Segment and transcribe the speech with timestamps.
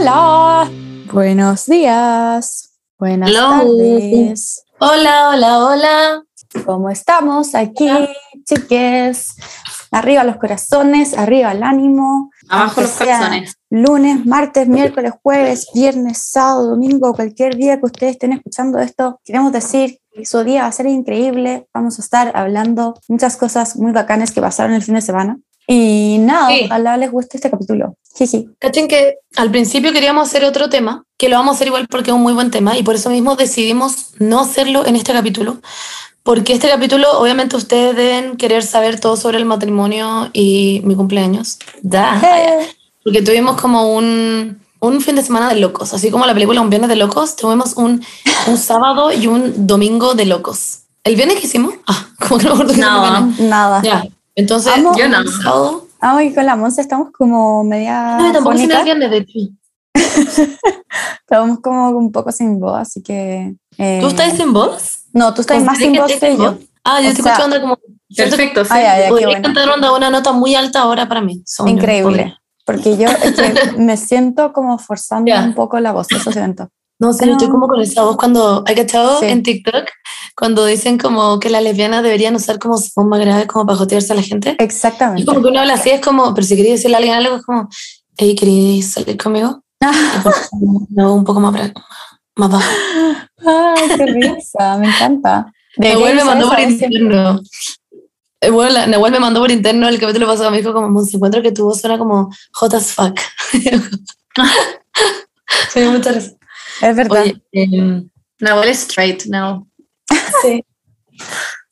[0.00, 0.70] Hola,
[1.12, 4.64] buenos días, buenas tardes.
[4.78, 6.24] Hola, hola, hola.
[6.64, 7.86] ¿Cómo estamos aquí,
[8.46, 9.36] chiques?
[9.90, 12.30] Arriba los corazones, arriba el ánimo.
[12.48, 13.58] Abajo los corazones.
[13.68, 19.52] Lunes, martes, miércoles, jueves, viernes, sábado, domingo, cualquier día que ustedes estén escuchando esto, queremos
[19.52, 21.68] decir que su día va a ser increíble.
[21.74, 25.38] Vamos a estar hablando muchas cosas muy bacanas que pasaron el fin de semana.
[25.72, 26.62] Y nada, Sí.
[26.66, 27.94] ojalá les guste este capítulo.
[28.16, 28.48] Jiji.
[28.58, 32.10] Cachen que al principio queríamos hacer otro tema, que lo vamos a hacer igual porque
[32.10, 35.58] es un muy buen tema y por eso mismo decidimos no hacerlo en este capítulo.
[36.24, 41.58] Porque este capítulo, obviamente, ustedes deben querer saber todo sobre el matrimonio y mi cumpleaños.
[41.82, 42.20] Da.
[43.04, 46.68] Porque tuvimos como un, un fin de semana de locos, así como la película Un
[46.68, 48.04] Viernes de Locos, tuvimos un,
[48.48, 50.80] un sábado y un domingo de locos.
[51.04, 51.74] ¿El viernes que hicimos?
[51.86, 53.40] Ah, como que no me acuerdo viernes.
[53.40, 53.80] nada.
[53.82, 54.04] Ya,
[54.40, 55.18] entonces, Amo- yo no.
[56.00, 58.16] Ah, y con la Monza estamos como media.
[58.18, 59.38] No, tampoco viernes, de hecho.
[61.20, 63.54] Estamos como un poco sin voz, así que.
[63.78, 65.04] eh, ¿Tú estás sin voz?
[65.12, 66.58] No, tú estás más sin voz que yo.
[66.84, 67.78] Ah, yo O estoy sea, escuchando como.
[68.16, 68.70] Perfecto, sí.
[68.72, 69.42] Ay, ay, Podría bueno.
[69.44, 71.44] cantar onda una nota muy alta ahora para mí.
[71.46, 71.66] yo.
[71.66, 72.02] Increíble.
[72.02, 72.36] Podría.
[72.64, 75.42] Porque yo es que me siento como forzando Ya.
[75.44, 76.68] un poco la voz, eso siento.
[77.00, 78.62] No sé, yo estoy como con esa voz cuando.
[78.66, 79.26] ¿Hay cachado Sí.
[79.26, 79.86] en TikTok?
[80.36, 83.78] Cuando dicen como que las lesbianas deberían usar como su voz más grave como para
[83.78, 84.56] jotearse a la gente.
[84.58, 85.24] Y Exactamente.
[85.26, 87.42] como que uno habla así, es como, pero si quería decirle a alguien algo, es
[87.42, 87.68] como,
[88.16, 89.62] hey, ¿queréis salir conmigo?
[89.82, 90.48] Y pues,
[90.90, 91.72] no, un poco más,
[92.36, 92.70] más bajo.
[93.46, 95.50] Ay, qué risa, me encanta.
[95.78, 97.40] Nahuel me mandó por interno.
[98.42, 101.40] Eh, Bueno, Nahuel me mandó por interno el capítulo pasado, me dijo como, "Monse, encuentro
[101.42, 103.18] que tu voz suena como hot as fuck.
[105.72, 106.32] Se dio mucha risa.
[106.80, 109.66] Es verdad, Oye, em, Nahuel es straight, no.
[110.42, 110.64] sí.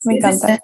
[0.03, 0.59] me encanta.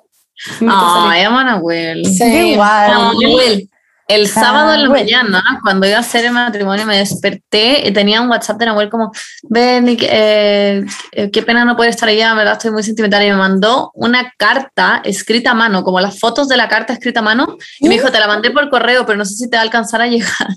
[0.61, 2.05] Ay, amo a Nahuel.
[2.05, 2.23] Sí.
[2.52, 2.91] igual.
[2.91, 3.69] Ah, Nahuel.
[4.07, 8.21] El sábado en la mañana, cuando iba a hacer el matrimonio, me desperté y tenía
[8.21, 9.11] un WhatsApp de Nahuel como,
[9.49, 13.23] ven, eh, eh, qué pena no poder estar allá, verdad estoy muy sentimental.
[13.25, 17.21] Y me mandó una carta escrita a mano, como las fotos de la carta escrita
[17.21, 19.58] a mano, y me dijo, te la mandé por correo, pero no sé si te
[19.58, 20.49] va a alcanzar a llegar.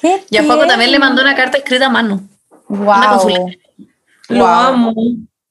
[0.00, 2.28] ¿Qué Y a poco también le mandó una carta escrita a mano.
[2.68, 3.48] Wow.
[4.28, 4.46] Lo Wow.
[4.46, 4.94] amo.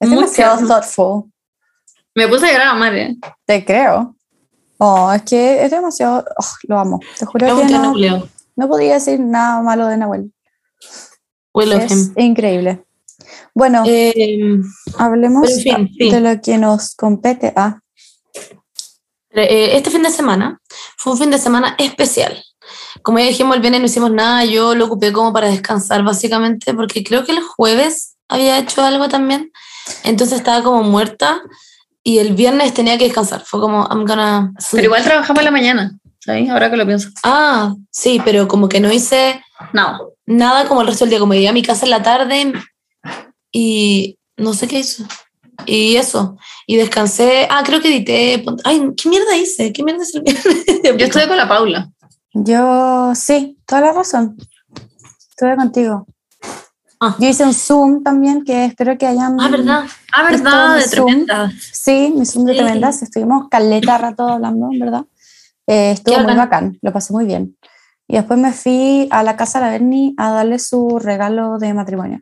[0.00, 1.24] Es demasiado thoughtful.
[2.14, 3.16] Me puse a llorar a madre.
[3.44, 4.14] Te creo.
[4.78, 6.24] Oh, es que es demasiado.
[6.38, 7.00] oh, lo amo.
[7.18, 7.94] Te juro que no,
[8.56, 10.32] no podía decir nada malo de Nahuel.
[11.54, 12.12] We love Es him.
[12.16, 12.84] increíble.
[13.54, 14.62] Bueno, Em,
[14.98, 16.10] hablemos pero en fin, sí.
[16.10, 17.52] de lo que nos compete.
[17.56, 17.80] Ah,
[19.30, 20.58] Eh, este fin de semana
[20.96, 22.42] fue un fin de semana especial.
[23.02, 26.74] Como ya dijimos, el viernes no hicimos nada, yo lo ocupé como para descansar básicamente,
[26.74, 29.52] porque creo que el jueves había hecho algo también,
[30.04, 31.40] entonces estaba como muerta
[32.02, 34.52] y el viernes tenía que descansar, fue como, I'm gonna...
[34.58, 34.78] sleep.
[34.82, 36.48] Pero igual trabajamos en la mañana, ¿sabes?
[36.50, 37.10] Ahora que lo pienso.
[37.22, 39.42] Ah, sí, pero como que no hice
[39.72, 39.98] No.
[40.26, 42.52] nada como el resto del día, como llegué a mi casa en la tarde
[43.52, 45.04] y no sé qué hizo.
[45.64, 46.36] Y eso,
[46.66, 49.72] y descansé, ah, creo que edité, ay, ¿qué mierda hice?
[49.72, 50.64] ¿Qué mierda hice el viernes?
[50.98, 51.88] Yo estuve con la Paula.
[52.44, 54.36] Yo sí, toda la razón.
[55.30, 56.06] Estuve contigo.
[57.00, 57.14] Ah.
[57.18, 59.36] Yo hice un Zoom también, que espero que hayan.
[59.40, 59.84] Ah, ¿verdad?
[60.14, 61.06] Ah, verdad, de Zoom.
[61.06, 61.52] tremenda.
[61.72, 62.58] Sí, mi Zoom de Sí.
[62.58, 63.02] tremendas.
[63.02, 65.04] Estuvimos caleta rato hablando, verdad.
[65.66, 66.48] Eh, estuvo Qué muy bacán.
[66.70, 67.56] bacán, lo pasé muy bien.
[68.08, 71.74] Y después me fui a la casa de la Berni a darle su regalo de
[71.74, 72.20] matrimonio.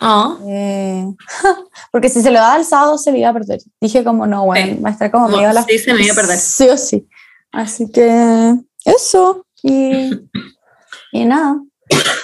[0.00, 1.06] Ah, Eh,
[1.92, 3.60] porque si se lo daba el sábado se lo iba a perder.
[3.80, 4.82] Dije como no, bueno, Sí.
[4.82, 5.62] va a estar como Como, medio a la...
[5.64, 6.38] sí, se me iba a perder.
[6.38, 7.08] Sí o sí.
[7.52, 8.54] Así que
[8.86, 9.44] eso.
[9.62, 10.10] Y,
[11.12, 11.60] y nada.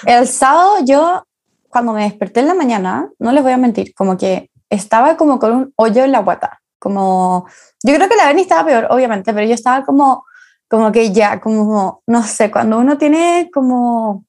[0.05, 1.23] El sábado yo,
[1.69, 5.39] cuando me desperté en la mañana, no les voy a mentir, como que estaba como
[5.39, 6.59] con un hoyo en la guata.
[6.79, 7.45] Como,
[7.83, 10.25] yo creo que la Berni estaba peor, obviamente, pero yo estaba como,
[10.67, 14.25] como que ya, como, no sé, cuando uno tiene como,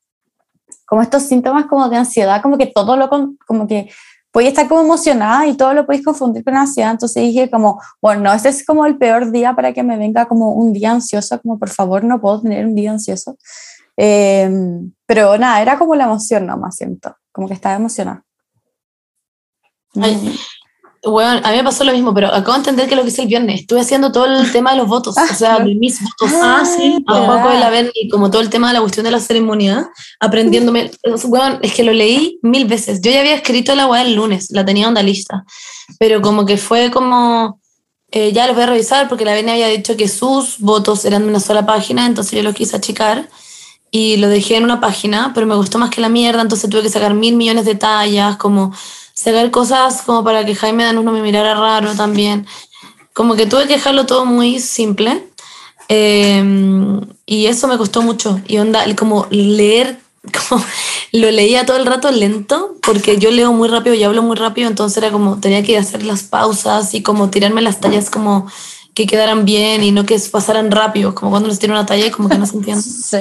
[0.87, 3.91] como estos síntomas como de ansiedad, como que todo lo, como que
[4.35, 6.91] podéis estar como emocionada y todo lo podéis confundir con ansiedad.
[6.91, 10.55] Entonces dije como, bueno, este es como el peor día para que me venga como
[10.55, 13.39] un día ansioso, como por favor no puedo tener un día ansioso.
[13.97, 14.51] Eh,
[15.07, 18.25] pero nada, era como la emoción nomás, siento, como que estaba emocionada.
[20.03, 20.37] Ay.
[21.05, 23.23] Bueno, a mí me pasó lo mismo, pero acabo de entender que lo que hice
[23.23, 26.31] el viernes, estuve haciendo todo el tema de los votos, o sea, de mis votos.
[26.43, 29.11] Ah, sí, A de la ver y como todo el tema de la cuestión de
[29.11, 29.91] la ceremonia,
[30.21, 30.91] aprendiéndome.
[31.27, 33.01] Bueno, es que lo leí mil veces.
[33.03, 35.45] Yo ya había escrito la weá el lunes, la tenía onda lista,
[35.99, 37.61] pero como que fue como.
[38.11, 41.23] eh, ya los voy a revisar porque la Bene había dicho que sus votos eran
[41.23, 43.29] de una sola página, entonces yo los quise achicar
[43.91, 46.83] y lo dejé en una página, pero me gustó más que la mierda, entonces tuve
[46.83, 48.73] que sacar mil millones de tallas, como
[49.15, 52.47] sacar cosas como para que Jaime Danús no me mirara raro también.
[53.13, 55.29] Como que tuve que dejarlo todo muy simple.
[55.89, 56.43] eh,
[57.27, 58.41] y eso me costó mucho.
[58.47, 59.99] Y onda, como leer
[60.49, 60.65] como
[61.13, 64.69] lo leía todo el rato lento, porque yo leo muy rápido y hablo muy rápido,
[64.69, 68.47] entonces era como, tenía que hacer las pausas y como tirarme las tallas como
[68.95, 72.11] que quedaran bien y no que pasaran rápido, como cuando les tiro una talla y
[72.11, 72.83] como que no se entiende.
[72.83, 73.19] Sí.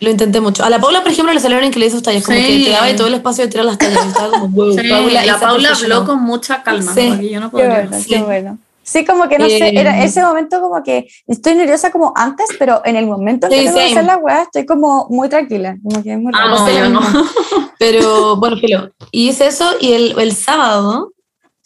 [0.00, 0.64] Lo intenté mucho.
[0.64, 2.44] A la Paula, por ejemplo, le salieron increíbles sus tallas, como Sí.
[2.46, 4.04] que te daba todo el espacio de tirar las tallas.
[4.04, 6.94] y estaba como, wow, Sí, Paula, la Paula habló con mucha calma.
[6.94, 7.06] Sí.
[7.10, 8.08] porque yo no Qué bueno, Sí.
[8.08, 8.58] qué bueno.
[8.82, 12.46] Sí, como que no sé, Eh, era ese momento como que estoy nerviosa como antes,
[12.58, 15.28] pero en el momento en que Sí, tengo que hacer la weá estoy como muy
[15.28, 17.00] tranquila, como que es muy Ah, no, sé yo no.
[17.78, 18.90] Pero bueno, filo.
[19.12, 21.12] Y hice eso y el, el sábado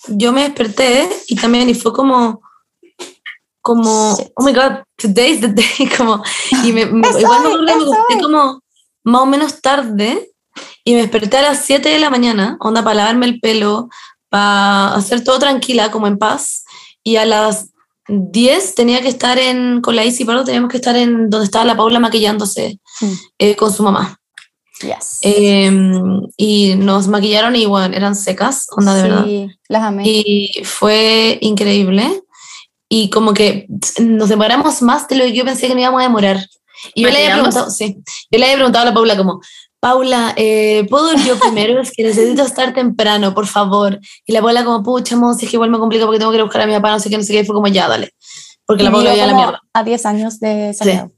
[0.09, 2.43] yo me desperté y también y fue como,
[3.65, 6.23] como, oh my god, today's the day, como,
[6.65, 8.21] y me, me- igual me hoy, me acosté hoy.
[8.23, 8.61] como
[9.05, 10.31] más o menos tarde
[10.85, 13.89] y me desperté a las 7 de la mañana, onda para lavarme el pelo,
[14.29, 16.65] para hacer todo tranquila, como en paz,
[17.03, 17.71] y a las
[18.09, 21.65] 10 tenía que estar en, con la Isi Pardo, teníamos que estar en donde estaba
[21.65, 23.13] la Paula maquillándose Mm.
[23.39, 24.21] eh, con su mamá.
[24.83, 25.19] Yes.
[25.23, 25.71] Eh,
[26.37, 29.25] y nos maquillaron y bueno, eran secas, onda de verdad.
[29.25, 30.03] Sí, las amé.
[30.07, 32.23] Y fue increíble.
[32.97, 33.67] Y como que
[34.01, 36.49] nos demoramos más de lo que yo pensé que nos íbamos a demorar.
[36.95, 37.97] Y yo le había preguntado, sí,
[38.31, 39.41] yo le había preguntado a la Paula como,
[39.81, 41.81] Paula, eh, ¿puedo ir yo primero?
[41.83, 43.99] Es que necesito estar temprano, por favor.
[44.25, 46.37] Y la Paula como, pucha, mo, si es que igual me complica porque tengo que
[46.37, 47.41] ir a buscar a mi papá, no sé qué, no sé qué.
[47.41, 48.15] Y fue como, ya, dale.
[48.65, 49.61] Porque la Y Paula yo ya la mierda.
[49.73, 51.11] A 10 años de Santiago.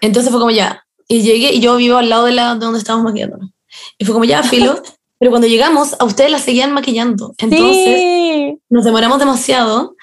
[0.00, 0.84] Entonces fue como ya.
[1.08, 3.50] Y llegué y yo vivo al lado de, la, de donde estábamos maquillándonos.
[3.98, 4.80] Y fue como ya, filo.
[5.18, 7.34] Pero cuando llegamos, a ustedes la seguían maquillando.
[7.38, 8.58] Entonces sí.
[8.70, 9.96] nos demoramos demasiado.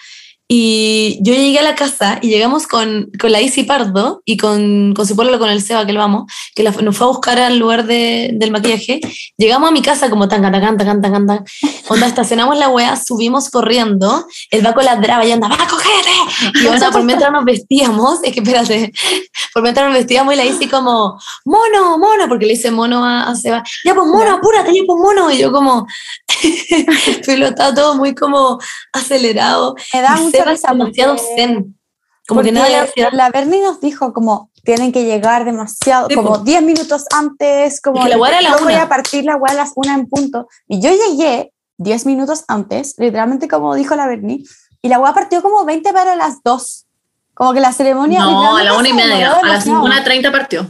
[0.48, 4.94] Y yo llegué a la casa y llegamos con, con la Isi Pardo y con,
[4.94, 7.40] con su pueblo, con el Seba, que lo vamos, que la- nos fue a buscar
[7.40, 9.00] al lugar de- del maquillaje.
[9.38, 11.46] Llegamos a mi casa como tan, tan, tan, tan, tan, tan.
[11.88, 14.24] Onda, estacionamos la wea, subimos corriendo.
[14.52, 16.60] El Baco ladraba y andaba, ¡Baco, cállate!
[16.64, 18.92] Y onda, por mientras nos vestíamos, es que espérate,
[19.54, 23.24] por mientras nos vestíamos y la Isi como, mono, mono, porque le hice mono a,
[23.24, 23.64] a Seba.
[23.84, 25.32] Ya, pues mono, apúrate, ya, pues mono.
[25.32, 25.88] Y yo como,
[27.28, 28.60] estaba todo muy como
[28.94, 29.76] acelerado.
[29.94, 31.78] Me da Seba es demasiado zen.
[32.28, 33.12] Como que nada hacía.
[33.12, 36.38] La Bernie nos dijo como tienen que llegar demasiado, Sí, como po.
[36.40, 39.56] 10 minutos antes, como que la era la yo voy a partir la weá a
[39.56, 40.48] las una en punto.
[40.68, 44.44] Y yo llegué 10 minutos antes, literalmente como dijo la Bernie,
[44.82, 46.86] y la weá partió como 20 para las 2.
[47.36, 48.22] Como que la ceremonia...
[48.22, 49.34] No, a la una y media.
[49.34, 49.86] A las demasiado.
[49.86, 50.68] 1.30 partió.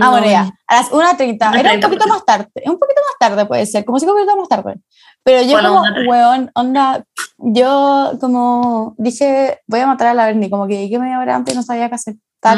[0.00, 0.50] Ah, bueno, ya.
[0.66, 1.58] A las 1.30.
[1.58, 2.08] Era un 1:30, poquito pues.
[2.08, 2.50] más tarde.
[2.66, 4.74] Un poquito más tarde puede ser, como 5 minutos más tarde.
[5.22, 6.08] Pero yo la como, 1:30.
[6.08, 7.04] weón, onda,
[7.38, 11.54] yo como dije, voy a matar a la Bernie, como que llegué media hora antes
[11.54, 12.14] y no sabía qué hacer.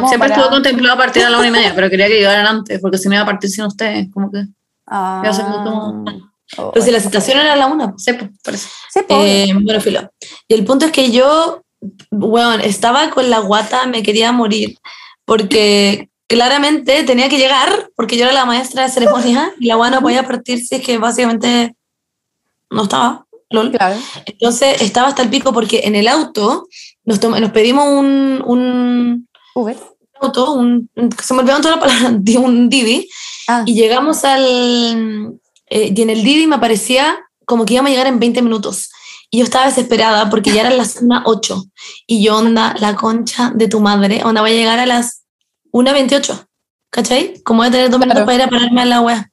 [0.08, 2.78] Siempre estuvo contemplado a partir a la una y media, pero quería que llegaran antes,
[2.80, 4.44] porque si no iba a partir sin ustedes, como que.
[4.86, 5.22] Ah,
[5.64, 6.04] como-
[6.58, 7.92] oh, Pero si la citación era a la una.
[7.92, 8.06] pues.
[8.06, 8.68] Eso.
[8.90, 10.10] Sí, pues, Eh, bueno, filo.
[10.46, 11.62] Y el punto es que yo,
[12.10, 14.76] bueno, estaba con la guata, me quería morir,
[15.24, 19.96] porque claramente tenía que llegar, porque yo era la maestra de ceremonia y la guata
[19.96, 21.74] no podía partir si es que básicamente
[22.70, 23.26] no estaba.
[23.50, 23.70] lol.
[23.72, 23.98] claro.
[24.26, 26.68] Entonces estaba hasta el pico porque en el auto
[27.04, 29.76] nos, nos pedimos un, un Uber.
[30.20, 30.90] auto, un,
[31.22, 33.08] se me olvidó toda la palabra, di- un Didi,
[33.50, 34.44] Ah, y llegamos al...
[35.70, 38.90] eh, y en el Didi me parecía como que íbamos a llegar en 20 minutos.
[39.30, 41.70] Y yo estaba desesperada porque ya eran las 1.08.
[42.06, 45.22] Y yo, onda, la concha de tu madre, onda, voy a llegar a las
[45.72, 46.46] 1.28.
[46.90, 47.40] ¿Cachai?
[47.42, 48.26] Como voy a tener dos minutos Claro.
[48.26, 49.30] para ir a pararme a la wea.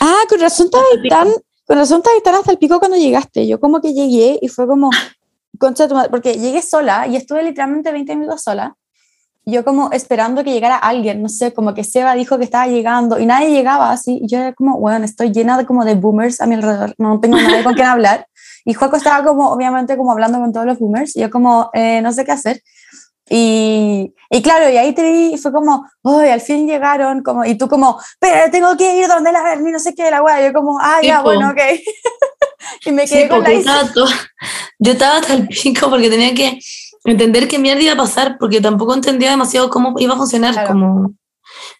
[0.00, 1.28] Ah, con razón estaba tan,
[1.66, 3.46] con razón tan hasta el pico cuando llegaste.
[3.46, 4.90] Yo como que llegué y fue como,
[5.58, 8.76] concha de tu madre, porque llegué sola y estuve literalmente 20 minutos sola.
[9.46, 13.18] Yo como esperando que llegara alguien, no sé, como que Seba dijo que estaba llegando
[13.18, 14.20] y nadie llegaba así.
[14.22, 17.20] Y yo era como, bueno, estoy llena de como de boomers a mi alrededor, no
[17.20, 18.26] tengo nadie con quien hablar.
[18.64, 21.16] Y Juaco estaba como, obviamente, como hablando con todos los boomers.
[21.16, 22.62] Y yo como, eh, no sé qué hacer.
[23.32, 27.22] Y, y claro, y ahí te vi y fue como, ¡ay, al fin llegaron!
[27.22, 30.20] Como, y tú como, pero tengo que ir donde la Berni, no sé qué, la
[30.20, 30.44] weá.
[30.44, 31.58] Yo como, ah, ya, Sí, bueno, ok.
[32.86, 34.08] y me Sí, quedé con la estaba, todo-
[34.80, 36.58] yo estaba hasta el pico porque tenía que
[37.04, 40.52] entender qué mierda iba a pasar porque tampoco entendía demasiado cómo iba a funcionar.
[40.52, 40.68] Claro.
[40.68, 41.14] Como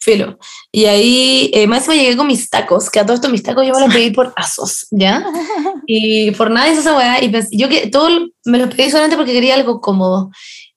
[0.00, 0.38] filo.
[0.72, 3.66] Y ahí, eh, más me llegué con mis tacos, que a todo esto mis tacos
[3.66, 5.24] yo me los pedí por asos, ¿ya?
[5.86, 7.22] Y por nada hice esa weá.
[7.22, 8.08] Y pensé- yo que todo
[8.44, 10.30] me los pedí solamente porque quería algo cómodo.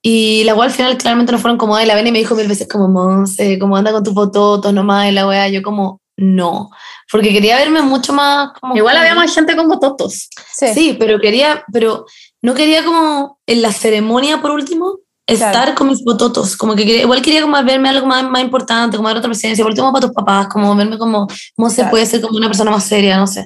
[0.06, 1.86] Y la weá al final claramente no fueron cómodas.
[1.86, 5.08] Y la Beni me dijo mil veces, como, Monse, como anda con tus fototos nomás.
[5.10, 6.70] Y la weá, yo como, no.
[7.12, 8.50] Porque quería verme mucho más.
[8.60, 10.30] Como Igual había más gente con bototos.
[10.54, 12.06] Sí, Sí, pero quería, pero
[12.42, 15.76] no quería como en la ceremonia por último estar Claro.
[15.76, 19.08] con mis bototos, como que quería- igual quería como verme algo más, más importante, como
[19.08, 21.92] ver otra presencia, por último para tus papás, como verme como, cómo se Claro.
[21.92, 23.46] puede ser como una persona más seria, no sé.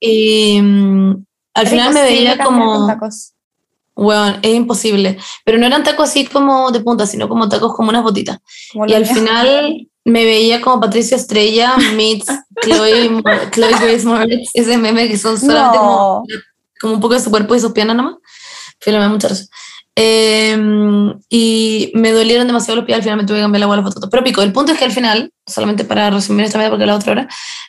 [0.00, 1.24] Y mm,
[1.54, 3.34] al final me veía con como, tacos.
[4.04, 7.90] Bueno, es imposible, pero no eran tacos así como de punta, sino como tacos como
[7.90, 8.38] unas botitas.
[8.72, 12.26] Como Y al final me veía como Patricia Estrella meets
[12.62, 13.10] Chloe,
[13.52, 16.40] Chloe Grace Moretz, ese meme que son solamente como, No.
[16.80, 18.14] como un poco de su cuerpo y sus piernas nomás.
[18.82, 19.44] Pero me da mucha risa.
[19.94, 20.56] Eh,
[21.28, 23.78] y me dolieron demasiado los pies, al final me tuve que cambiar la agua a
[23.80, 24.08] la foto.
[24.08, 26.96] Pero pico, el punto es que al final, solamente para resumir esta media porque la
[26.96, 27.28] otra hora,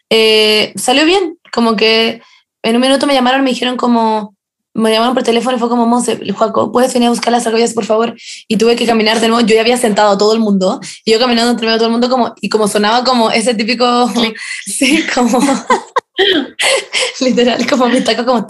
[0.09, 1.37] eh, salió bien.
[1.51, 2.21] Como que
[2.63, 4.35] en un minuto me llamaron, me dijeron como,
[4.73, 7.73] me llamaron por teléfono y fue como, Monse, Juaco, ¿puedes venir a buscar las argollas,
[7.73, 8.15] por favor?
[8.47, 11.11] Y tuve que caminar de nuevo, yo ya había sentado a todo el mundo, y
[11.11, 14.09] yo caminando entre medio de todo el mundo, como, y como sonaba como ese típico,
[14.65, 15.39] sí, como,
[17.19, 18.47] literal, como mi taco como...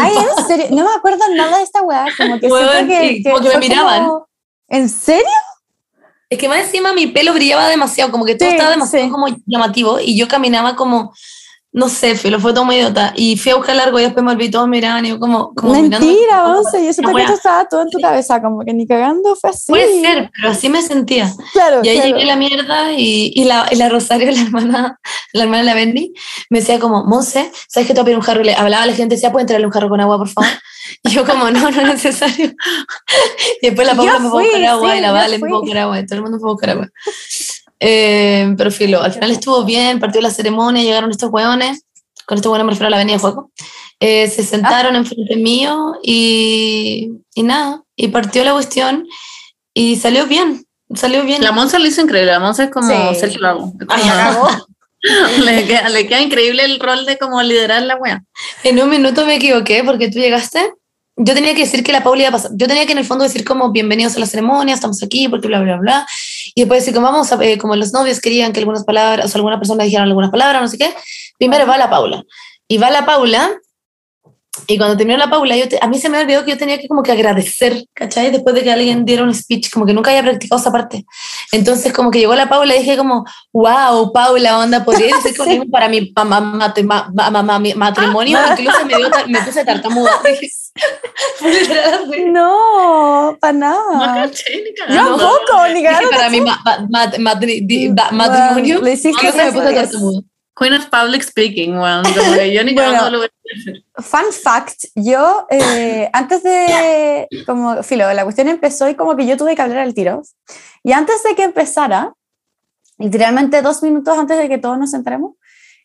[0.00, 3.22] Ay, en serio, no me acuerdo nada de esta weá, como que siento que, y
[3.22, 4.04] como que me miraban.
[4.06, 4.28] como-
[4.68, 5.24] ¿En serio?
[6.28, 9.10] Es que más encima mi pelo brillaba demasiado, como que todo Sí, estaba demasiado sí.
[9.10, 11.14] como llamativo y yo caminaba como,
[11.74, 13.12] no sé, filo, fue todo muy idiota.
[13.16, 15.72] Y fui a buscar largo y después me olvidé, todos miraban y yo como, como
[15.72, 17.24] Mentira, Once, que wea.
[17.24, 19.72] esto estaba todo en tu cabeza, como que ni cagando fue así.
[19.72, 21.34] Puede ser, pero así me sentía.
[21.52, 22.10] Claro, Y ahí claro.
[22.12, 25.00] llegué la mierda y, y, la, y la Rosario, la hermana,
[25.32, 26.14] la hermana de la Bendy,
[26.48, 28.42] me decía como, Monse, ¿sabes que te voy a pedir un jarro?
[28.42, 30.50] Y le hablaba a la gente, decía, ¿pueden traerle un jarro con agua, por favor?
[31.02, 32.52] Y yo como, no, no es necesario.
[33.62, 35.48] Y después la Paula me fue a buscar agua sí, y la Vale me fue
[35.48, 36.88] a buscar agua y todo el mundo fue a buscar agua.
[37.80, 41.84] Eh, pero filo, al final estuvo bien, partió la ceremonia, llegaron estos hueones,
[42.26, 43.50] con estos hueones me refiero a la avenida de juego,
[44.00, 49.06] eh, se sentaron enfrente mío y, y nada, y partió la cuestión
[49.74, 50.64] y salió bien,
[50.94, 51.42] salió bien.
[51.42, 52.30] La Monza lo hizo increíble.
[52.30, 53.18] La Monza es como Sí.
[53.18, 53.72] Sergio Lago.
[55.44, 58.24] Le, queda, le queda increíble el rol de como liderar la wea.
[58.62, 60.72] En un minuto me equivoqué porque tú llegaste.
[61.16, 62.50] Yo tenía que decir que la Paula iba a pasar.
[62.54, 65.46] Yo tenía que en el fondo decir como bienvenidos a la ceremonia, estamos aquí porque
[65.46, 66.06] bla, bla, bla.
[66.54, 69.28] Y después decir como vamos, a, eh, como los novios querían que algunas palabras, o
[69.28, 70.92] sea, algunas personas dijeran algunas palabras, no sé qué.
[71.38, 72.24] Primero va la Paula.
[72.66, 73.48] Y va la Paula.
[74.68, 76.78] Y cuando terminó la Paula, yo te- a mí se me olvidó que yo tenía
[76.78, 78.30] que como que agradecer, ¿cachai?
[78.30, 81.04] Después de que alguien diera un speech, como que nunca había practicado esa parte.
[81.52, 85.64] Entonces como que llegó la Paula y dije como, wow, Paula, onda, podría decir conmigo
[85.70, 90.10] para mi ma- ma- ma- matrimonio, incluso me, dio me puse tartamuda.
[92.32, 93.58] No, para No
[93.96, 94.26] nada.
[94.26, 94.32] Yo
[94.86, 95.16] cagando.
[95.18, 96.40] tampoco, ni para mi
[97.94, 100.20] ba- matrimonio, le hiciste incluso me puse tartamuda.
[100.56, 101.74] Queen of Public Speaking,
[102.36, 103.10] que yo ni Bueno.
[103.10, 103.84] lo voy a hacer.
[103.96, 109.36] Fun fact, yo eh, antes de, como, filo, la cuestión empezó y como que yo
[109.36, 110.22] tuve que hablar al tiro.
[110.82, 112.12] Y antes de que empezara,
[112.98, 115.32] literalmente dos minutos antes de que todos nos entremos,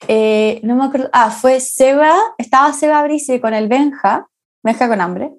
[0.07, 4.27] eh, no me acuerdo, ah, fue Seba, estaba Seba Brice con el Benja,
[4.63, 5.31] Benja con hambre,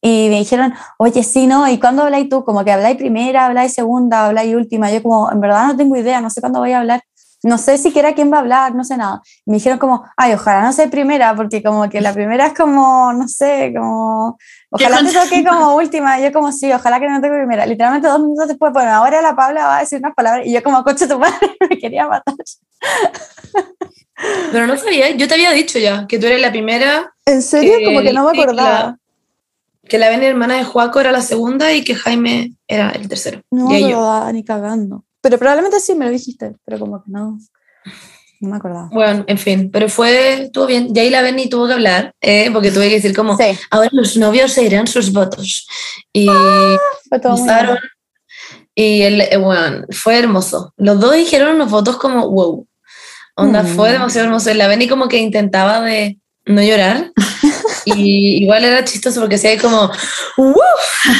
[0.00, 2.44] y me dijeron, oye, sí, no, ¿y cuándo habláis tú?
[2.44, 4.92] Como que habláis primera, habláis segunda, habláis última.
[4.92, 7.02] Yo como, en verdad no tengo idea, no sé cuándo voy a hablar.
[7.44, 9.22] No sé siquiera quién va a hablar, no sé nada.
[9.46, 13.12] Me dijeron como, ay, ojalá no sea primera, porque como que la primera es como,
[13.12, 14.36] no sé, como,
[14.70, 16.18] ojalá te toque como última.
[16.18, 17.64] Y yo como, sí, ojalá que no toque primera.
[17.64, 20.62] Literalmente dos minutos después, bueno, ahora la Paula va a decir unas palabras y yo
[20.64, 22.34] como, coche tu madre, me quería matar.
[24.52, 27.74] Pero no sabía, yo te había dicho ya que tú eres la primera, ¿En serio?
[27.78, 28.70] Eh, como que no me acordaba.
[28.80, 28.98] la-
[29.88, 33.40] que la Beni hermana de Joaco era la segunda y que Jaime era el tercero.
[33.50, 34.32] No y yo.
[34.32, 35.04] ni cagando.
[35.20, 37.38] Pero probablemente sí me lo dijiste, pero como que no,
[38.40, 38.88] no me acordaba.
[38.92, 40.88] Bueno, en fin, pero fue, estuvo bien.
[40.94, 43.88] Y ahí la Beni tuvo que hablar, eh, porque tuve que decir como, Sí, ahora
[43.92, 45.66] los novios se irán sus votos.
[46.12, 46.26] Y
[47.08, 47.78] fue todo usaron,
[48.74, 50.72] y el, eh, bueno, fue hermoso.
[50.76, 52.64] Los dos dijeron unos votos como, wow.
[53.34, 53.66] Onda, Mm.
[53.76, 54.50] fue demasiado hermoso.
[54.50, 57.10] Y la Beni como que intentaba de no llorar.
[57.96, 59.90] y igual era chistoso porque se como,
[60.36, 60.54] ¡Woo!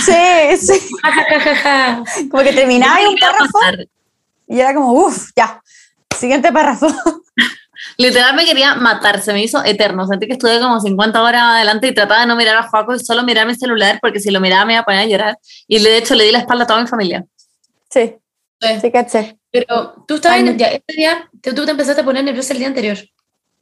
[0.04, 0.80] Sí, sí.
[2.30, 3.58] Como que terminaba Yo un párrafo
[4.48, 5.60] y era como, uff, ya.
[6.16, 6.86] Siguiente párrafo.
[7.96, 10.06] Literal me quería matar, se me hizo eterno.
[10.06, 12.98] Sentí que estuve como 50 horas adelante y trataba de no mirar a Juaco y
[12.98, 15.38] solo mirar mi celular porque si lo miraba me iba a poner a llorar.
[15.68, 17.24] Y de hecho le di la espalda a toda mi familia.
[17.90, 18.14] Sí,
[18.60, 18.68] Sí.
[18.80, 19.38] sí, caché.
[19.52, 22.52] Pero tú estabas, Ay, en- ya, este día, tú tú te empezaste a poner nerviosa
[22.52, 22.98] el día anterior.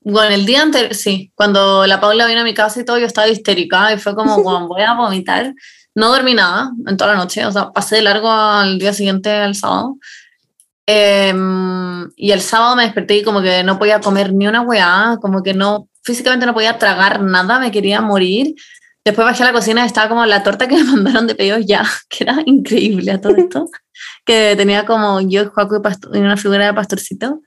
[0.09, 3.07] Bueno, el día anterior, sí, cuando la Paula vino a mi casa y todo, yo
[3.07, 5.53] estaba histérica y fue como, bueno, voy a vomitar.
[5.97, 9.31] No dormí nada en toda la noche, o sea, pasé de largo al día siguiente,
[9.33, 9.97] al sábado.
[10.87, 15.19] Em, y el sábado me desperté y como que no podía comer ni una weá,
[15.21, 18.55] como que no, físicamente no podía tragar nada, me quería morir.
[19.05, 21.67] Después bajé a la cocina y estaba como la torta que me mandaron de pedidos
[21.67, 23.69] ya, que era increíble a todo esto,
[24.25, 27.41] que tenía como yo, Juaco y, pasto- y una figura de pastorcito.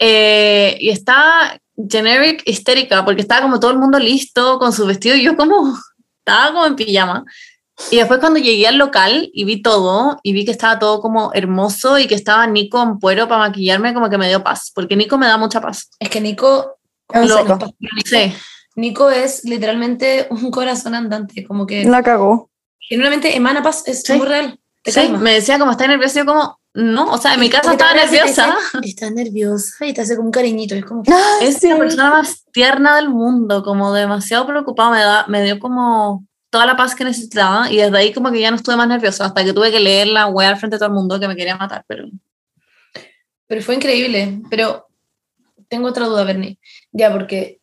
[0.00, 1.58] Eh, y estaba
[1.90, 5.76] generic histérica porque estaba como todo el mundo listo con su vestido y yo como
[6.18, 7.24] estaba como en pijama.
[7.90, 11.30] Y después cuando llegué al local y vi todo y vi que estaba todo como
[11.34, 14.96] hermoso y que estaba Nico en puero para maquillarme, como que me dio paz, porque
[14.96, 15.90] Nico me da mucha paz.
[15.98, 16.78] Es que Nico,
[17.12, 17.58] lo-.
[18.06, 18.32] Sí,
[18.76, 22.50] Nico es literalmente un corazón andante, como que La cagó.
[22.78, 24.14] genuinamente emana paz, es Sí.
[24.14, 24.58] muy real.
[24.84, 27.94] Sí, me decía como está nervioso, yo como no, o sea, en mi casa estaba
[27.94, 28.54] nerviosa.
[28.82, 30.74] Está nerviosa y te hace como un cariñito.
[30.74, 31.02] Es como,
[31.40, 31.70] Es sí.
[31.70, 36.66] la persona más tierna del mundo, como demasiado preocupada, me, da, me dio como toda
[36.66, 39.42] la paz que necesitaba y desde ahí como que ya no estuve más nerviosa hasta
[39.42, 41.56] que tuve que leer la web al frente de todo el mundo que me quería
[41.56, 42.04] matar, pero
[43.46, 44.42] Pero fue increíble.
[44.50, 44.86] Pero
[45.68, 46.58] tengo otra duda, Bernie.
[46.92, 47.58] Ya, porque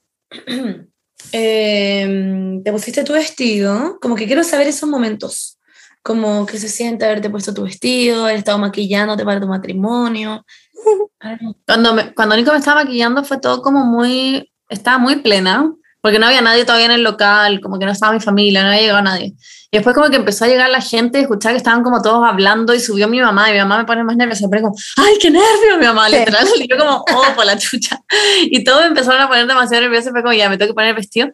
[1.32, 4.00] eh, te pusiste tu vestido.
[4.01, 5.60] Como que quiero saber esos momentos.
[6.03, 10.45] Como que se siente haberte puesto tu vestido, haber estado maquillándote para tu matrimonio.
[11.65, 16.19] Cuando, me, cuando Nico me estaba maquillando fue todo como muy, estaba muy plena, porque
[16.19, 18.81] no había nadie todavía en el local, como que no estaba mi familia, no había
[18.81, 19.27] llegado nadie.
[19.72, 22.27] Y después como que empezó a llegar la gente y escuchar que estaban como todos
[22.27, 25.13] hablando y subió mi mamá y mi mamá me pone más nerviosa, pero como, ¡ay,
[25.22, 25.77] qué nervio!
[25.79, 26.17] Mi mamá, Sí.
[26.17, 28.01] literal, y yo como, ¡oh, por la chucha!
[28.43, 30.89] Y todos empezaron a poner demasiado nerviosa y fue como, ya, me tengo que poner
[30.89, 31.29] el vestido.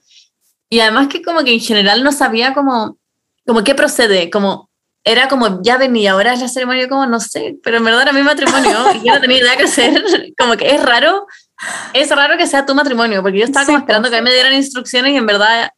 [0.70, 2.99] Y además que como que en general no sabía como,
[3.50, 4.70] como qué procede, como
[5.04, 8.14] era como ya venía, ahora es la ceremonia, como no sé, pero en verdad era
[8.14, 10.04] mi matrimonio y yo no tenía idea qué hacer,
[10.38, 11.26] como que es raro,
[11.94, 14.26] es raro que sea tu matrimonio, porque yo estaba como Sí, esperando que a mí
[14.26, 15.72] me dieran instrucciones y en verdad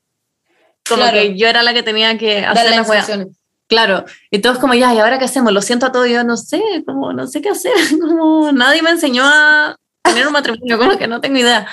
[0.86, 1.18] como Claro.
[1.18, 3.28] que yo era la que tenía que hacer las instrucciones.
[3.70, 5.54] Claro, y todos como, ya, ¿y ahora qué hacemos?
[5.54, 8.90] Lo siento a todos, yo no sé, como, no sé qué hacer, como, nadie me
[8.90, 11.66] enseñó a tener un matrimonio, como que no tengo idea.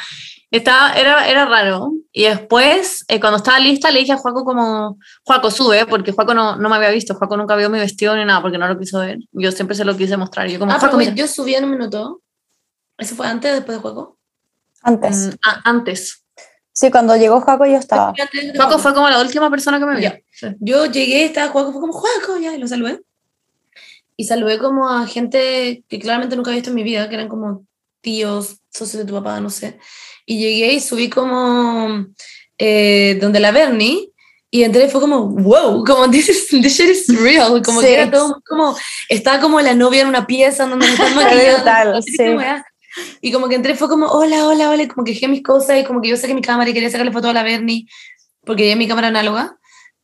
[0.50, 1.93] Estaba, era, era raro.
[2.12, 6.33] Y después, eh, cuando estaba lista, le dije a Juaco como, Juaco, sube, porque Juaco
[6.33, 8.78] no, no me había visto, Juaco nunca vio mi vestido ni nada, porque no lo
[8.78, 9.19] quiso ver.
[9.33, 10.49] Yo siempre se lo quise mostrar.
[10.49, 12.23] Yo como, Ah, pero Juaco, yo subí en un minuto.
[12.97, 14.19] ¿Eso fue antes o después de juego?
[14.83, 15.26] Antes.
[15.26, 16.25] Mm, a- antes.
[16.73, 18.14] Sí, cuando llegó Jaco yo estaba.
[18.14, 18.78] Juaco Juaco.
[18.78, 20.12] fue como la última persona que me vio.
[20.33, 20.47] Sí.
[20.61, 23.00] Yo llegué, estaba Juaco, fue como Juaco, ya, y lo saludé.
[24.17, 27.28] Y saludé como a gente que claramente nunca había visto en mi vida, que eran
[27.28, 27.64] como
[28.00, 29.78] tíos, socios de tu papá, no sé.
[30.30, 32.04] Y llegué y subí como
[32.58, 34.11] eh, donde la Bernie.
[34.50, 37.62] Y entré y fue como, wow, como this, is, this shit is real.
[37.62, 37.87] Como Sí.
[37.87, 38.76] que era todo como,
[39.09, 42.03] estaba como la novia en una pieza donde me están maquillando.
[42.03, 42.22] sí.
[42.35, 42.64] weá.
[43.20, 45.85] Y como que entré, fue como, hola, hola, hola, como que dejé mis cosas y
[45.85, 47.87] como que yo saqué mi cámara y quería sacarle foto a la Bernie,
[48.44, 49.55] porque ya mi cámara análoga.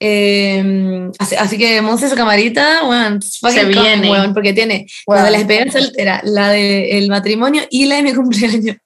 [0.01, 3.20] Eh, así, así que monse su camarita, fucking
[3.53, 4.11] Se viene.
[4.11, 5.25] weón, porque tiene la Weón.
[5.25, 8.77] de la despedida soltera, la del matrimonio y la de mi cumpleaños.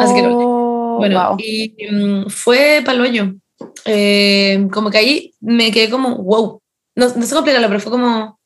[0.00, 0.63] Así que Oh,
[0.96, 1.36] Bueno, wow.
[1.38, 3.32] y mm, fue paloyo.
[3.84, 6.60] Eh, como que ahí me quedé como, wow.
[6.96, 8.38] No, no sé cómo explicarlo, pero fue como,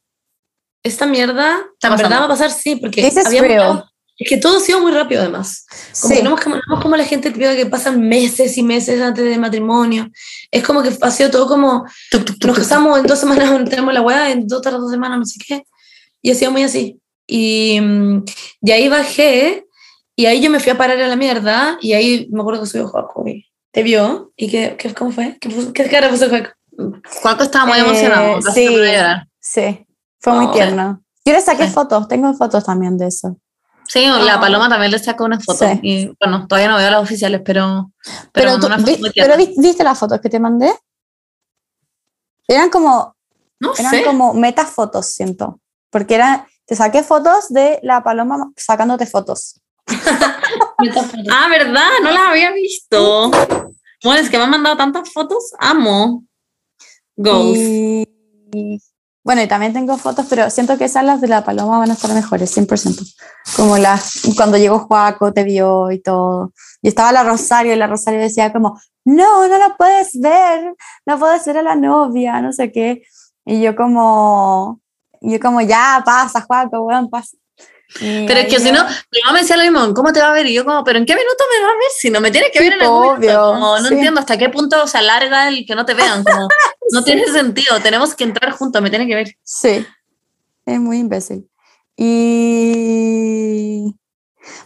[0.82, 3.02] esta mierda, en verdad va a pasar, sí, porque
[3.40, 3.84] real.
[4.16, 5.66] es que todo ha sido muy rápido además.
[6.00, 6.18] Como Sí.
[6.20, 9.24] que no es como, no como la gente típica que pasan meses y meses antes
[9.24, 10.08] del matrimonio.
[10.50, 11.84] Es como que ha sido todo como,
[12.44, 15.38] nos casamos en dos semanas, tenemos la weá, en dos, otras dos semanas, no sé
[15.46, 15.62] qué.
[16.22, 16.98] Y ha sido muy así.
[17.26, 18.24] Y, mm,
[18.62, 19.66] y ahí bajé,
[20.18, 22.66] y ahí yo me fui a parar a la mierda, y ahí me acuerdo que
[22.66, 25.38] subió Joaco, y te vio, y que, que- ¿cómo fue?
[25.40, 26.50] ¿Qué, qué cara puso Joaco?
[27.22, 28.66] Juaco estaba muy Eh, emocionado, sí.
[29.40, 29.86] Sí,
[30.20, 30.50] fue muy Oh.
[30.52, 31.02] tierno.
[31.24, 31.72] Yo le saqué Sí.
[31.72, 33.36] fotos, tengo fotos también de eso.
[33.86, 34.40] Sí, la Ah.
[34.40, 35.66] Paloma también le sacó una foto.
[35.66, 35.78] Sí.
[35.82, 37.90] Y bueno, todavía no veo las oficiales, pero.
[38.32, 40.72] Pero, Pero, tú, vi- muy pero vi- viste las fotos que te mandé.
[42.46, 43.14] Eran como,
[43.60, 44.04] no eran sé.
[44.04, 45.60] como metafotos, siento.
[45.90, 49.60] Porque era, te saqué fotos de la paloma sacándote fotos.
[51.30, 51.88] Ah, ¿verdad?
[52.02, 53.30] No las había visto.
[54.04, 55.52] Bueno, es que me han mandado tantas fotos.
[55.58, 56.24] Amo.
[57.16, 57.58] Goals.
[57.58, 58.08] Y,
[58.52, 58.78] y-
[59.24, 61.92] bueno, y también tengo fotos, pero siento que esas las de la paloma van a
[61.94, 63.04] estar mejores, 100%.
[63.56, 66.54] Como las, cuando llegó Juaco, te vio y todo.
[66.80, 70.74] Y estaba la Rosario, y la Rosario decía como, no, no la puedes ver,
[71.04, 73.02] no puedes ver a la novia, no sé qué.
[73.44, 74.80] Y yo como,
[75.20, 77.36] yo como, ya, pasa, Juaco, weón, pasa.
[78.00, 80.32] Pero es que si no, mi mamá me decía lo mismo, ¿cómo te va a
[80.32, 80.46] ver?
[80.46, 81.88] Y yo como, ¿pero en qué minuto me va a ver?
[81.98, 83.94] Si no me tiene que ver en algún obvio, Como, no sí.
[83.94, 86.22] entiendo hasta qué punto se alarga el que no te vean.
[86.22, 86.48] Como,
[86.92, 89.34] no tiene sentido, tenemos que entrar juntos, me tiene que ver.
[89.42, 89.86] Sí,
[90.66, 91.48] es muy imbécil.
[91.96, 93.94] Y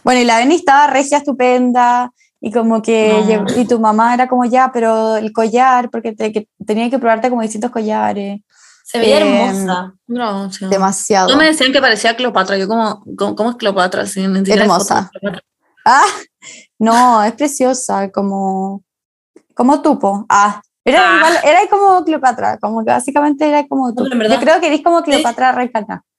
[0.03, 3.27] bueno, y la Beni estaba regia, estupenda, y como que No.
[3.27, 6.99] llegó- y tu mamá era como ya, pero el collar, porque te- que tenía que
[6.99, 8.41] probarte como distintos collares,
[8.93, 9.93] Se veía Eh, hermosa.
[10.05, 10.67] No, sí.
[10.67, 11.25] demasiado.
[11.27, 12.57] Todos me decían que parecía Cleopatra.
[12.57, 14.03] Yo como, ¿cómo, cómo es Cleopatra?
[14.05, 15.09] Hermosa.
[15.11, 15.41] Cleopatra.
[15.83, 16.05] Ah,
[16.77, 18.83] no, es preciosa, como,
[19.55, 20.25] como tupo.
[20.29, 21.17] Ah, era Ah.
[21.17, 25.01] igual, era como Cleopatra, como que básicamente era como verdad- Yo creo que eres como
[25.01, 26.03] Cleopatra reencarnada.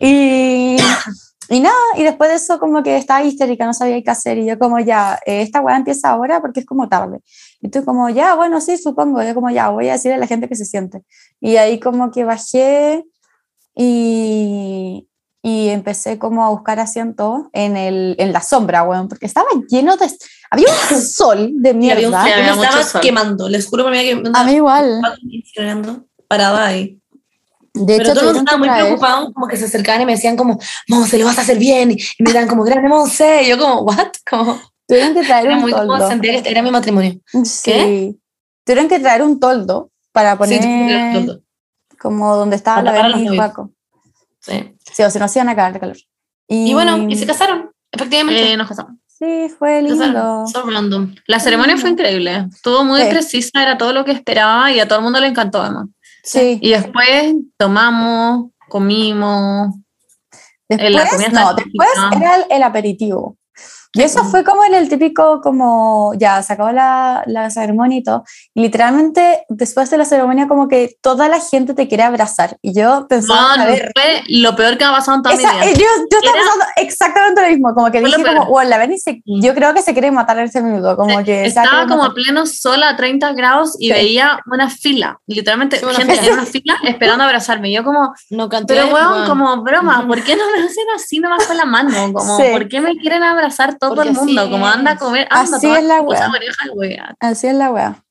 [0.00, 0.76] Eh, y,
[1.48, 4.46] y nada, y después de eso como que estaba histérica, no sabía qué hacer, y
[4.46, 7.20] yo como ya, eh, esta weá empieza ahora porque es como tarde.
[7.60, 10.26] Y tú como ya, bueno, sí, supongo, yo como ya, voy a decirle a la
[10.26, 11.02] gente que se siente.
[11.40, 13.04] Y ahí como que bajé
[13.74, 15.08] y,
[15.42, 19.96] y empecé como a buscar asiento en, el, en la sombra, weón, porque estaba lleno
[19.96, 20.08] de...
[20.50, 22.22] Había un sol de Y había un mierda.
[22.22, 23.00] frío, había me mucho estaba sol.
[23.00, 25.00] quemando, les juro por mí que me A mí igual.
[26.28, 26.98] parada ahí.
[27.74, 30.58] De Pero hecho, todos estaban muy preocupados, como que se acercaban y me decían como,
[30.88, 31.92] Monse, lo vas a hacer bien.
[31.92, 33.42] Y me dan como, grande Monse.
[33.44, 34.08] Y yo como, what?
[34.28, 36.08] Como, tuvieron que traer era un muy como, toldo.
[36.08, 37.18] sentía que era mi matrimonio.
[37.44, 38.18] Sí.
[38.64, 41.40] Tuvieron que traer un toldo para Sí, poner tienes todo.
[41.98, 43.36] como donde estaba la tapar a Berni y.
[43.36, 43.70] Juaco.
[44.40, 44.74] Sí.
[44.92, 45.96] Sí, o se nos iban a cagar de calor.
[46.48, 48.52] Y, Y bueno, y se casaron, efectivamente.
[48.52, 48.92] Eh, nos casamos.
[49.06, 50.46] Sí, fue lindo.
[50.46, 51.14] So random.
[51.26, 52.48] La ceremonia fue increíble.
[52.52, 53.08] Estuvo muy Sí.
[53.08, 55.86] precisa, era todo lo que esperaba y a todo el mundo le encantó además.
[56.22, 56.58] Sí.
[56.60, 59.74] Y después tomamos, comimos.
[60.68, 63.36] Después, la comida estaba no, después era el, el aperitivo.
[63.94, 68.02] Y eso fue como en el típico, como ya se acabó la, la ceremonia y
[68.02, 68.24] todo.
[68.54, 72.56] Y literalmente, después de la ceremonia, como que toda la gente te quiere abrazar.
[72.62, 75.52] Y yo pensaba, No, ver, fue lo peor que me ha pasado en toda esa-
[75.52, 75.66] mi vida.
[75.70, 77.74] eh, yo, yo estaba pensando exactamente lo mismo.
[77.74, 80.62] Como que dije, como, bueno, la se- yo creo que se quiere matar en ese
[80.62, 80.96] minuto.
[80.96, 83.92] Como que Estaba como a pleno sol a 30 grados y Sí.
[83.92, 86.26] veía una fila, literalmente Sí, una gente fila.
[86.26, 87.68] en una fila esperando abrazarme.
[87.70, 88.74] Y yo como, No canté.
[88.74, 89.28] pero weón, weón.
[89.28, 92.12] como broma, ¿por qué no me hacen así nomás con la mano?
[92.12, 92.44] Como, Sí.
[92.52, 94.48] ¿por qué me quieren abrazar todo Porque el mundo?
[94.48, 96.28] Como anda a comer, anda Así es la wea.
[96.30, 97.14] oreja, wea.
[97.18, 98.02] Así es la wea.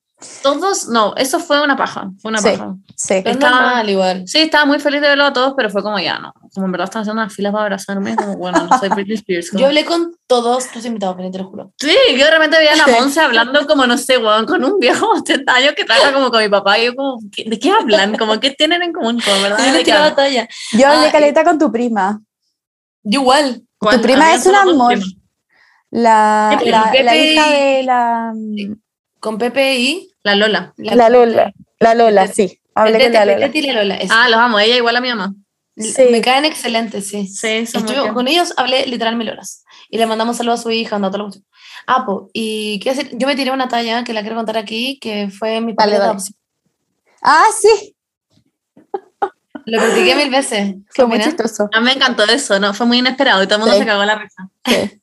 [0.43, 2.49] Todos, no, eso fue una paja, fue una Sí.
[2.51, 2.75] paja.
[2.95, 3.07] Sí.
[3.23, 4.23] Pero es Estaba- normal igual.
[4.27, 6.31] Sí, estaba muy feliz de verlo a todos, pero fue como ya, no.
[6.53, 9.49] Como en verdad están haciendo unas filas para abrazarme, como bueno, no soy Britney Spears.
[9.49, 11.71] como- Yo hablé con todos los invitados, pero te lo juro.
[11.79, 14.77] Sí, yo de repente veía a la Monse hablando como, no sé, weón, con un
[14.77, 17.57] viejo de 80 años que trata como con mi papá y yo como, ¿qué- ¿de
[17.57, 18.15] qué hablan?
[18.17, 19.19] Como, ¿qué tienen en común?
[19.25, 19.57] Como, ¿verdad?
[19.59, 20.15] Yo ¿De le qué tiraba hablan?
[20.17, 20.47] talla.
[20.73, 22.21] Yo hablé Ah, caleta con tu prima.
[23.03, 23.63] Yo igual.
[23.79, 24.99] Tu prima es un amor.
[25.91, 28.33] La, Sí, pero la, Pepe la hija y- de la...
[29.19, 30.11] Con Pepe y...
[30.23, 30.73] La Lola.
[30.77, 31.51] La Lola.
[31.79, 32.59] La Lola, sí.
[32.75, 33.45] Hablé con Tete, la Lola.
[33.47, 33.95] Tete y la Lola.
[33.97, 34.13] eso.
[34.15, 35.33] Ah, los amo, ella igual a mi mamá.
[35.77, 36.03] sí.
[36.11, 37.27] Me caen excelentes, sí.
[37.27, 39.63] Sí, Estuve- con ellos hablé literal mil horas.
[39.89, 41.45] Y le mandamos saludos a su hija, anda, toda la cuestión.
[41.87, 44.97] Ah, po, y qué decir, yo me tiré una talla que la quiero contar aquí,
[44.99, 45.95] que fue mi dale.
[45.97, 46.35] adopción.
[47.21, 47.95] Ah, sí.
[49.65, 50.73] Lo critiqué mil veces.
[50.73, 51.69] ¿Qué Fue muy chistoso.
[51.73, 52.73] A mí me encantó eso, ¿no?
[52.73, 53.79] Fue muy inesperado y todo el mundo Sí.
[53.81, 54.49] se cagó la risa.
[54.65, 55.00] Sí.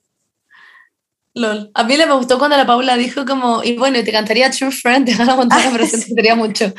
[1.38, 1.70] Lol.
[1.74, 4.70] A mí le me gustó cuando la Paula dijo como, y bueno, te cantaría True
[4.70, 6.72] Friend de Hannah Montana, pero se entendería mucho.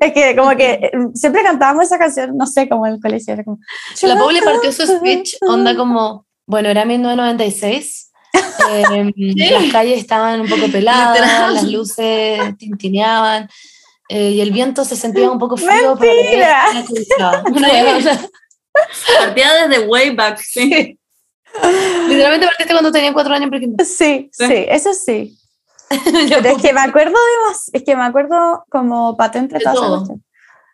[0.00, 3.32] Es que como que eh, siempre cantábamos esa canción, no sé, como en el colegio.
[3.32, 3.58] Era como,
[4.02, 8.10] La Paula partió su speech, onda como, bueno, era 1996,
[8.70, 9.12] eh,
[9.52, 11.54] las calles estaban un poco peladas, Literal.
[11.54, 13.48] las luces tintineaban,
[14.08, 16.66] eh, y el viento se sentía un poco frío, Mentira.
[17.50, 17.68] Una
[19.18, 20.98] Partía desde way back, sí.
[22.08, 24.46] Literalmente partiste cuando tenía cuatro años, porque Sí, Sí.
[24.46, 25.38] sí, eso sí.
[25.88, 30.04] Pero es que me acuerdo de más, es que me acuerdo como patente todo.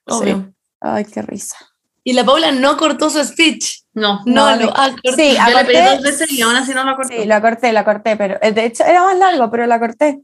[0.06, 0.52] obvio.
[0.80, 1.56] Ay, qué risa.
[2.02, 3.80] Y la Paula no cortó su speech.
[3.94, 4.72] No, No, No, lo.
[5.16, 7.20] Sí, yo le pedí dos veces y aún así no lo corté.
[7.22, 10.20] Sí, la corté, la corté, pero eh, de hecho era más largo, pero la corté.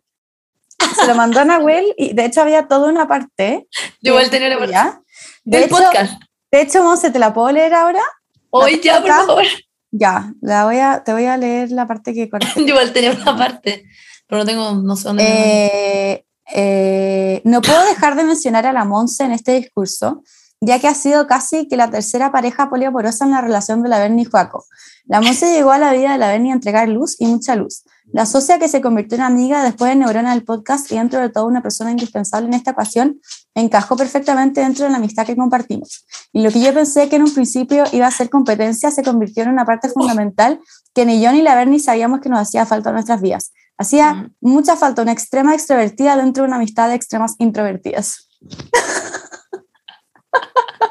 [0.97, 3.67] Se lo mandó a Nahuel y de hecho había toda una parte.
[4.03, 5.01] Yo igual tenía la incluía-
[5.45, 6.21] De del hecho, podcast.
[6.51, 8.03] de hecho, Monse, ¿te la puedo leer ahora?
[8.51, 9.45] Hoy ya, por favor.
[9.91, 12.29] Ya, la voy a, te voy a leer la parte que.
[12.57, 13.85] Yo igual tenía una parte,
[14.29, 15.25] pero no tengo, no sé dónde.
[15.27, 16.25] Eh,
[16.55, 20.23] eh, no puedo dejar de mencionar a la Monse en este discurso,
[20.61, 23.99] ya que ha sido casi que la tercera pareja poliamorosa en la relación de la
[23.99, 24.65] Berni y Joaco.
[25.07, 27.85] La Monse llegó a la vida de la Berni a entregar luz y mucha luz.
[28.13, 31.29] La socia que se convirtió en amiga después de Neurona del podcast y dentro de
[31.29, 33.21] todo una persona indispensable en esta ocasión,
[33.55, 36.07] encajó perfectamente dentro de la amistad que compartimos.
[36.33, 39.45] Y lo que yo pensé que en un principio iba a ser competencia se convirtió
[39.45, 40.61] en una parte fundamental
[40.95, 43.53] que ni yo ni la Berni sabíamos que nos hacía falta en nuestras vidas.
[43.79, 48.29] Hacía mucha falta una extrema extrovertida dentro de una amistad de extremas introvertidas.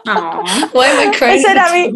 [0.05, 0.43] No.
[1.21, 1.91] Ese era mi,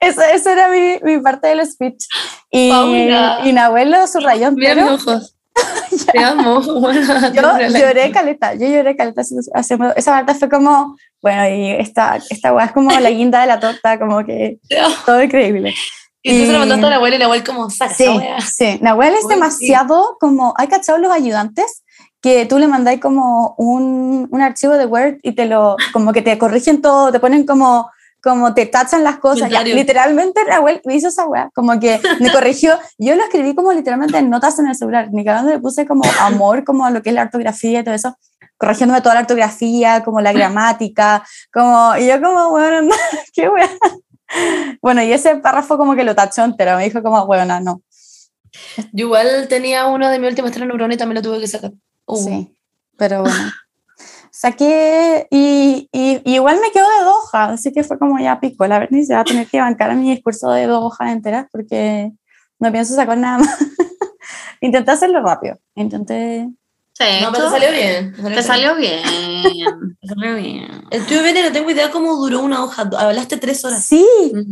[0.00, 2.04] esa, esa era mi, mi parte del speech.
[2.50, 3.40] Y, Paula.
[3.44, 4.94] y Nahuel lo subrayó Mira mis entero.
[4.94, 5.36] ojos.
[6.12, 6.60] Te amo.
[6.80, 7.00] Bueno,
[7.34, 9.22] Yo lloré caleta, yo lloré caleta
[9.54, 13.46] haciendo- esa parte fue como, bueno, y esta, esta weá es como la guinda de
[13.46, 14.58] la torta, como que
[15.04, 15.74] todo increíble.
[16.22, 18.04] Y tú se lo Y- mandaste a la abuela y la abuela como, saca Sí,
[18.04, 18.40] esa wea".
[18.40, 18.78] sí.
[18.80, 19.34] Nahuel es Uy, sí.
[19.34, 21.81] demasiado como, ¿hay cachado los ayudantes?
[22.22, 26.22] Que tú le mandáis como un, un archivo de Word y te lo, como que
[26.22, 27.90] te corrigen todo, te ponen como,
[28.22, 29.50] como te tachan las cosas.
[29.50, 32.78] Ya, literalmente Nahuel me hizo esa weá, como que me corrigió.
[32.96, 36.04] Yo lo escribí como literalmente en notas en el celular, ni cagando le puse como
[36.20, 38.16] amor, como lo que es la ortografía y todo eso,
[38.56, 42.94] corrigiéndome toda la ortografía, como la gramática, como, y yo como, bueno,
[43.34, 43.68] qué weá.
[44.80, 47.82] Bueno, y ese párrafo como que lo tachó entero, me dijo como, bueno, no.
[48.92, 51.72] Yo igual tenía uno de mi última estrella neurona y también lo tuve que sacar.
[52.06, 52.56] Uh, Sí,
[52.96, 53.50] pero bueno.
[54.30, 58.40] Saqué y, y- y igual me quedo de dos hojas, así que fue como ya
[58.40, 58.66] pico.
[58.66, 61.46] La Berni se va a tener que bancar a mi discurso de dos hojas enteras
[61.52, 62.12] porque
[62.58, 63.58] no pienso sacar nada más.
[64.60, 65.58] Intenté hacerlo rápido.
[65.74, 66.48] Intenté.
[67.22, 68.14] No, pero te salió bien.
[68.34, 69.02] Te salió bien.
[70.00, 70.84] Te salió bien.
[70.90, 72.88] El tuyo, Bene, no tengo idea cómo duró una hoja.
[72.98, 73.84] Hablaste tres horas.
[73.84, 74.06] Sí,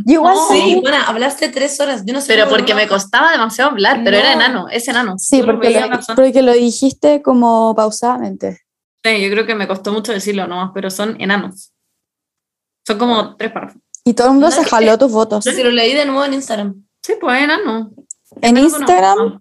[0.07, 0.79] igual No, sí.
[0.83, 2.03] Bueno, hablaste tres horas.
[2.05, 4.41] Yo no sé Pero porque me costaba demasiado hablar, pero era No.
[4.41, 5.15] enano, es enano.
[5.19, 8.61] Sí, porque lo, porque lo dijiste como pausadamente.
[9.05, 11.73] Sí, yo creo que me costó mucho decirlo nomás, pero son enanos.
[12.87, 13.81] Son como tres párrafos.
[14.05, 15.45] Y todo el mundo No, se jaló tus votos.
[15.45, 16.87] Si lo leí de nuevo en Instagram.
[17.03, 17.91] Sí, pues enano.
[18.41, 19.41] En Instagram,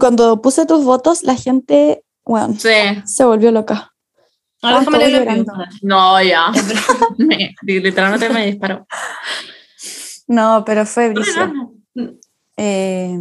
[0.00, 2.68] cuando puse tus votos, la gente, bueno, Sí.
[3.04, 3.92] se volvió loca.
[4.62, 5.44] Ahora déjame.
[5.82, 6.52] No, ya.
[7.18, 8.86] Me- literalmente me disparó.
[10.26, 11.70] No, pero fue enanos.
[12.56, 13.16] Eh,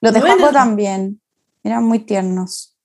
[0.00, 0.20] los de
[0.52, 1.20] también.
[1.62, 2.76] Eran muy tiernos.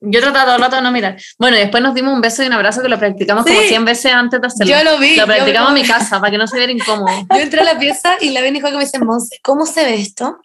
[0.00, 1.16] Yo trataba todo el rato de no mirar.
[1.38, 3.68] Bueno, y después nos dimos un beso y un abrazo que lo practicamos como Sí.
[3.68, 4.72] 100 veces antes de hacerlo.
[4.76, 5.16] Yo lo vi.
[5.16, 7.06] Lo practicamos en mi casa para que no se viera incómodo.
[7.34, 9.84] Yo entré a la pieza y la ven dijo que me dice, Monse, ¿cómo se
[9.84, 10.38] ve esto?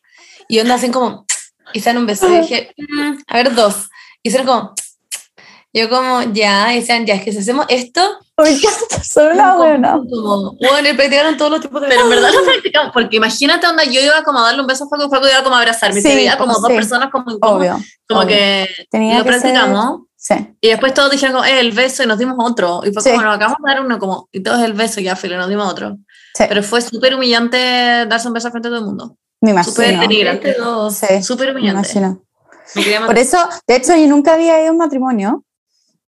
[0.47, 1.25] Y onda hacen como,
[1.73, 2.27] y se dan un beso.
[2.34, 3.89] Y dije, "Mm, a ver, dos.
[4.23, 4.73] Y hicieron como,
[5.73, 8.01] yo como, ya, y decían, ya, es que si hacemos esto,
[9.03, 9.91] son una como- buena.
[9.93, 13.67] como, bueno, y practicaron todos los tipos de Pero en verdad lo practicamos, porque imagínate
[13.67, 15.60] onda, yo iba como a darle un beso a Facu y Facu iba como a
[15.60, 16.01] abrazarme.
[16.01, 16.75] Sí, se veía como pues, dos sí.
[16.75, 17.75] personas como incómodas.
[17.77, 17.86] Obvio.
[18.07, 18.29] Como obvio.
[18.36, 20.01] que Tenía lo que ser- practicamos.
[20.17, 20.36] Sí.
[20.62, 22.81] Y después todos dijeron como, eh, el beso y nos dimos otro.
[22.86, 23.10] Y fue Sí.
[23.12, 25.71] como, nos acabamos de dar uno como, y todos el beso ya, filo, nos dimos
[25.71, 25.97] otro.
[26.36, 26.43] Sí.
[26.47, 27.57] Pero fue súper humillante
[28.07, 29.15] darse un beso frente a todo el mundo.
[29.41, 30.01] Me Súper imagino.
[30.01, 30.53] denigrante.
[30.60, 30.95] dos.
[30.95, 31.79] Sí, Súper humillante.
[31.79, 32.07] imagino.
[32.10, 32.31] Me quería
[33.05, 35.43] Por eso, de hecho, yo nunca había ido a un matrimonio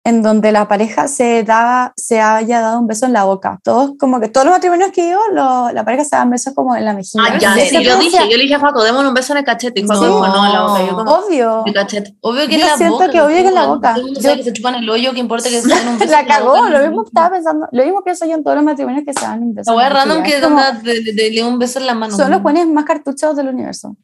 [0.05, 3.61] en donde la pareja se daba, se haya dado un beso en la boca.
[3.63, 6.75] Todos, como que todos los matrimonios que iba, lo- la pareja se daban besos como
[6.75, 7.23] en la mejilla.
[7.25, 9.39] Ah, ya, ¿En sí, yo dije, yo le dije a Facu, démosle un beso en
[9.39, 9.79] el cachete.
[9.81, 10.07] Y Facu Sí.
[10.07, 10.87] dijo, no, en la boca.
[10.87, 11.63] Yo como, Obvio.
[11.67, 12.17] el cachete.
[12.21, 13.11] Obvio que Yo en la siento boca.
[13.11, 13.95] que obvio que en la boca.
[13.97, 16.27] Yo- que se chupan el hoyo, que importa que se den un beso La en
[16.27, 16.85] cagó, boca, lo no.
[16.89, 19.55] mismo estaba pensando, lo mismo pienso yo en todos los matrimonios que se dan un
[19.55, 19.71] beso.
[19.71, 22.17] La wea la random que de un beso en la mano.
[22.17, 23.97] son los buenos más cartuchos del universo.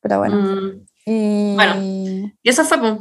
[0.00, 0.36] Pero bueno.
[0.36, 0.86] Mm.
[1.10, 1.54] Y...
[1.54, 1.74] Bueno.
[2.42, 2.92] Y eso fue, pues,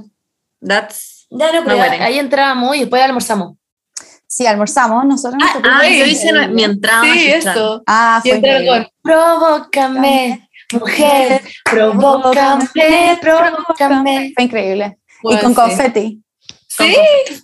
[0.65, 1.27] that's...
[1.29, 3.57] Ya no, pero No ahí entramos y después almorzamos.
[4.27, 6.53] Sí, almorzamos, nosotros nos tocó Ah, yo hice increíble.
[6.53, 7.83] mi entrada Sí, eso.
[7.85, 14.31] Ah, Y fue con Provócame, mujer, provócame, provócame.
[14.35, 14.99] Fue increíble.
[15.21, 15.55] Bueno, y con sí.
[15.55, 16.23] confeti.
[16.77, 16.95] Sí,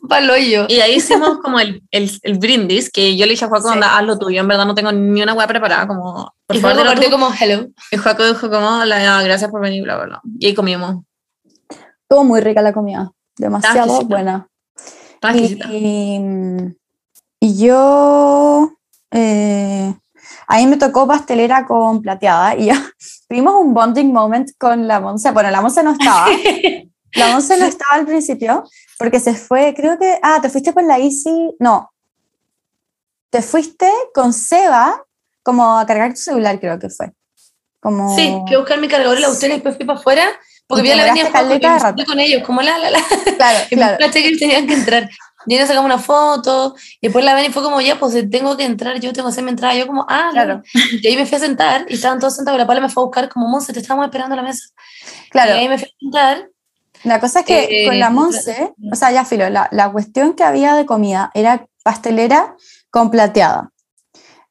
[0.08, 0.66] paloyo.
[0.70, 3.74] Y ahí hicimos como el, el, el brindis, que yo le dije a Juaco, Sí.
[3.74, 4.40] anda, haz lo tuyo.
[4.42, 7.30] En verdad no tengo ni una hueá preparada, como, por Y favor, dilo partió como
[7.34, 7.68] hello.
[7.92, 10.22] Y Juaco dijo como, la, gracias por venir, bla, bla, bla.
[10.40, 11.04] Y ahí comimos.
[12.04, 13.12] Estuvo muy rica la comida.
[13.38, 14.48] Demasiado buena.
[15.34, 16.76] Y, y-
[17.40, 18.72] y yo,
[19.12, 19.94] eh,
[20.48, 22.82] a mí me tocó pastelera con plateada y ya
[23.28, 25.32] tuvimos un bonding moment con la Monse.
[25.32, 26.28] Bueno, la Monse no estaba.
[27.16, 28.64] La Monse no estaba al principio
[28.98, 31.92] porque se fue, creo que, ah, te fuiste con la Easy, no.
[33.30, 35.04] Te fuiste con Seba
[35.44, 37.12] como a cargar tu celular, creo que fue.
[37.80, 38.16] Como...
[38.16, 40.24] Sí, a buscar mi cargador y la usted y después fui para afuera
[40.68, 41.88] porque Y vi a la rato.
[41.88, 43.00] senté con ellos, como la, la, la.
[43.36, 43.98] Claro, Y claro.
[44.00, 45.10] me que tenían que entrar.
[45.46, 48.56] Y nos sacamos una foto, y después la ven y fue como, ya, pues tengo
[48.56, 49.76] que entrar, yo tengo que hacer mi entrada.
[49.76, 50.62] Yo como, ah, Claro.
[50.64, 51.00] claro.
[51.02, 53.04] Y ahí me fui a sentar, y estaban todos sentados, y la pala me fue
[53.04, 54.70] a buscar como, Monse, te estábamos esperando en la mesa.
[55.32, 55.56] Claro.
[55.56, 56.50] Y ahí me fui a sentar,
[57.04, 60.34] La cosa es que Eh, con la Monse, o sea, ya filo, la, la cuestión
[60.34, 62.56] que había de comida era pastelera
[62.90, 63.70] con plateada.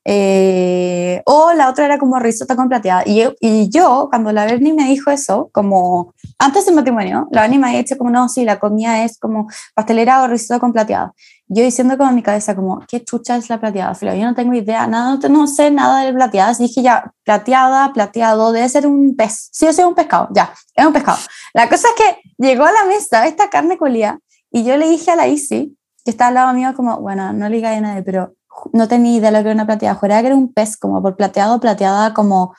[0.04, 3.04] Eh, o la otra era como risota con plateada.
[3.06, 7.42] Y yo, y yo, cuando la Bernie me dijo eso, como antes del matrimonio, la
[7.42, 10.72] Bernie me había dicho como, no, sí, la comida es como pastelera o risota con
[10.72, 11.12] plateada.
[11.48, 13.94] Yo diciendo como en mi cabeza, como, ¿qué chucha es la plateada?
[13.94, 16.58] Filo, yo no tengo idea, nada, no, no sé nada de plateadas.
[16.58, 19.48] Dije, ya, plateada, plateado, debe ser un pez.
[19.52, 21.18] Sí, sea, un pescado, ya, es un pescado.
[21.52, 24.18] La cosa es que llegó a la mesa esta carne colía
[24.50, 27.48] y yo le dije a la Isi, que está al lado mío, como, bueno, no
[27.48, 28.34] le diga a nadie, pero
[28.72, 29.94] no tenía idea de lo que era una plateada.
[29.94, 32.54] Juraba que era un pez, como por plateado, plateada como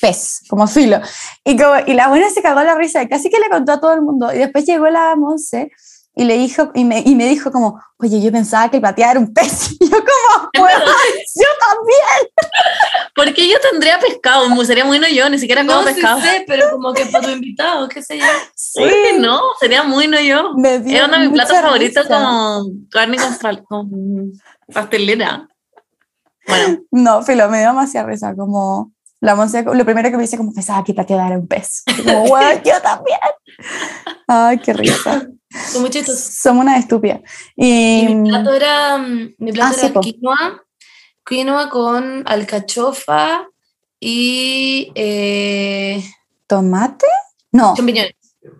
[0.00, 1.00] pez, como filo.
[1.44, 3.94] Y, como, y la buena se cagó la risa casi que le contó a todo
[3.94, 4.32] el mundo.
[4.32, 5.70] Y después llegó la Monse
[6.16, 9.12] y le dijo, y me, y me dijo como, oye, yo pensaba que el plateada
[9.12, 9.70] era un pez.
[9.80, 10.84] Y yo como, bueno,
[11.34, 12.30] yo también.
[13.14, 14.48] ¿Por qué yo tendría pescado?
[14.48, 16.20] Me sería muy no yo, ni siquiera como no sí pescado.
[16.20, 18.24] sé, pero como que para tu invitado, qué sé yo.
[18.74, 19.40] ¿Por qué no?
[19.58, 20.54] Sería muy no yo.
[20.54, 24.32] Me dio Era uno de mis platos favoritos como carne con, con
[24.72, 25.48] pastelera.
[26.46, 30.36] Bueno, No, filo, me dio demasiada risa, como la Monse, lo primero que me dice
[30.36, 31.82] como pensaba que plateada era un pez.
[31.86, 33.18] Y como, bueno, yo también.
[34.28, 35.26] Ay, qué risa.
[35.90, 36.16] Chistoso.
[36.32, 37.20] Somos una estúpida.
[37.56, 40.64] Y, Y mi plato era, mm, mi plato Ah, era quinoa,
[41.24, 43.46] quinoa con alcachofa
[44.00, 46.02] y eh,
[46.46, 47.06] ¿tomate?
[47.52, 48.14] No, champiñones.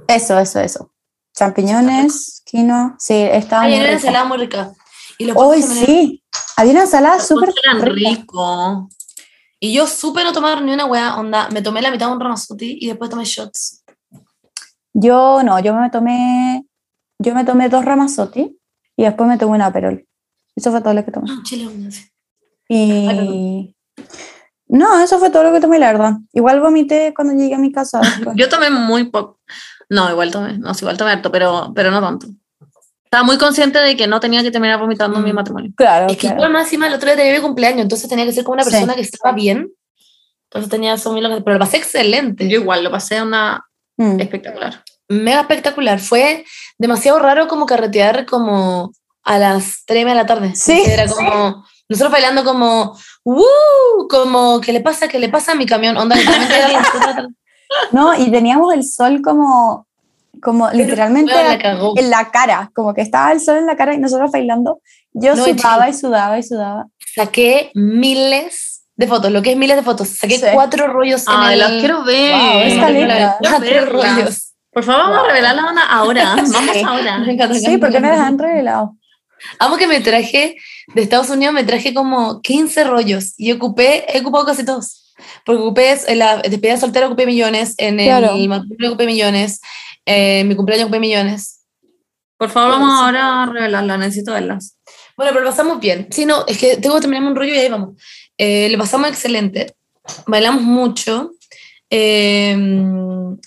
[0.08, 0.90] eso, eso, eso.
[1.34, 4.72] Champiñones, quinoa, sí, estaba Ay, muy era una ensalada muy rica.
[5.18, 6.22] Y los Hoy sí,
[6.56, 8.86] había una ensalada súper rica.
[9.58, 12.20] Y yo supe no tomar ni una hueá, onda, me tomé la mitad de un
[12.20, 13.82] Ramazotti y después tomé shots.
[14.92, 16.64] Yo no, yo me tomé
[17.18, 18.58] yo me tomé dos ramazotti
[18.96, 20.06] y después me tomé un aperol.
[20.56, 21.28] Eso fue todo lo que tomé.
[21.30, 22.08] Ah, chile, sí.
[22.68, 23.74] Y...
[24.68, 26.14] No, eso fue todo lo que tomé, la verdad.
[26.32, 28.00] Igual vomité cuando llegué a mi casa.
[28.36, 29.38] Yo tomé muy poco.
[29.90, 32.26] No, igual tomé, no, sí, igual tomé harto, pero, pero no tanto.
[33.04, 35.36] Estaba muy consciente de que no tenía que terminar vomitando en mi Mm.
[35.36, 35.72] matrimonio.
[35.76, 36.36] Claro, Es que claro.
[36.36, 38.64] igual más encima el otro día tenía mi cumpleaños, entonces tenía que ser como una
[38.64, 38.70] Sí.
[38.70, 39.70] persona que estaba bien.
[40.50, 42.48] Entonces tenía lo que- Pero lo pasé excelente.
[42.48, 43.64] Yo igual lo pasé una
[43.98, 44.18] Mm.
[44.20, 44.82] espectacular.
[45.08, 45.98] Mega espectacular.
[46.00, 46.44] Fue
[46.78, 50.54] demasiado raro como carretear como a las 3 de la tarde.
[50.54, 51.64] Sí, Entonces Era como...
[51.88, 52.96] Nosotros bailando como...
[53.24, 54.08] ¡Woo!
[54.08, 54.60] Como...
[54.60, 55.06] ¿Qué le pasa?
[55.08, 55.96] ¿Qué le pasa a mi camión?
[55.96, 57.28] Onda, literalmente era las 4 de la tarde.
[57.92, 59.88] No, y teníamos el sol como,
[60.40, 63.94] como literalmente Weón, la en la cara, como que estaba el sol en la cara
[63.94, 64.80] y nosotros bailando.
[65.12, 65.90] Yo No, y sudaba sí.
[65.90, 66.86] y sudaba y sudaba.
[67.16, 70.08] Saqué miles de fotos, lo que es miles de fotos.
[70.08, 70.46] Saqué Sí.
[70.52, 71.58] cuatro rollos en Ay, el...
[71.60, 72.32] las quiero ver.
[72.32, 73.36] Wow, es caleta.
[73.40, 74.43] Cuatro rollos.
[74.74, 75.24] Por favor, vamos Wow.
[75.24, 76.34] a revelarla una ahora.
[76.52, 76.82] Vamos Sí.
[76.84, 77.18] ahora.
[77.18, 78.96] Me encanta, me Sí, encanta, porque me han revelado.
[79.58, 80.56] Amo que me traje
[80.94, 85.14] de Estados Unidos, me traje como 15 rollos y ocupé, he ocupado casi todos.
[85.44, 88.34] Porque ocupé en la despedida soltera, ocupé millones, en Claro.
[88.34, 89.60] el matrimonio ocupé millones,
[90.06, 91.60] eh, en mi cumpleaños ocupé millones.
[92.36, 93.04] Por favor, vamos Sí.
[93.04, 93.96] ahora a revelarla.
[93.96, 94.76] Necesito verlas.
[95.16, 96.08] Bueno, pero pasamos bien.
[96.10, 97.90] Sí, no, es que tengo que terminar un rollo y ahí vamos.
[98.38, 99.74] Eh, lo pasamos excelente,
[100.26, 101.30] bailamos mucho.
[101.90, 102.56] Eh,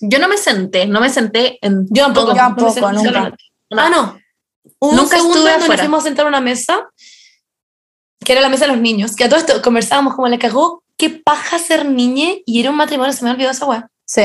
[0.02, 1.86] Yo no me senté, no me senté en.
[1.89, 2.28] yo tampoco.
[2.28, 3.10] Yo no tampoco, senté nunca.
[3.10, 3.43] solamente.
[3.71, 4.19] Ah, no.
[4.80, 5.84] Un Nunca segundo estuve afuera.
[5.84, 6.88] fuimos a sentar a una mesa,
[8.23, 10.84] que era la mesa de los niños, que a todo esto conversábamos como le cagó,
[10.97, 13.89] qué paja ser niña y era un matrimonio, se me olvidó esa weá.
[14.06, 14.21] Sí.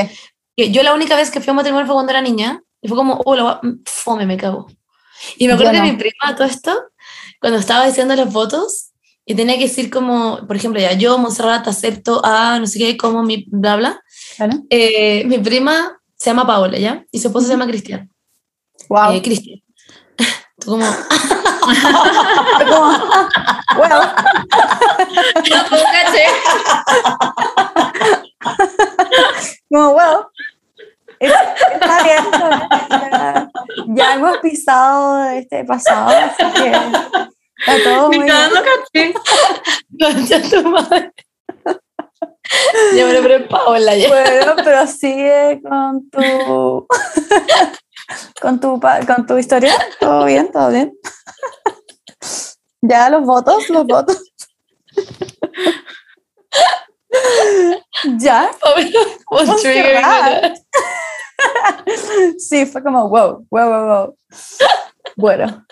[0.57, 2.97] Yo la única vez que fui a un matrimonio fue cuando era niña, y fue
[2.97, 4.67] como, oh, la weá, mm, fome, me cago.
[5.37, 5.93] Y me acuerdo Yo que no.
[5.93, 6.77] mi prima, todo esto,
[7.39, 8.91] cuando estaba diciendo los votos,
[9.25, 12.97] y tenía que decir como, por ejemplo, ya, yo, Montserrat, acepto a, no sé qué,
[12.97, 14.01] como mi bla, bla.
[14.35, 14.53] Claro.
[14.69, 17.05] Eh, mi prima se llama Paola, ¿ya?
[17.11, 18.09] Y su esposo se llama Cristian.
[18.89, 19.13] Wow.
[19.13, 19.59] Eh, Cristian.
[20.59, 20.85] Tú como,
[22.59, 22.97] como,
[23.77, 24.01] bueno,
[31.23, 33.11] Está bien, está bien.
[33.11, 33.49] Ya,
[33.87, 36.71] ya hemos pisado este pasado, así que
[37.67, 38.35] está todo muy bien.
[38.93, 39.13] caché.
[39.99, 41.13] concha tu madre.
[42.95, 44.09] Ya me lo Paola ya.
[44.09, 46.87] Bueno, pero sigue con tu
[48.41, 49.73] con tu con tu historia.
[49.99, 50.93] Todo bien, todo bien.
[52.81, 54.21] Ya los votos, los votos.
[58.19, 58.89] Ya, Paola,
[62.37, 64.17] sí, fue como wow, wow, wow, wow.
[65.15, 65.65] Bueno,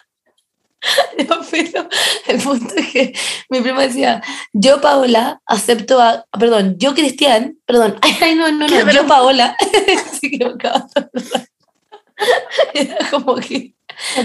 [1.17, 1.87] Ya, pero
[2.27, 3.13] el punto es que
[3.49, 4.21] mi prima decía,
[4.53, 9.55] yo Paola acepto a, perdón, yo Cristian, perdón, ay, ay, no, no, no, yo Paola,
[10.21, 11.47] me acabo de acordar.
[12.73, 13.73] Era como que,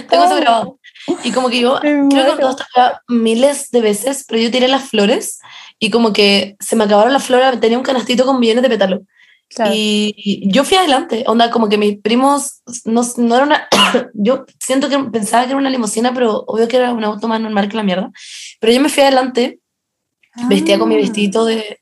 [0.08, 0.78] tengo eso grabado.
[1.24, 4.68] Y como que yo, Me creo que esta weá miles de veces, pero yo tiré
[4.68, 5.38] las flores
[5.78, 9.00] y como que se me acabaron las flores, tenía un canastito con millones de pétalos.
[9.48, 9.72] Claro.
[9.74, 13.68] Y, yo fui adelante, onda, como que mis primos, no, no era una,
[14.14, 17.40] yo siento que pensaba que era una limusina, pero obvio que era un auto más
[17.40, 18.10] normal que la mierda.
[18.60, 19.60] Pero yo me fui adelante,
[20.48, 20.98] vestía con mi Ah.
[20.98, 21.80] vestidito de,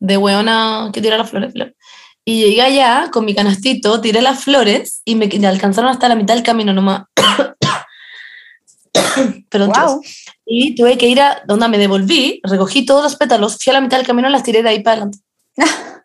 [0.00, 1.52] de weona que tira las flores.
[1.52, 1.74] flor.
[2.24, 6.14] Y llegué allá con mi canastito, tiré las flores y me, me alcanzaron hasta la
[6.14, 7.04] mitad del camino nomás.
[9.48, 9.72] Perdón.
[9.74, 10.02] Wow.
[10.44, 13.80] Y tuve que ir a donde me devolví, recogí todos los pétalos, fui a la
[13.80, 15.18] mitad del camino y las tiré de ahí para adelante.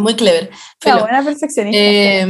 [0.00, 0.50] Muy clever.
[0.84, 1.78] Buena perfeccionista.
[1.80, 2.26] Eh,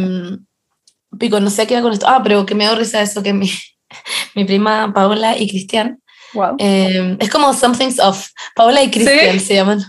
[1.19, 2.07] pico, no sé qué va con esto.
[2.09, 3.51] Ah, pero que me da risa eso que mi,
[4.35, 6.03] mi prima Paola y Cristian.
[6.35, 6.57] wow.
[6.59, 8.29] eh, es como Something's Off.
[8.55, 9.81] Paola y Cristian se llaman.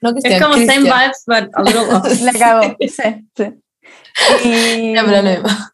[0.00, 0.84] No Es como same Cristian.
[0.84, 2.20] vibes, but a little off.
[2.22, 2.76] La cago.
[2.80, 3.44] Sí, sí.
[4.44, 5.72] Y Ya, pero no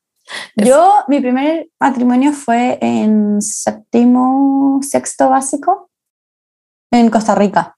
[0.57, 5.91] yo, mi primer matrimonio fue en séptimo, sexto básico
[6.91, 7.78] en Costa Rica.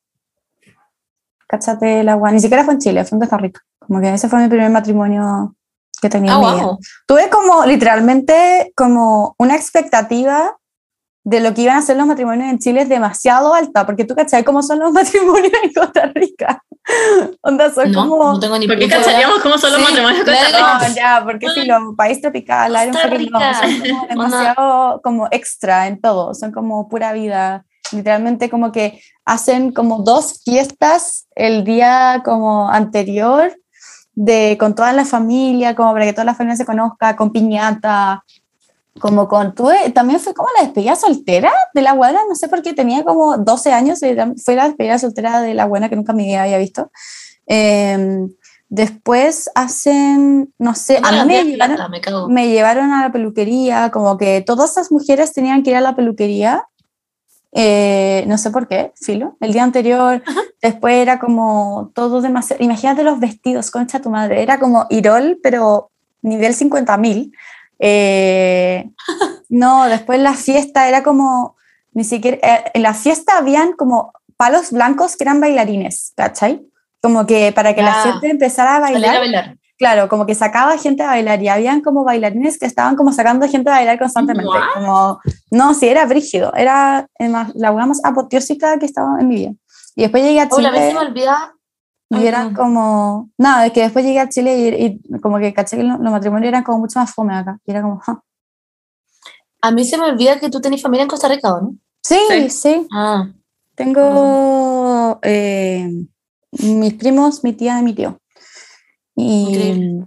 [1.50, 2.30] Cáchate el agua.
[2.30, 3.60] Ni siquiera fue en Chile, fue en Costa Rica.
[3.80, 5.56] Como que ese fue mi primer matrimonio
[6.00, 6.62] que tenía Ah, en mi vida.
[6.64, 6.78] wow.
[7.06, 10.56] Tuve como literalmente como una expectativa
[11.24, 14.44] de lo que iban a ser los matrimonios en Chile demasiado alta, porque tú cachai
[14.44, 16.62] cómo son los matrimonios en Costa Rica.
[17.42, 18.32] Onda, son No, como...
[18.32, 20.40] no tengo ni ¿Por qué cacharíamos cómo son los Sí, matrimonios claro.
[20.44, 20.88] Costa Rica?
[20.88, 23.54] No, ya, porque si los país tropical, hay un Rica.
[23.54, 27.64] son como demasiado como extra en todo, son como pura vida.
[27.92, 33.56] Literalmente como que hacen como dos fiestas el día como anterior
[34.14, 38.24] de con toda la familia, como para que toda la familia se conozca, con piñata,
[38.98, 42.60] como con tuve, también fue como la despedida soltera de la abuela, no sé por
[42.60, 46.12] qué tenía como 12 años, era- fue la despedida soltera de la abuela que nunca
[46.12, 46.90] vida había visto.
[47.46, 48.26] Eh,
[48.72, 53.90] Después hacen, no sé, a mí me llevaron, plata, me me llevaron a la peluquería,
[53.90, 56.64] como que todas esas mujeres tenían que ir a la peluquería,
[57.52, 60.22] eh, no sé por qué, filo, el día anterior,
[60.62, 65.90] después era como todo demasiado, imagínate los vestidos, concha tu madre, era como Irol, pero
[66.22, 67.32] nivel 50.000.
[67.80, 68.90] Eh,
[69.48, 71.56] no, después la fiesta era como,
[71.92, 76.62] ni siquiera, eh, en la fiesta habían como palos blancos que eran bailarines, ¿cachai?
[77.02, 79.56] Como que para que la Ah, gente empezara a Salir bailar, a bailar.
[79.80, 83.48] Claro, como que sacaba gente a bailar y habían como bailarines que estaban como sacando
[83.48, 84.46] gente a bailar constantemente.
[84.50, 84.74] What?
[84.74, 85.20] Como,
[85.50, 86.52] no, sí, era brígido.
[86.54, 89.52] Era el más- la hueá más apoteósica que estaba en mi vida.
[89.96, 91.54] Y después llegué a Hola, a veces Chile me olvida.
[92.10, 92.58] y eran no.
[92.60, 93.30] como...
[93.38, 96.12] Nada, es que después llegué a Chile y, y como que caché que lo- los
[96.12, 97.58] matrimonios eran como mucho más fome acá.
[97.64, 97.98] Y era como...
[98.00, 98.22] "Ja".
[99.62, 101.74] A mí se me olvida que tú tenés familia en Costa Rica, ¿o ¿no?
[102.02, 102.50] Sí, Sí.
[102.50, 102.86] sí.
[102.92, 103.28] Ah,
[103.74, 105.88] Tengo eh,
[106.52, 108.18] mis primos, mi tía y mi tío.
[109.20, 110.02] Y,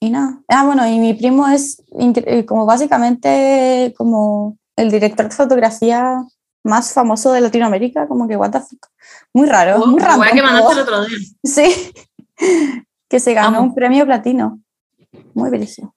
[0.00, 0.40] y nada.
[0.48, 6.22] Ah, bueno, y mi primo es eh, como básicamente como el director de fotografía
[6.64, 8.86] más famoso de Latinoamérica, como que what the fuck.
[9.32, 10.20] Muy raro, Oh, muy raro.
[10.32, 11.18] que mandaste el otro día.
[11.44, 11.92] Sí,
[13.08, 13.68] que se ganó Amo.
[13.68, 14.60] un premio platino.
[15.34, 15.94] Muy bellísimo.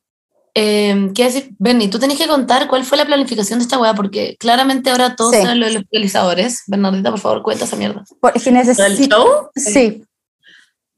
[0.55, 1.55] eh, ¿qué decir?
[1.57, 5.15] Bernie, tú tenés que contar cuál fue la planificación de esta weá, porque claramente ahora
[5.15, 5.41] todos Sí.
[5.41, 6.63] saben lo de los realizadores.
[6.67, 8.03] Bernardita, por favor, cuenta esa mierda.
[8.19, 9.15] Porque ¿Del necesito...
[9.17, 9.49] show?
[9.55, 10.03] Sí,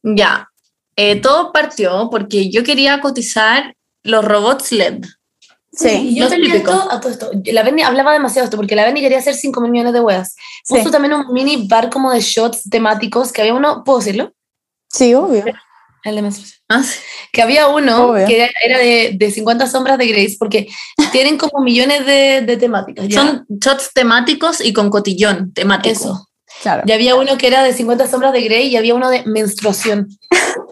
[0.04, 0.50] Ya.
[0.98, 5.04] Eh, todo partió porque yo quería cotizar los robots LED.
[5.74, 6.76] sí, Y yo Los tenía típicos.
[6.76, 7.32] esto, a todo esto.
[7.52, 10.00] La Bernie hablaba demasiado de esto, porque la Bernie quería hacer 5 mil millones de
[10.02, 10.36] weas.
[10.64, 10.76] sí.
[10.76, 14.32] Puso también un mini bar como de shots temáticos, que había uno, ¿puedo decirlo?
[14.92, 15.44] Sí, obvio.
[16.04, 16.60] El de menstruación.
[16.70, 17.00] Ah, sí.
[17.34, 18.26] que había uno Obvio.
[18.28, 20.68] que era, era de, de 50 sombras de Grace, porque
[21.12, 23.08] tienen como millones de, de temáticas.
[23.08, 23.22] ¿ya?
[23.22, 25.92] Son shots temáticos y con cotillón temático.
[25.94, 26.28] eso.
[26.62, 26.84] Claro.
[26.86, 30.08] Y había uno que era de 50 sombras de Grey y había uno de menstruación.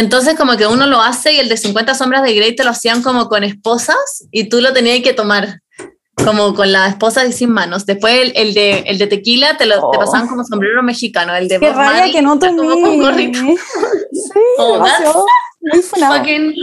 [0.00, 2.70] Entonces como que uno lo hace y el de 50 sombras de Grey te lo
[2.70, 5.60] hacían como con esposas y tú lo tenías que tomar
[6.24, 7.84] como con la esposa y sin manos.
[7.86, 9.90] Después el, el de, el de tequila te lo te Oh.
[10.00, 11.34] pasaban como sombrero mexicano.
[11.36, 12.96] El de Qué Bob rabia Marley que no como tomé.
[12.98, 13.38] gorrito.
[13.38, 15.24] Sí, Oh, demasiado.
[15.60, 16.14] Muy funado.
[16.16, 16.54] Fucking-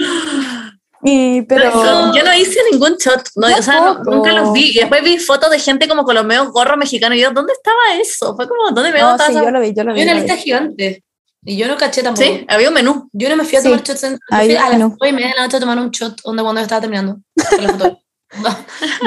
[1.03, 1.61] Y, pero...
[1.73, 4.71] Pero yo no hice ningún shot, no, o sea, no- nunca los vi.
[4.71, 7.53] Y después vi fotos de gente como con los medios gorros mexicanos y yo, ¿dónde
[7.53, 8.35] estaba eso?
[8.35, 10.01] Fue como, ¿dónde me No, sí, yo lo vi, yo lo vi.
[10.01, 10.27] Había una lo vi.
[10.27, 11.03] lista gigante.
[11.43, 12.27] Y yo no caché tampoco.
[12.27, 13.09] Sí, había un menú.
[13.13, 13.67] Yo no me fui a Sí.
[13.69, 14.95] tomar shots en, Ahí fui a las bueno.
[14.99, 17.19] nueve y media de la noche a tomar un shot donde cuando estaba terminando.
[18.41, 18.57] No.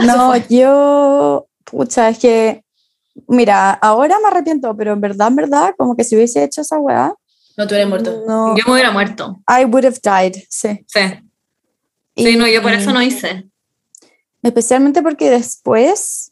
[0.07, 2.65] No, yo, pucha, es que,
[3.29, 6.79] mira, ahora me arrepiento, pero en verdad, en verdad, como que si hubiese hecho esa
[6.79, 7.13] weá,
[7.59, 8.25] No, tú eres muerto.
[8.27, 9.43] no, Yo me hubiera muerto.
[9.47, 10.85] I would have died, sí.
[10.87, 11.01] Sí.
[12.17, 13.47] Sí, no, yo por eso no hice.
[14.43, 16.30] Especialmente porque después,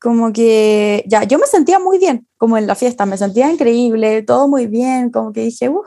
[0.00, 4.22] como que, ya, yo me sentía muy bien, como en la fiesta, me sentía increíble,
[4.22, 5.84] todo muy bien, como que dije, uhu,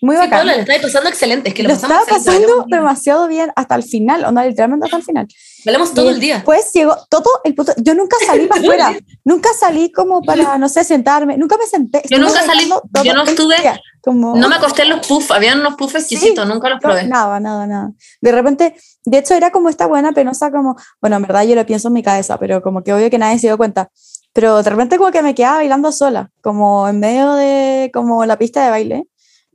[0.00, 0.48] muy Sí, bacán.
[0.50, 1.48] Estáis pasando excelente.
[1.48, 5.02] Es que lo, lo estaba pasando demasiado bien hasta el final, onda, literalmente hasta el
[5.02, 5.26] final.
[5.66, 6.34] Hablamos todo Y el día.
[6.36, 7.72] Después llegó todo el puto.
[7.78, 8.96] Yo nunca salí para afuera.
[9.24, 11.38] nunca salí como para, no sé, sentarme.
[11.38, 12.02] Nunca me senté.
[12.10, 12.68] Yo nunca salí,
[13.02, 16.46] yo no estuve- día, como, No me acosté en los puffs, habían unos puffs exquisitos,
[16.46, 17.04] nunca los probé.
[17.06, 17.90] nada, nada, nada.
[18.20, 18.74] De repente,
[19.06, 21.94] de hecho, era como esta buena penosa, como, bueno, en verdad yo lo pienso en
[21.94, 23.88] mi cabeza, pero como que obvio que nadie se dio cuenta.
[24.34, 28.36] Pero de repente, como que me quedaba bailando sola, como en medio de como la
[28.36, 29.04] pista de baile.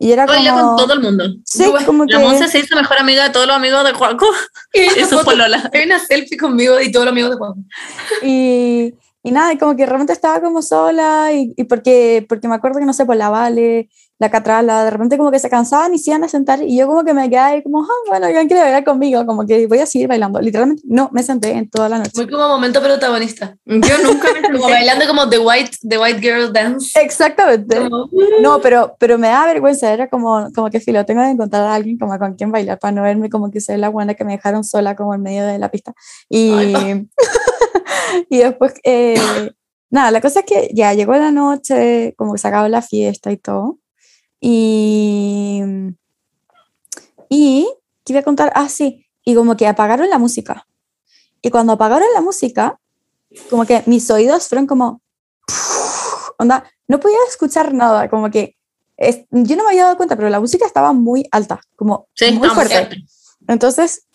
[0.02, 0.62] Y era Bailé como.
[0.62, 1.26] con todo el mundo.
[1.43, 2.14] Sí, como que.
[2.14, 4.26] La Monse se hizo mejor amiga de todos los amigos de Juaco.
[4.74, 5.70] Eso fue Lola.
[5.74, 7.54] Hay una selfie conmigo y todos los amigos de Juan.
[8.24, 8.93] Y,
[9.24, 12.80] y nada, y como que realmente estaba como sola y, y porque, porque me acuerdo
[12.80, 13.89] que no sé, por la Vale,
[14.20, 16.88] la Catrala, de repente como que se cansaban y se iban a sentar y yo
[16.88, 19.26] como que me quedé ahí como, ah, bueno, ¿quién quiere bailar conmigo?
[19.26, 20.42] Como que voy a seguir bailando.
[20.42, 22.12] Literalmente no me senté en toda la noche.
[22.16, 23.56] Muy como momento protagonista.
[23.66, 27.00] Yo nunca me Como bailando como The White, The White Girl Dance.
[27.02, 27.78] Exactamente.
[27.78, 28.10] Como,
[28.42, 31.76] No, pero, pero me da vergüenza, era como, como que filo, tengo que encontrar a
[31.76, 34.34] alguien como con quien bailar para no verme como que soy la buena que me
[34.34, 35.94] dejaron sola como en medio de la pista.
[36.28, 37.08] Y, Ay,
[38.30, 39.16] y después, eh,
[39.90, 43.32] nada, la cosa es que ya llegó la noche, como que se acabó la fiesta
[43.32, 43.79] y todo.
[44.42, 45.62] Y,
[47.30, 47.68] y,
[48.06, 48.52] ¿qué iba a contar?
[48.56, 50.66] Ah, sí, y como que apagaron la música.
[51.42, 52.80] Y cuando apagaron la música,
[53.50, 55.02] como que mis oídos fueron como,
[56.38, 58.56] onda, no podía escuchar nada, como que
[58.98, 62.32] es- yo no me había dado cuenta, pero la música estaba muy alta, como Sí,
[62.32, 62.90] muy fuerte.
[63.48, 64.06] Entonces,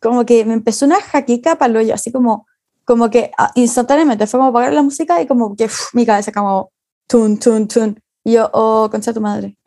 [0.00, 2.46] como que me empezó una jaquica hoyo, así como,
[2.84, 6.70] como que ah, instantáneamente fue como apagar la música y como que mi cabeza como
[7.08, 8.00] tun, tun, tun.
[8.24, 9.57] Y yo, oh, concha tu madre.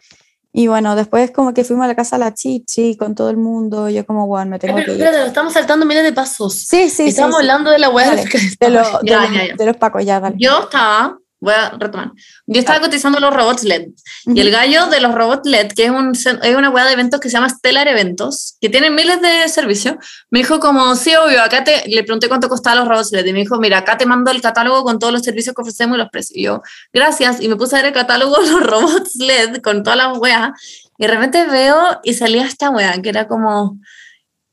[0.54, 3.38] Y bueno, después como que fuimos a la casa de la chichi con todo el
[3.38, 5.06] mundo, yo como, bueno, me tengo Pero, que ir.
[5.06, 6.54] nos estamos saltando miles de pasos.
[6.54, 7.08] Sí, sí, sí.
[7.10, 7.42] Estamos sí.
[7.42, 8.06] hablando de la web.
[8.06, 8.24] Dale.
[8.60, 9.56] De, lo- de Ya, los- ya, ya.
[9.56, 10.36] de los pacos, ya, dale.
[10.38, 12.12] Yo estaba voy a retomar.
[12.46, 13.88] Yo estaba cotizando los robots LED
[14.28, 17.20] y el gallo de los robots LED, que es, un, es una weá de eventos
[17.20, 19.96] que se llama Stellar Eventos, que tiene miles de servicios,
[20.30, 23.34] me dijo como, sí, obvio, acá te, le pregunté cuánto costaban los robots LED y
[23.34, 26.00] me dijo, mira, acá te mando el catálogo con todos los servicios que ofrecemos y
[26.00, 26.38] los precios.
[26.38, 26.62] Y yo,
[26.94, 30.18] gracias, y me puse a ver el catálogo de los robots LED con todas las
[30.18, 30.52] weas
[30.98, 33.80] y de repente veo y salía esta wea, que era como...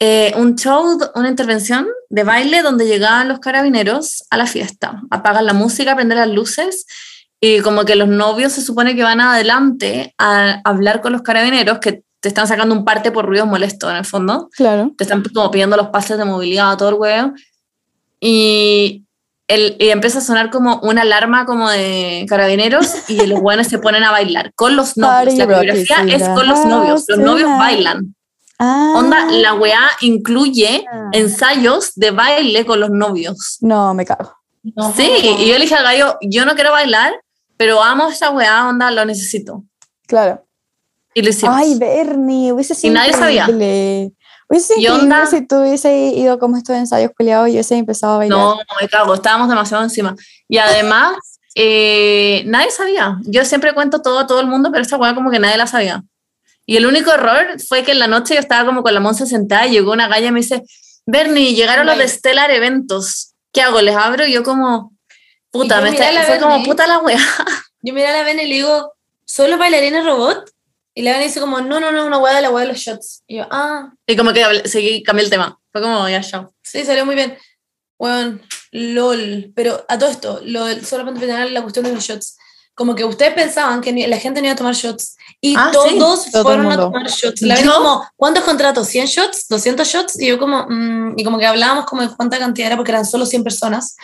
[0.01, 5.47] Eh, un show, una intervención de baile donde llegaban los carabineros a la fiesta, apagan
[5.47, 6.87] la música, prenden las luces
[7.41, 11.79] y como que los novios se supone que van adelante a hablar con los carabineros
[11.79, 14.49] que te están sacando un parte por ruidos molestos en el fondo.
[14.53, 14.93] Claro.
[14.97, 17.33] Te están como pidiendo los pases de movilidad, todo el huevo.
[18.21, 19.05] Y,
[19.47, 23.79] el, y empieza a sonar como una alarma como de carabineros y los buenos se
[23.79, 25.35] ponen a bailar con los novios.
[25.39, 27.05] La coreografía es con los novios.
[27.07, 28.17] Los novios bailan.
[28.59, 28.95] Ah.
[28.97, 33.59] Onda, la weá incluye ensayos de baile con los novios.
[33.61, 34.35] No, me cago.
[34.97, 37.15] Sí, y yo le dije al gallo, yo no quiero bailar,
[37.57, 39.65] pero amo esa weá, onda, lo necesito.
[40.07, 40.45] Claro.
[41.15, 41.57] Y lo hicimos.
[41.57, 43.47] Ay, Bernie, hubiese sido Y nadie sabía.
[43.47, 45.27] Hubiese sido ¿Y increíble onda?
[45.27, 48.39] si tú hubiese ido como estos ensayos peleados y hubiese empezado a bailar.
[48.39, 50.17] No, me cago, estábamos demasiado encima.
[50.49, 51.17] Y además,
[51.55, 53.19] eh, nadie sabía.
[53.25, 55.67] Yo siempre cuento todo a todo el mundo, pero esta weá como que nadie la
[55.67, 56.03] sabía.
[56.69, 59.25] Y el único error fue que en la noche yo estaba como con la monza
[59.25, 60.65] sentada y llegó una galla y me dice,
[61.07, 63.33] Bernie, llegaron los de Stellar Eventos.
[63.55, 63.81] ¿Qué hago?
[63.81, 64.27] ¿Les abro?
[64.27, 64.93] Y yo como,
[65.51, 66.67] puta, me está, fue como Bernie.
[66.67, 67.19] puta la weá.
[67.81, 68.93] Yo miré a la Ven y le digo,
[69.25, 70.53] ¿solo bailarines robot?
[70.93, 72.79] Y la Ven dice como, no, no, no, una hueá de la hueá de los
[72.79, 73.23] shots.
[73.27, 75.59] Y yo, ah, Y como que seguí, cambié el tema.
[75.73, 76.53] Fue como, ya, chao.
[76.63, 77.39] sí, salió muy bien.
[77.99, 78.41] Bueno,
[78.73, 79.53] lol.
[79.57, 82.37] Pero a todo esto, lo solamente para terminar la cuestión de los shots.
[82.75, 85.17] Como que ustedes pensaban que la gente no iba a tomar shots.
[85.41, 87.43] Y Ah, todos Todo el fueron a tomar shots.
[87.43, 87.75] La ¿Yo?
[87.75, 88.89] como, ¿cuántos contratos?
[88.89, 89.47] ¿100 shots?
[89.49, 90.21] ¿200 shots?
[90.21, 93.05] Y yo como, mm, y como que hablábamos como de cuánta cantidad era porque eran
[93.07, 93.97] solo 100 personas.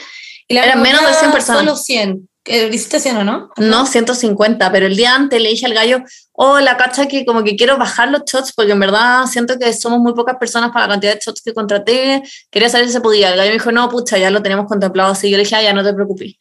[0.47, 1.61] Y la Eran menos de "Ya, 100 personas".
[1.63, 2.29] Solo 100.
[2.47, 3.51] Eh, ¿Hiciste 100 o no?
[3.57, 7.43] No, 150, pero el día antes le dije al gallo, oh, la cacha que como
[7.43, 10.87] que quiero bajar los shots porque en verdad siento que somos muy pocas personas para
[10.87, 12.23] la cantidad de shots que contraté.
[12.51, 13.31] Quería saber si se podía.
[13.31, 15.31] El gallo me dijo, no, pucha, ya lo tenemos contemplado así.
[15.31, 16.35] Yo le dije, ah, ya no te preocupes.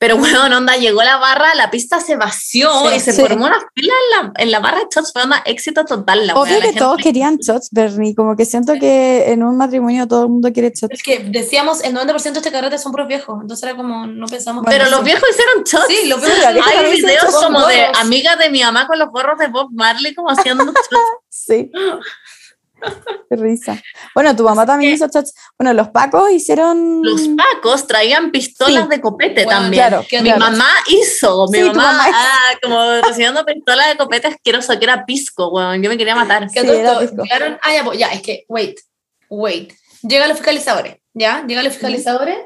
[0.00, 3.20] Pero bueno, onda, llegó la barra, la pista se vació Sí, y se sí.
[3.20, 5.12] formó una fila en la, en la barra de shots.
[5.12, 6.26] Fue onda, éxito total.
[6.26, 8.14] La wea, Obvio la que gente- todos querían shots, Bernie.
[8.14, 10.94] Como que siento que en un matrimonio todo el mundo quiere shots.
[10.94, 13.38] Es que decíamos, el 90% de este carrete son puros viejos.
[13.42, 14.64] Entonces era como, no pensamos.
[14.68, 15.86] Pero los viejos hicieron shots.
[15.88, 19.38] Sí, los viejos vieja Hay videos como de amigas de mi mamá con los gorros
[19.38, 20.78] de Bob Marley como haciendo shots.
[21.30, 21.70] Sí.
[23.28, 23.82] Qué risa.
[24.14, 25.34] Bueno, tu mamá también hizo shots.
[25.58, 27.02] Bueno, los pacos hicieron.
[27.02, 28.88] Los pacos traían pistolas Sí.
[28.88, 29.86] de copete Bueno, también.
[29.88, 30.40] Claro, ¿Qué Mi claro.
[30.40, 32.18] mamá hizo, mi Sí, mamá, mamá hizo.
[32.18, 35.82] ah, como recibiendo pistola de copete asqueroso, que era pisco, weón.
[35.82, 36.48] Yo me quería matar.
[36.50, 37.22] Que Sí, era pisco.
[37.22, 38.78] llegaron- ah, ya, pues, ya, es que, wait,
[39.28, 39.72] wait.
[40.02, 41.44] Llegan los fiscalizadores, ¿ya?
[41.46, 42.38] Llegan los fiscalizadores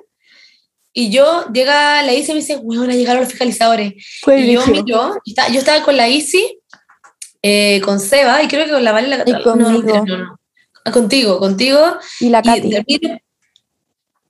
[0.95, 3.93] y yo, llega la ICI y me dice, weón, llegaron los fiscalizadores.
[4.23, 4.83] Fue Y yo brígido.
[4.85, 6.59] miro, y está- yo estaba con la ICI,
[7.43, 9.33] eh, con Seba y creo que con la Vale la Y.
[9.33, 9.71] No, no,
[10.05, 10.39] no.
[10.85, 11.79] Ah, Contigo, contigo.
[12.21, 12.71] Y la Katy.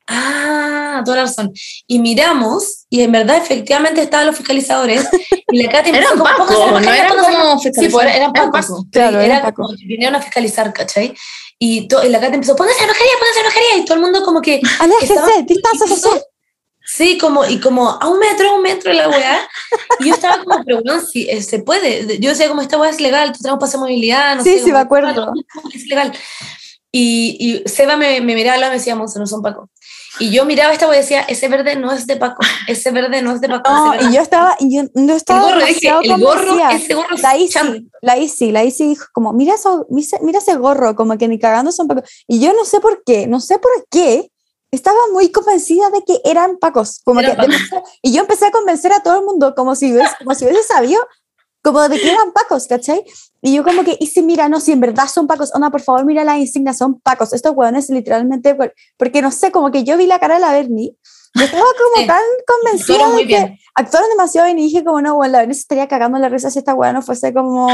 [0.07, 1.53] Ah, toda la razón.
[1.87, 5.09] Y miramos, y en verdad, efectivamente, estaban los fiscalizadores.
[5.51, 8.33] Y la Katy empezó Eran como, pacos, "Pónganse la no eran como Sí, pues eran,
[8.33, 8.51] pacos.
[8.67, 8.85] pacos.
[8.91, 11.15] Claro, era eran como que vinieron a fiscalizar, ¿cachai?
[11.59, 13.79] Y, y la Katy empezó, pónganse la mascarilla, pónganse.
[13.79, 14.61] Y todo el mundo como que...
[14.81, 16.23] Aléjense, estaba- distancia.
[16.85, 19.49] Sí, como, y como a un metro, a un metro de la weá.
[20.01, 22.18] Y yo estaba como, pero bueno, si eh, se puede.
[22.18, 24.57] Yo decía, como esta weá es legal, tú tenemos pase de movilidad, no Sí, sé.
[24.59, 25.26] sí, como, me acuerdo.
[25.26, 25.33] "No,
[25.74, 26.12] Es legal.
[26.91, 29.70] Y, y Seba me, me miraba y me decía, Monse, no son Paco.
[30.18, 33.22] Y yo miraba esta weá y decía, ese verde no es de Paco, ese verde
[33.22, 33.70] no es de Paco.
[33.72, 37.37] No, y yo estaba, yo, el estaba gorro, dije, el gorro, ese gorro La.
[37.39, 37.59] Isi,
[38.03, 41.72] la Isi, la Isi dijo como, mira, eso, mira ese gorro, como que ni cagando
[41.72, 42.11] son pacos.
[42.26, 44.30] Y yo no sé por qué, no sé por qué,
[44.73, 47.01] estaba muy convencida de que eran pacos.
[47.05, 47.57] Como Eran que
[48.03, 50.62] y yo empecé a convencer a todo el mundo como si hubiese, como si hubiese
[50.64, 51.01] sabido,
[51.62, 53.05] como de que eran pacos, ¿cachai?
[53.43, 55.81] Y yo como que, y si mira, no, si en verdad son pacos, onda, por
[55.83, 57.33] favor, mira las insignias, son pacos.
[57.33, 60.53] Estos hueones literalmente, por- porque no sé, como que yo vi la cara de la
[60.53, 60.97] Bernie,
[61.35, 62.07] yo estaba como Sí.
[62.07, 63.59] tan convencida Actuaron muy de que bien.
[63.75, 66.51] actuaron demasiado bien y dije como, no, bueno, la Bernie se estaría cagando la risa
[66.51, 67.68] si esta hueá no fuese como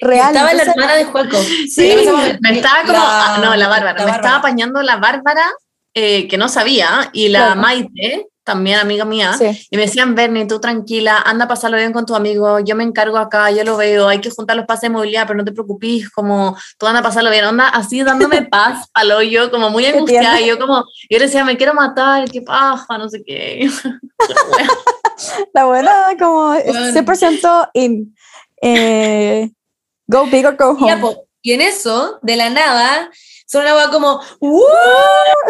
[0.00, 0.28] real.
[0.34, 1.36] Estaba la Entonces, hermana de Juaco.
[1.68, 4.96] Sí, Empezamos- me estaba como, la- ah, no, la Bárbara, la me estaba apañando la
[4.96, 5.44] Bárbara,
[5.98, 7.60] eh, que no sabía, y la Claro.
[7.60, 9.66] Maite, también amiga mía, Sí.
[9.70, 12.82] y me decían, Bernie, tú tranquila, anda a pasarlo bien con tu amigo, yo me
[12.84, 15.52] encargo acá, yo lo veo, hay que juntar los pases de movilidad, pero no te
[15.52, 19.84] preocupes, como tú anda a pasarlo bien, onda así dándome paz al hoyo, como muy
[19.84, 23.68] angustiada, y yo como, yo le decía, me quiero matar, qué paja, no sé qué.
[25.52, 26.92] La buena como Bueno.
[26.92, 28.14] 100% in.
[28.62, 29.50] Eh,
[30.06, 30.96] go big or go home.
[30.98, 33.10] po, y en eso, de la nada,
[33.48, 34.62] son una hueá como, ¡uh!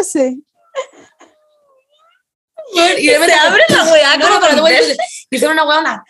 [0.03, 0.43] Sí.
[2.99, 4.97] y de repente abre la weá no, como no, pero te con voy a decir,
[5.29, 6.03] y hicieron una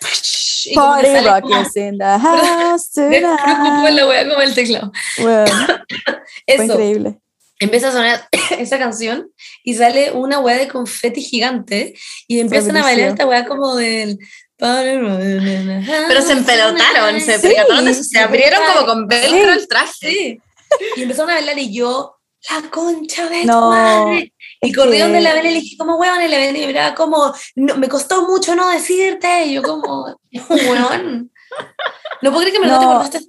[0.66, 3.94] y como que Party rock is in the house Me tonight.
[3.94, 4.92] la weá como el teclado.
[5.20, 6.64] Bueno, fue Eso.
[6.64, 7.18] increíble.
[7.60, 8.28] empieza a sonar
[8.60, 9.32] esa canción
[9.64, 11.94] y sale una weá de confeti gigante
[12.28, 14.20] y empiezan a bailar esta weá como del...
[14.58, 17.56] Pero se empelotaron, se Sí.
[18.04, 19.94] se abrieron como con velcro el traje.
[20.12, 20.42] Sí.
[20.96, 22.16] Y empezaron a bailar y yo,
[22.50, 24.34] la concha de tu No, madre.
[24.62, 26.66] Y corrí que- donde la ven y le dije, como weón, y la ven y
[26.68, 29.46] miraba como, no, me costó mucho no decirte.
[29.46, 30.16] Y yo como,
[30.50, 31.32] weón.
[32.22, 32.92] No puedo creer que me lo te No.
[32.92, 33.28] acordaste así.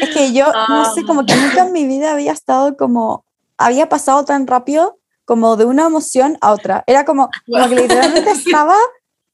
[0.00, 3.24] Es que yo, no sé, como que nunca en mi vida había estado como,
[3.58, 6.84] había pasado tan rápido como de una emoción a otra.
[6.86, 8.76] Era como, como que literalmente estaba,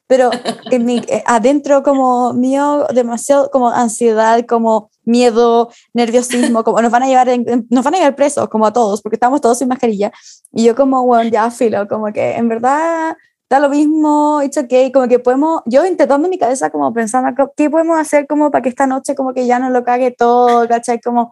[0.08, 0.30] pero
[0.70, 7.04] en mi, eh, adentro como mío, demasiado como ansiedad, como miedo, nerviosismo, como nos van
[7.04, 7.28] a llevar,
[7.70, 10.10] nos van a llevar presos, como a todos, porque estamos todos sin mascarilla.
[10.50, 13.16] Y yo como, bueno, ya filo, como que en verdad
[13.50, 17.30] da lo mismo, it's okay, como que podemos, yo intentando en mi cabeza como pensando,
[17.56, 20.68] ¿qué podemos hacer como para que esta noche como que ya no lo cague todo,
[20.68, 21.00] ¿cachai?
[21.00, 21.30] Como,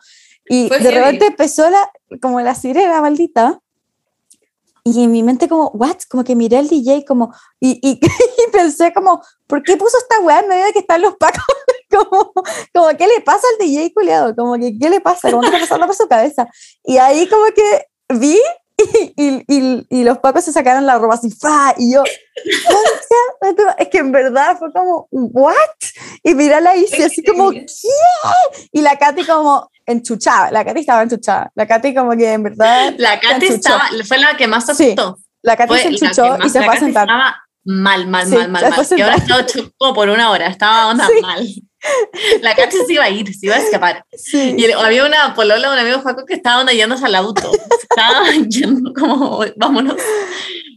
[0.48, 3.60] y Fue de repente empezó la, como la sirena maldita,
[4.86, 5.96] y en mi mente como, what?
[6.08, 10.20] Como que miré al DJ como, y, y, y pensé como, ¿por qué puso esta
[10.20, 11.42] weá en medio de que están los pacos?
[11.90, 12.32] como,
[12.72, 14.36] como, ¿qué le pasa al DJ culiado?
[14.36, 15.28] Como que, ¿qué le pasa?
[15.32, 16.46] Como que pasando por su cabeza.
[16.84, 18.40] Y ahí como que vi
[19.16, 21.74] y, y, y, los pacos se sacaron la ropa así, ¡fa!
[21.78, 22.02] Y yo,
[23.78, 25.54] es que en verdad fue como, ¿what?
[26.22, 27.66] Y miré a la Isi así como, ¿qué?
[28.72, 31.50] Y la Katy como enchuchada, la Katy estaba enchuchada.
[31.54, 34.84] La Katy como que en verdad, La Katy estaba, fue la que más se Sí,
[34.96, 35.18] asustó.
[35.42, 37.02] la Katy Fue se enchuchó más- y se fue a sentar.
[37.04, 38.86] Estaba mal, mal, Sí, mal, mal, mal.
[38.96, 39.46] Y ahora estaba
[39.78, 41.20] como por una hora, estaba onda Sí.
[41.22, 41.46] mal.
[42.42, 44.04] La Katy se iba a ir, se iba a escapar.
[44.16, 44.54] Sí.
[44.56, 47.50] Y había una polola, un amigo Juaco que estaba onda yéndose al auto.
[47.90, 49.96] Estaba yendo como, vámonos.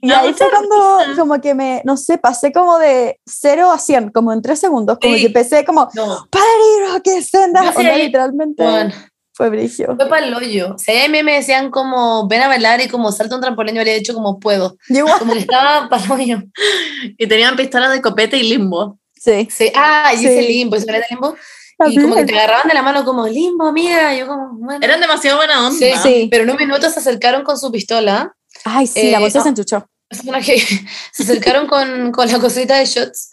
[0.01, 4.12] Y ahí fue cuando, como que me, no sé, pasé como de 0 a 100,
[4.12, 5.20] como en 3 segundos, como Sí.
[5.22, 7.66] que empecé como, No, ¡Party rock is in the-".
[7.66, 8.93] Yo sé Onda, ahí, literalmente weón.
[9.34, 9.95] fue brigio.
[9.97, 10.76] Fue para el hoyo.
[10.78, 13.82] Si a mí me decían como, ven a bailar y como salta un trampolín, yo
[13.82, 14.78] habría dicho como puedo.
[14.88, 16.38] Igual, Como que estaba para el hoyo.
[17.18, 18.97] Y tenían pistolas de copete y limbo.
[19.20, 19.48] Sí.
[19.52, 19.72] Sí.
[19.76, 20.26] Ah, y Sí.
[20.28, 21.36] ese limbo, ¿y de limbo?
[21.88, 24.14] Y como que te agarraban de la mano como, limbo, amiga.
[24.14, 24.80] Y yo como, bueno.
[24.84, 25.78] Eran demasiado buena onda.
[25.80, 26.28] Sí, Sí.
[26.30, 28.34] Pero en un minuto se acercaron con su pistola.
[28.66, 29.44] Ay, sí, la Eh, bolsa no.
[29.44, 29.90] se enchuchó.
[30.10, 30.58] Es una que
[31.14, 33.30] se acercaron con, con la cosita de shots.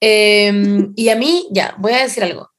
[0.00, 2.50] Eh, y a mí, ya, voy a decir algo.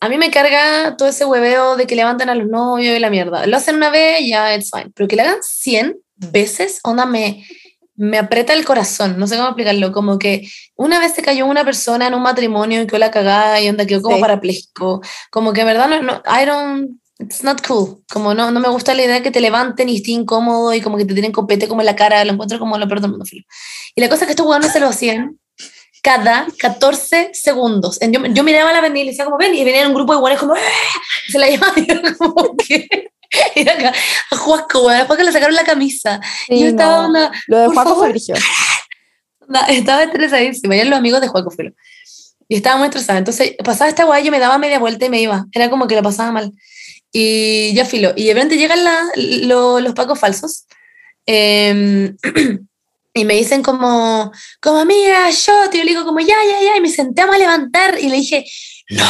[0.00, 3.08] A mí me carga todo ese hueveo de que levantan a los novios y la
[3.10, 3.46] mierda.
[3.46, 4.90] Lo hacen una vez, ya, it's fine.
[4.94, 7.46] Pero que lo hagan 100 veces, onda, me,
[7.94, 9.18] me aprieta el corazón.
[9.18, 9.92] No sé cómo explicarlo.
[9.92, 13.60] Como que una vez se cayó una persona en un matrimonio y quedó la cagada
[13.60, 14.20] y onda quedó como Sí.
[14.22, 15.00] parapléjico.
[15.30, 18.02] Como que en verdad no, no, I don't, it's not cool.
[18.10, 20.80] Como no, no me gusta la idea de que te levanten y esté incómodo y
[20.80, 22.24] como que te tienen copete como en la cara.
[22.24, 23.44] Lo encuentro como lo peor del mundo, filo.
[23.94, 25.38] Y la cosa es que estos huevones se lo hacían
[26.02, 28.00] cada 14 segundos.
[28.00, 30.12] Yo, yo miraba a la Benny y le decía como, ven, y venía un grupo
[30.12, 30.54] de huevones como,
[31.28, 31.66] y se la era
[32.18, 33.11] como que...
[33.54, 33.92] Y acá,
[34.30, 36.20] a Juaco, weón, después que le sacaron la camisa.
[36.48, 37.06] y yo Sí, estaba, no.
[37.06, 38.12] onda, Lo de Juaco fue
[39.40, 40.74] onda, estaba estresadísima.
[40.76, 41.72] Eran los amigos de Juaco, filo.
[42.48, 43.18] Y estaba muy estresada.
[43.18, 45.46] Entonces, pasaba esta guay, yo me daba media vuelta y me iba.
[45.52, 46.52] Era como que la pasaba mal.
[47.12, 48.12] Y ya filo.
[48.16, 50.66] Y de repente llegan la- lo- los pacos falsos.
[51.26, 52.16] em,
[53.14, 56.80] y me dicen como, como amiga, yo, yo le digo como, ya, ya, ya, y
[56.80, 58.44] me senté a levantar y le dije,
[58.90, 59.04] no.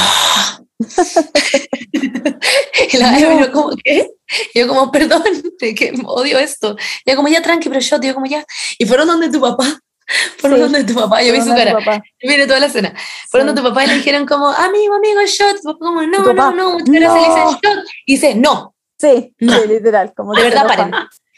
[1.93, 3.21] y la No.
[3.29, 4.11] me miró como, ¿qué?
[4.55, 5.23] Y yo como, perdón,
[5.61, 6.77] de que odio esto.
[7.05, 8.45] Y yo como, ya, tranqui, pero yo, yo como, ya.
[8.79, 9.65] Y fueron donde tu papá.
[10.39, 10.63] Fueron Sí.
[10.65, 11.79] donde tu papá, yo vi su cara.
[11.81, 12.93] Yo miré toda la escena.
[13.31, 15.57] Fueron donde tu papá y le dijeron como, amigo, amigo, shot.
[15.57, 17.23] Tu papá como, no, papá, no, no, muchas gracias.
[17.23, 17.51] Le dicen no.
[17.63, 17.85] shot.
[18.07, 19.61] Y dice, no, Sí, No.
[19.61, 20.13] sí, literal.
[20.15, 20.91] Como de verdad, paren.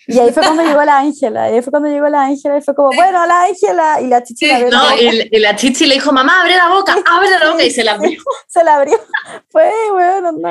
[0.06, 1.50] Y ahí fue cuando llegó la Ángela.
[1.50, 4.00] Y ahí fue cuando llegó la Ángela y fue como, bueno, la Ángela.
[4.00, 4.96] Y la chichi Sí, la abrió la No, boca.
[5.02, 7.84] y, y la chichi le dijo, mamá, abre la boca, abre la boca, y se
[7.84, 8.20] la abrió.
[8.46, 8.98] se la abrió.
[9.48, 10.48] Fue, bueno, no.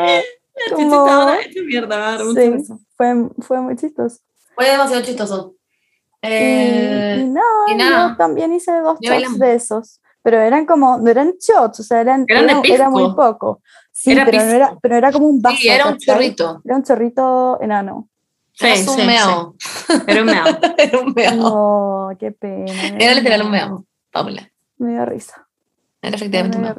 [0.75, 1.35] Como-
[1.67, 4.17] mierda, Sí, fue, fue muy chistoso.
[4.55, 5.55] Fue demasiado chistoso.
[6.21, 8.09] Y- Eh, y, no, y nada.
[8.11, 9.99] yo también hice dos shots de esos.
[10.21, 13.61] Pero eran como, no eran shots, o sea, eran, Eran era, era muy poco.
[13.91, 15.57] Sí, Era pero, no era, pero era como un vaso.
[15.57, 16.05] sí, era un ¿cachai?
[16.15, 16.61] chorrito.
[16.63, 18.07] Era un chorrito enano.
[18.53, 19.03] Sí, Era sí, un sí.
[19.05, 19.55] meao.
[20.07, 20.59] Era un meao.
[20.77, 21.35] Era un meao.
[21.35, 22.71] No, qué pena.
[22.99, 23.85] Era literal un meao.
[24.11, 24.51] Paula.
[24.77, 25.47] Me dio risa.
[26.01, 26.75] Era Me efectivamente un meao.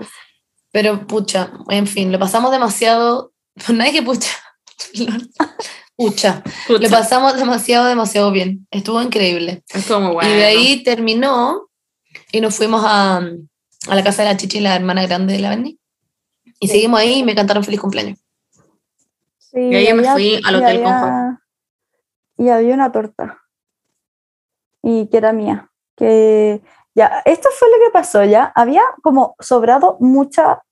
[0.70, 3.33] Pero pucha, en fin, lo pasamos demasiado.
[3.72, 4.31] Nadie que pucha.
[5.97, 6.43] Pucha.
[6.68, 8.66] Lo Pucha, pasamos demasiado, demasiado bien.
[8.72, 9.62] Estuvo increíble.
[9.72, 10.29] estuvo muy bueno.
[10.29, 11.68] Y de ahí terminó
[12.33, 15.51] y nos fuimos a, a la casa de la Chichi, la hermana grande de la
[15.51, 15.79] Benny.
[16.59, 16.72] Y Sí.
[16.75, 18.18] seguimos ahí y me cantaron feliz cumpleaños.
[19.39, 21.41] Sí, Y ahí me fui al hotel con había-
[22.37, 23.43] Y había una torta.
[24.82, 25.70] Y que era mía.
[25.97, 26.62] que
[26.95, 30.62] ya, esto fue lo que pasó, ya, había como sobrado mucha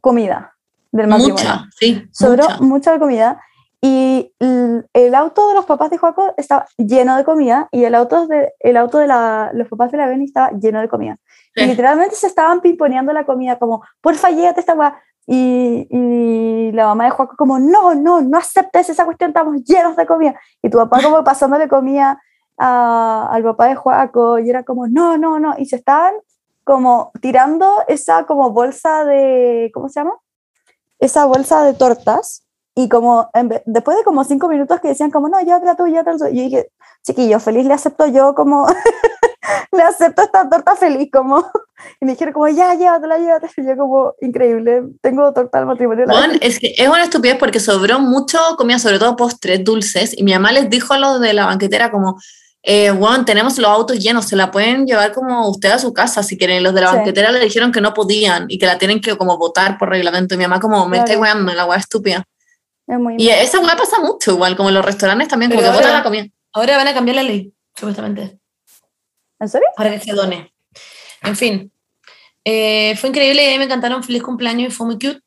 [0.00, 0.56] comida
[0.90, 1.34] del matrimonio.
[1.34, 2.08] Mucha, sí.
[2.12, 2.62] Sobró mucha.
[2.62, 3.42] mucha comida
[3.82, 8.26] y el auto de los papás de Joaco estaba lleno de comida y el auto
[8.26, 11.18] de, el auto de la, los papás de la Beni estaba lleno de comida.
[11.54, 15.00] Y literalmente se estaban pimponeando la comida como, porfa, llégate esta weá.
[15.26, 19.96] Y, y la mamá de Joaco como, no, no, no aceptes esa cuestión, estamos llenos
[19.96, 20.38] de comida.
[20.62, 22.20] Y tu papá como pasándole comida
[22.58, 25.54] a- al papá de Joaco y era como, no, no, no.
[25.58, 26.14] Y se estaban
[26.64, 30.14] como tirando esa como bolsa de, ¿cómo se llama?
[30.98, 32.42] Esa bolsa de tortas.
[32.78, 36.18] Y como en después de como cinco minutos que decían como, no, llévatela tú, llévatela
[36.18, 36.26] tú.
[36.26, 36.72] Y yo dije,
[37.02, 38.66] chiquillo, feliz le acepto yo como,
[39.72, 41.44] le acepto esta torta feliz como.
[42.00, 43.52] Y me dijeron como, ya, llévatela, llévatela.
[43.56, 46.06] Y yo como, increíble, tengo torta al matrimonio.
[46.08, 50.22] Bueno, es que es una estupidez porque sobró mucho comida, sobre todo postres, dulces, y
[50.24, 52.18] mi mamá les dijo a los de la banquetera como,
[52.62, 56.22] eh, bueno, tenemos los autos llenos, se la pueden llevar como usted a su casa
[56.22, 56.56] si quieren.
[56.56, 56.96] Y los de la Sí.
[56.96, 60.34] banquetera le dijeron que no podían y que la tienen que como votar por reglamento.
[60.34, 61.10] Y mi mamá como, me Claro.
[61.10, 62.24] está weando, la weá estúpida.
[62.88, 65.72] Es muy Y esa weá pasa mucho igual, como en los restaurantes también, como Pero
[65.72, 66.24] que botan ahora- la comida.
[66.54, 68.38] Ahora van a cambiar la ley, supuestamente,
[69.40, 69.68] ¿En serio?
[69.76, 70.52] para que se done.
[71.22, 71.72] En fin,
[72.44, 74.02] eh, fue increíble y me encantaron.
[74.02, 75.20] Feliz cumpleaños y fue muy cute.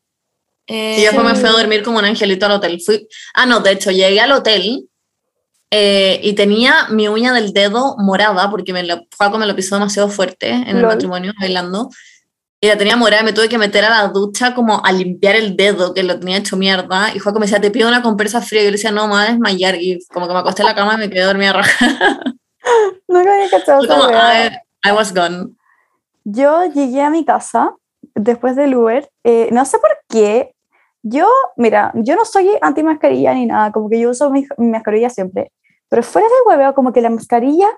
[0.68, 2.80] Eh, Y después me fui a dormir como un angelito al hotel.
[2.86, 4.88] Fui, ah, no, de hecho, llegué al hotel
[5.72, 9.76] eh, y tenía mi uña del dedo morada porque me lo, Juaco me lo pisó
[9.76, 10.92] demasiado fuerte en el Lol.
[10.92, 11.90] matrimonio, bailando.
[12.62, 15.36] Y la tenía morada y me tuve que meter a la ducha como a limpiar
[15.38, 17.12] el dedo que lo tenía hecho mierda.
[17.16, 18.62] Y Juaco me decía, te pido una compresa fría.
[18.62, 19.76] Y yo le decía, no, me voy a desmayar.
[19.82, 21.78] Y como que me acosté en la cama y me quedé dormida roja.
[23.08, 24.48] Nunca había cachado Fue esa como, weá.
[24.48, 25.56] I, I was gone.
[26.24, 27.76] Yo llegué a mi casa
[28.16, 30.54] después del Uber, eh, no sé por qué.
[31.02, 34.68] Yo, mira, yo no soy anti mascarilla ni nada, como que yo uso mi, mi
[34.68, 35.52] mascarilla siempre,
[35.88, 37.70] pero fuera de hueveo, como que la mascarilla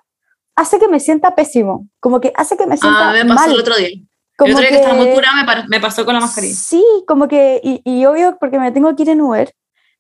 [0.56, 3.52] hace que me sienta pésimo, como que hace que me sienta Ah, me pasó mal.
[3.52, 3.90] el otro día.
[3.90, 4.08] El
[4.38, 6.56] como otro día que, estaba muy curada me, me pasó con la mascarilla.
[6.56, 9.54] Sí, como que, y, y obvio, porque me tengo que ir en Uber,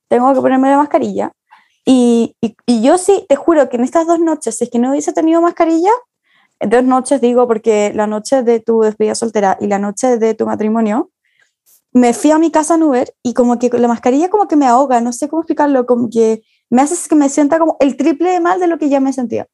[0.07, 1.31] tengo que ponerme la mascarilla.
[1.85, 4.79] Y, y, y yo sí, te juro que en estas dos noches, si es que
[4.79, 5.91] no hubiese tenido mascarilla,
[6.59, 10.45] dos noches digo, porque la noche de tu despedida soltera y la noche de tu
[10.45, 11.11] matrimonio,
[11.93, 14.65] me fui a mi casa en Uber y como que la mascarilla como que me
[14.65, 18.31] ahoga, no sé cómo explicarlo, como que me hace que me sienta como el triple
[18.31, 19.47] de mal de lo que ya me sentía.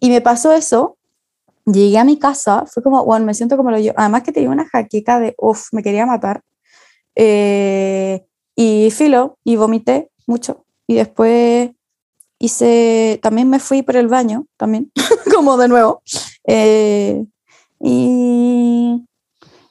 [0.00, 0.98] Y me pasó eso,
[1.64, 4.50] llegué a mi casa, fue como, bueno, me siento como lo yo, además que tenía
[4.50, 6.42] una jaqueca de, uff, me quería matar.
[7.14, 10.65] Eh, y filo, y vomité mucho.
[10.86, 11.70] Y después
[12.38, 14.92] hice, también me fui por el baño, también,
[15.34, 16.02] como de nuevo.
[16.44, 17.24] Eh,
[17.80, 19.04] y,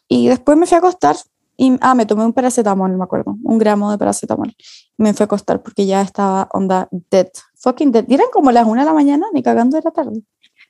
[0.07, 1.15] y después me fui a acostar.
[1.57, 4.53] Y, ah, me tomé un paracetamol, me acuerdo, un gramo de paracetamol.
[4.97, 8.05] Me fui a acostar porque ya estaba onda dead, fucking dead.
[8.09, 10.21] Eran como las una de la mañana, ni cagando de la tarde.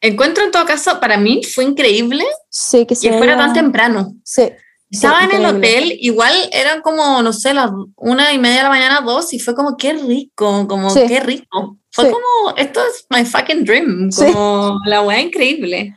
[0.02, 4.14] Encuentro en todo caso, para mí fue increíble Sí, que, que fuera tan temprano.
[4.24, 4.52] Sí,
[4.96, 8.70] Estaba en el hotel, igual eran como, no sé, las una y media de la
[8.70, 11.04] mañana, dos, y fue como, qué rico, como, Sí.
[11.08, 11.78] qué rico.
[11.92, 12.12] Fue Sí.
[12.12, 14.26] como, esto es my fucking dream, Sí.
[14.34, 15.96] como la weá increíble.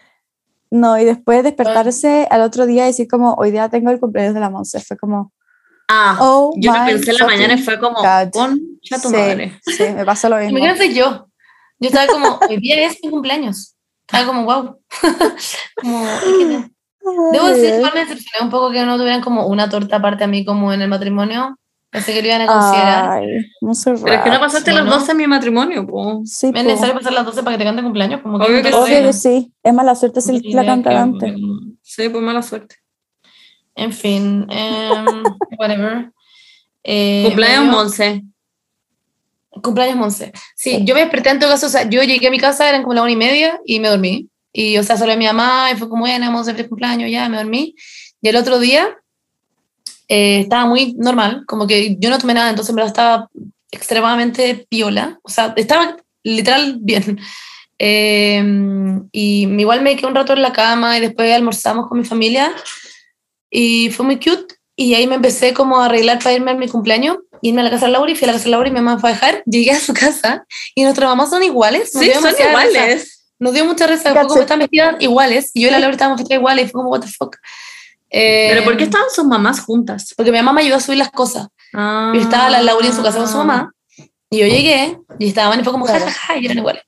[0.71, 4.35] No, y después despertarse al otro día y decir como, hoy día tengo el cumpleaños
[4.35, 5.33] de la Monse, fue como,
[5.91, 9.59] Ah, oh yo lo pensé en la mañana y fue como, concha tu Sí, madre.
[9.65, 10.59] Sí, me pasó lo mismo.
[10.59, 11.29] Imagínate yo.
[11.81, 13.75] Yo estaba como, hoy día es mi cumpleaños.
[14.07, 14.79] Estaba como, wow.
[15.81, 16.07] como.
[17.33, 20.27] Debo decir, igual me decepcioné un poco que no tuvieran como una torta aparte a
[20.27, 21.59] mí como en el matrimonio.
[21.91, 23.11] Pensé que lo iban a considerar.
[23.13, 23.27] Ay,
[23.63, 24.03] Monserrat.
[24.05, 24.81] Pero es que no pasaste ¿no?
[24.83, 26.21] los 12 en mi matrimonio, po.
[26.27, 28.21] Sí, ¿Es necesario pasar las 12 para que te cante cumpleaños?
[28.21, 29.53] Como que Obvio que parece- Obvio que sí.
[29.63, 31.35] Es mala suerte si Ni la canta que- antes.
[31.83, 32.77] Sí, pues mala suerte.
[33.75, 35.07] En fin, em,
[35.59, 36.13] whatever.
[36.85, 38.23] Eh, Cumpleaños bueno, Monse.
[39.63, 40.33] Cumpleaños Monse.
[40.57, 40.85] Sí, Sí.
[40.85, 42.95] yo me desperté en todo caso, o sea, yo llegué a mi casa, eran como
[42.95, 44.29] la una y media y me dormí.
[44.53, 47.37] Y, o sea, solo mi mamá y fue como, bueno, Monse, feliz cumpleaños, ya, me
[47.37, 47.75] dormí.
[48.21, 48.97] Y el otro día
[50.09, 53.29] eh, estaba muy normal, como que yo no tomé nada, entonces en verdad estaba
[53.71, 57.21] extremadamente piola, o sea, estaba literal bien.
[57.81, 58.43] Eh,
[59.13, 62.53] y igual me quedé un rato en la cama y después almorzamos con mi familia
[63.51, 64.57] y fue muy cute.
[64.75, 67.71] Y ahí me empecé como a arreglar para irme a mi cumpleaños, irme a la
[67.71, 69.13] casa de Laura y fui a la casa de Laura y mi mamá fue a
[69.13, 69.43] dejar.
[69.47, 70.45] Llegué a su casa
[70.75, 71.93] y nuestras mamás son iguales.
[71.93, 73.18] Sí, son iguales.
[73.39, 75.51] Nos dio mucha risa, fue como están vestidas iguales.
[75.55, 77.37] Y yo y la Laura estábamos vestidas iguales y fue como, what the fuck.
[78.11, 80.15] Eh, Pero ¿por qué estaban sus mamás juntas?
[80.17, 81.49] Porque mi mamá me ayudó a subir las cosas.
[81.75, 82.13] Ah.
[82.15, 83.73] Y estaba la Laura en su casa con su mamá.
[84.31, 86.83] Y yo llegué y estaban y fue como jajaja y eran iguales.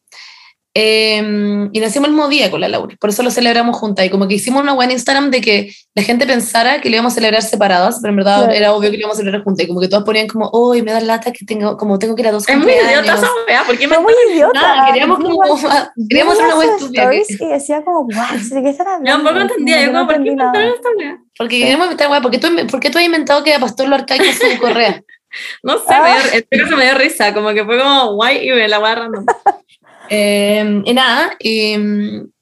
[0.73, 4.07] Eh, y nacimos el mismo día con la Laura, por eso lo celebramos juntas.
[4.07, 7.13] Y como que hicimos una buena Instagram de que la gente pensara que lo íbamos
[7.13, 8.53] a celebrar separadas, pero en verdad Claro.
[8.53, 9.65] era obvio que lo íbamos a celebrar juntas.
[9.65, 12.23] Y como que todas ponían como, uy, me da lata que tengo, como tengo que
[12.23, 14.61] ir a dos Es muy idiota esa wea, ¿por qué me muy idiota.
[14.61, 15.39] Nada, queríamos como,
[16.09, 17.11] queríamos hacer una buena estúpida.
[17.15, 19.11] Y decía como, guau, ¿de qué están hablando?
[19.25, 21.19] tampoco entendía, yo no como, ¿por qué inventaron esta wea?
[21.37, 23.89] Porque queremos inventar, güey, ¿por qué tú, ¿por qué tú has inventado que a Pastor
[23.89, 25.03] lo arcaico su correa?
[25.63, 26.03] No sé, Ah.
[26.03, 28.97] me dio, este me dio risa, como que fue como guay y me la wea
[28.97, 29.25] random.
[30.11, 31.77] Eh, y nada, y,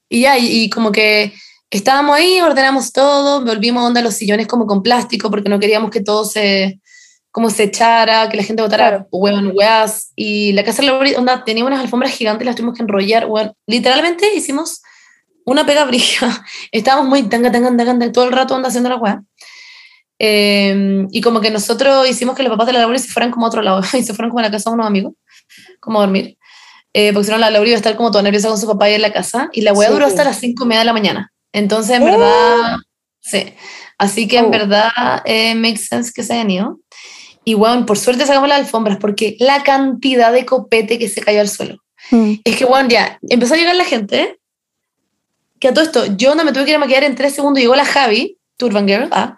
[0.09, 1.33] y ya, y, y como que
[1.71, 6.01] estábamos ahí, ordenamos todo, volvimos onda los sillones como con plástico porque no queríamos que
[6.01, 6.81] todo se
[7.31, 9.09] como se echara, que la gente botara Claro.
[9.13, 10.13] hueón, weas.
[10.17, 13.53] Y la casa de la onda, tenía unas alfombras gigantes, las tuvimos que enrollar, weón.
[13.67, 14.83] Literalmente hicimos
[15.45, 16.45] una pega brilla.
[16.73, 19.23] Estábamos muy tanga, tanga, tanga, todo el rato onda haciendo la wea.
[20.19, 23.47] Eh, y como que nosotros hicimos que los papás de la Laura se fueran como
[23.47, 25.15] a otro lado y se fueron como a la casa de unos amigos,
[25.81, 26.38] como a dormir.
[26.95, 28.87] Eh, porque si no, la Laura iba a estar como toda nerviosa con su papá
[28.87, 29.49] ahí en la casa.
[29.53, 29.95] Y la wea Sí.
[29.95, 31.33] duró hasta las cinco y media de la mañana.
[31.53, 32.11] Entonces, en ¿Eh?
[32.11, 32.77] verdad,
[33.21, 33.53] sí.
[33.99, 34.51] Así que en Oh.
[34.51, 34.91] verdad,
[35.25, 36.81] eh, makes sense que se hayan ido.
[37.45, 41.41] Y bueno, por suerte sacamos las alfombras porque la cantidad de copete que se cayó
[41.41, 41.77] al suelo.
[42.11, 42.35] Mm.
[42.45, 44.39] Es que, bueno, ya empezó a llegar la gente.
[45.59, 47.61] Que a todo esto, yo no me tuve que ir a maquillar en tres segundos.
[47.61, 49.37] Llegó la Javi, Turban Girl, ah,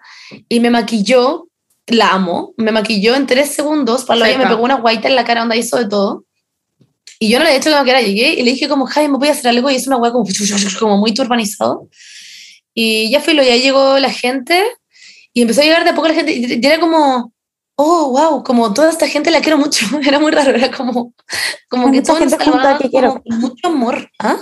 [0.49, 1.47] y me maquilló.
[1.87, 2.53] La amo.
[2.57, 4.05] Me maquilló en tres segundos.
[4.05, 4.47] Para me Seca.
[4.49, 6.23] pegó una guaita en la cara, onda hizo de todo.
[7.23, 8.01] Y yo no le he hecho que me maquillara.
[8.01, 9.69] Llegué y le dije, como, Javi, ¿me voy a hacer algo?
[9.69, 10.25] Y es una guay como,
[10.79, 11.87] como muy turbanizado.
[12.73, 14.59] Y ya fue, lo ya llegó la gente.
[15.31, 16.33] Y empezó a llegar de a poco la gente.
[16.33, 17.31] Y era como,
[17.75, 19.85] oh, wow, como toda esta gente la quiero mucho.
[20.03, 20.49] Era muy raro.
[20.49, 21.13] Era como,
[21.69, 23.21] como Hay que gente junta que quiero.
[23.21, 24.09] como mucho amor.
[24.17, 24.37] ¿Ah?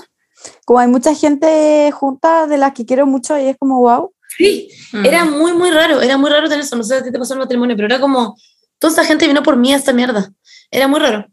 [0.64, 4.14] Como hay mucha gente junta de las que quiero mucho y es como, wow.
[4.38, 5.06] Sí, Mm.
[5.06, 6.02] era muy, muy raro.
[6.02, 6.78] Era muy raro tener eso.
[6.78, 8.38] No sé si te pasó en el matrimonio, pero era como,
[8.80, 10.32] toda esta gente vino por mí a esta mierda.
[10.72, 11.26] Era muy raro.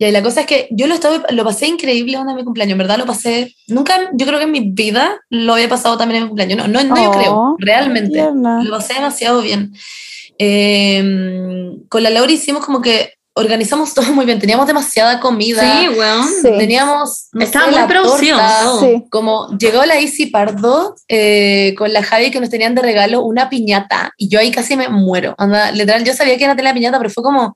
[0.00, 2.44] Y ahí la cosa es que yo lo, estaba, lo pasé increíble onda en mi
[2.44, 2.72] cumpleaños.
[2.72, 3.54] En verdad lo pasé.
[3.68, 6.56] Nunca, yo creo que en mi vida lo había pasado también en mi cumpleaños.
[6.56, 8.14] No, no, no yo Oh, creo, realmente.
[8.14, 8.62] tierna.
[8.64, 9.74] Lo pasé demasiado bien.
[10.38, 14.38] Eh, con la Laura hicimos como que organizamos todo muy bien.
[14.38, 15.60] Teníamos demasiada comida.
[15.60, 16.26] Sí, weón.
[16.26, 16.48] Sí.
[16.58, 17.28] Teníamos.
[17.32, 18.60] no Estaba sé, muy la producido torta.
[18.62, 18.80] todo.
[18.80, 19.04] Sí.
[19.10, 23.50] Como llegó la Isi Pardo eh, con la Javi que nos tenían de regalo una
[23.50, 25.34] piñata y yo ahí casi me muero.
[25.38, 27.54] Anda, literal, yo sabía que iban a tener la piñata, pero fue como,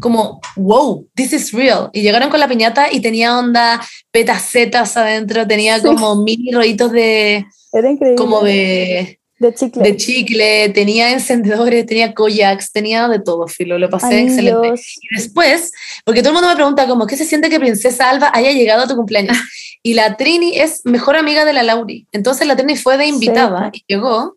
[0.00, 1.90] como, wow, this is real.
[1.92, 5.84] Y llegaron con la piñata y tenía onda petacetas adentro, tenía Sí.
[5.84, 8.16] como mini rollitos de, Era increíble.
[8.16, 9.82] como de, De chicle.
[9.82, 14.30] de chicle, tenía encendedores, tenía kayaks, tenía de todo, filo, lo pasé Anillos.
[14.38, 14.80] excelente.
[15.10, 15.72] Y después,
[16.04, 18.82] porque todo el mundo me pregunta como, ¿qué se siente que Princesa Alba haya llegado
[18.82, 19.36] a tu cumpleaños?
[19.84, 22.06] Y la Trini es mejor amiga de la Lauri.
[22.12, 24.36] Entonces la Trini fue de invitada y llegó.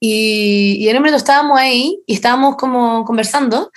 [0.00, 3.70] Y, y en un momento estábamos ahí y estábamos como conversando.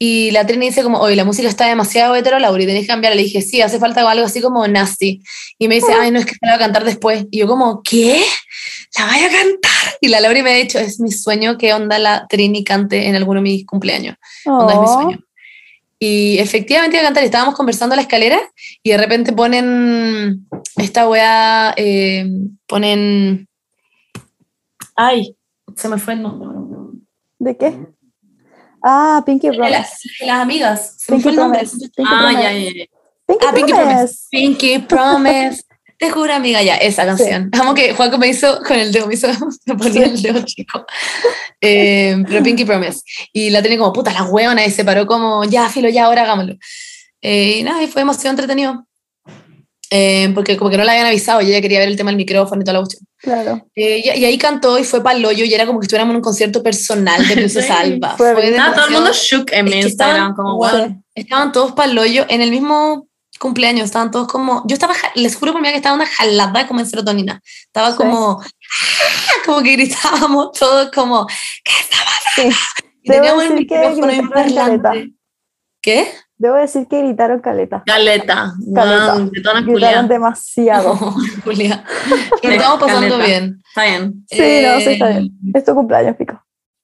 [0.00, 3.16] Y la Trini dice como, oye, la música está demasiado hetero, Lauri, tenés que cambiar.
[3.16, 5.20] Le dije, sí, hace falta algo así como nasty.
[5.58, 7.26] Y me dice, ay, no, es que la va a cantar después.
[7.32, 8.22] Y yo como, ¿qué?
[8.96, 9.98] ¿La vaya a cantar?
[10.00, 13.16] Y la Lauri me ha dicho, es mi sueño que onda la Trini cante en
[13.16, 14.16] alguno de mis cumpleaños.
[14.44, 15.18] Onda es mi Oh, sueño.
[16.00, 18.38] Y efectivamente iba a cantar, estábamos conversando a la escalera
[18.84, 20.46] y de repente ponen
[20.76, 22.24] esta weá, eh,
[22.68, 23.48] ponen...
[24.94, 25.36] Ay,
[25.74, 26.48] se me fue el nombre.
[27.40, 27.97] ¿De qué?
[28.82, 29.78] Ah, Pinky De Promise.
[29.78, 31.32] las, las amigas, Pinky.
[31.32, 31.76] Promise.
[31.78, 32.42] Pinky Ah, Promise.
[32.42, 32.84] ya, ya, ya.
[33.26, 33.94] Pinky Ah, Pinky Promise.
[33.94, 34.26] Promise.
[34.30, 35.62] Pinky Promise.
[35.98, 37.50] Te juro, amiga, ya, esa canción.
[37.60, 39.26] Amo que Juaco me hizo con el dedo, me hizo,
[39.66, 40.86] me ponía el dedo chico.
[41.60, 43.00] Eh, pero Pinky Promise.
[43.32, 46.22] Y la tenía como, puta, la huevona, y se paró como, ya, filo, ya, ahora
[46.22, 46.54] hagámoslo.
[47.20, 48.86] Eh, y nada, y fue demasiado entretenido.
[49.90, 52.16] Eh, porque como que no la habían avisado, y ella quería ver el tema del
[52.18, 53.06] micrófono y toda la cuestión.
[53.16, 53.66] Claro.
[53.74, 56.12] Eh, y, y ahí cantó y fue para el hoyo y era como que estuviéramos
[56.12, 58.14] en un concierto personal de Princesa Sí, Alba.
[58.16, 58.54] fue Fue bien.
[58.54, 61.02] Estaba todo el mundo shook en mi es Instagram, estaban- como, wow.
[61.14, 63.08] Estaban todos para el hoyo en el mismo
[63.40, 66.80] cumpleaños, estaban todos como, yo estaba, les juro por mí que estaba una jalada como
[66.80, 67.96] en serotonina, estaba Sí.
[67.96, 68.46] como, ¡ah!
[69.46, 71.26] como que gritábamos todos como,
[71.64, 72.54] ¿qué está pasando?
[72.54, 72.60] Sí.
[73.04, 74.82] Y Debo teníamos el micrófono en gritaron caleta.
[74.82, 75.12] parlante.
[75.80, 76.12] ¿Qué?
[76.38, 77.82] Debo decir que gritaron caleta.
[77.84, 78.52] Caleta.
[78.74, 79.14] Caleta.
[79.14, 80.92] Wow, de todas Gritaron demasiado.
[80.92, 81.84] Oh, Julia.
[82.40, 83.26] Pero estamos pasando Caleta.
[83.26, 83.62] bien.
[83.68, 84.24] Está bien.
[84.30, 85.30] Sí, no, sí, está bien.
[85.52, 86.40] Es tu cumpleaños, pico.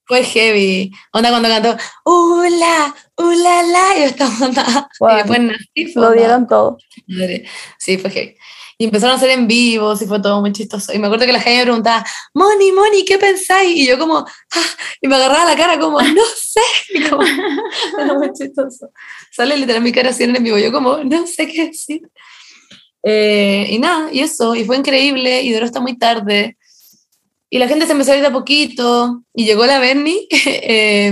[0.07, 0.91] Fue heavy.
[1.13, 2.95] Onda cuando cantó, ¡Ula!
[3.17, 3.99] ¡Ula la!
[3.99, 4.89] Yo estaba onda.
[5.01, 6.19] Bueno, y después nací, fue Lo onda.
[6.21, 6.77] dieron todo.
[7.07, 7.45] Madre.
[7.79, 8.37] Sí, fue heavy.
[8.85, 10.93] Y empezaron a hacer en vivo, y fue todo muy chistoso.
[10.93, 12.05] Y me acuerdo que la gente me preguntaba,
[12.35, 13.75] Moni, Moni, ¿qué pensáis?
[13.75, 16.61] Y yo como, ah, y me agarraba la cara como, no sé.
[16.95, 17.23] Y como,
[17.99, 18.91] era muy chistoso.
[19.33, 22.03] Sale literal mi cara así en vivo, yo como, no sé qué decir.
[23.03, 26.59] Eh, y nada, y eso, y fue increíble, y duró hasta muy tarde.
[27.49, 31.11] Y la gente se empezó a ir de a poquito, y llegó la Bernie, eh,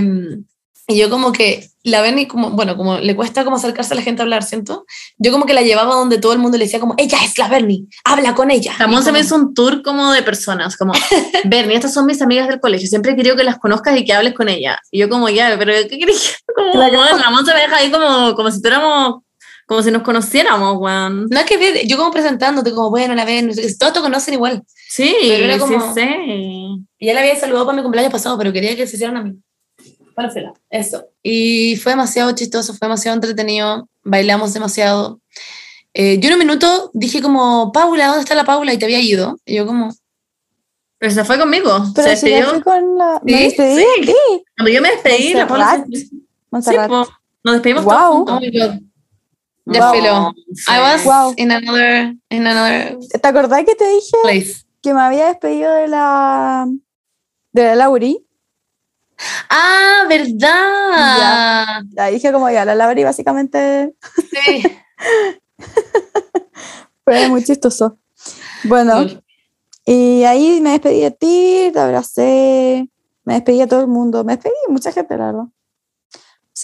[0.89, 4.01] y yo como que la Bernie como, bueno, como le cuesta como acercarse a la
[4.01, 4.85] gente a hablar, ¿siento?
[5.17, 7.47] Yo como que la llevaba donde todo el mundo le decía como, ella es la
[7.49, 8.73] Bernie, habla con ella.
[8.79, 10.93] Ramón Y se me hizo un tour como de personas, como,
[11.43, 14.13] Bernie, estas son mis amigas del colegio, siempre he querido que las conozcas y que
[14.13, 14.79] hables con ella.
[14.91, 16.37] Y yo como, ya, pero ¿qué querés?
[16.55, 19.21] Como, weón, Ramón se me deja ahí como, como si tuviéramos,
[19.67, 21.27] como si nos conociéramos, weón.
[21.29, 23.45] No es que ver, yo como presentándote como, bueno, la qué,
[23.77, 24.63] todos te conocen igual.
[24.87, 26.01] Sí, Pero era sí, como- sí.
[26.99, 29.23] Y ya la había saludado para mi cumpleaños pasado, pero quería que se hicieran a
[29.23, 29.33] mí.
[30.15, 30.53] Para fila.
[30.69, 31.05] Eso.
[31.21, 35.19] Y fue demasiado chistoso, fue demasiado entretenido, bailamos demasiado.
[35.93, 38.73] Eh, yo en un minuto dije como, Paula, ¿dónde está la Paula?
[38.73, 39.37] Y te había ido.
[39.45, 39.93] Y yo como,
[40.97, 41.83] Pero se fue conmigo.
[41.95, 42.63] Pero se si despidió.
[42.63, 43.19] con la.
[43.23, 44.01] Me Sí, despedí sí.
[44.05, 44.13] ti,
[44.57, 46.09] Cuando yo me despedí, la Paula se-
[46.51, 46.83] Montserrat.
[46.85, 47.07] Sí, po,
[47.43, 47.93] nos despedimos Wow.
[47.93, 48.41] todos oh juntos.
[48.41, 48.79] my God.
[49.65, 50.33] Ya Wow.
[50.53, 50.71] Sí.
[50.71, 51.33] I was Wow.
[51.37, 54.65] in another, in another ¿Te acordás que te dije place.
[54.81, 56.67] que me había despedido de la.
[57.53, 58.25] de la Lauri?
[59.49, 61.83] Ah, ¿verdad?
[61.93, 63.93] La dije como ya, la Lauri básicamente
[64.31, 64.63] Sí.
[67.05, 67.97] fue muy chistoso.
[68.63, 69.05] Bueno,
[69.85, 72.89] y ahí me despedí de ti, te abracé,
[73.25, 75.43] me despedí de todo el mundo, me despedí de mucha gente, la verdad.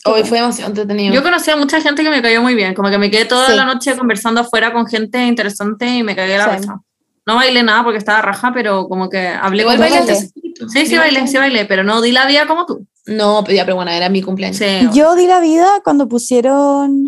[0.05, 0.25] Hoy bueno.
[0.27, 1.13] fue demasiado entretenido.
[1.13, 3.47] Yo conocí a mucha gente que me cayó muy bien, como que me quedé toda
[3.47, 3.55] Sí.
[3.55, 6.57] la noche conversando afuera con gente interesante y me cagué la Sí.
[6.57, 6.79] risa.
[7.25, 10.29] No bailé nada porque estaba raja, pero como que hablé Igual con gente.
[10.67, 12.85] Sí, sí bailé, sí bailé, pero no di la vida como tú.
[13.05, 14.57] No, pero ya, pero bueno, era mi cumpleaños.
[14.57, 17.05] Sí, Yo di la vida cuando pusieron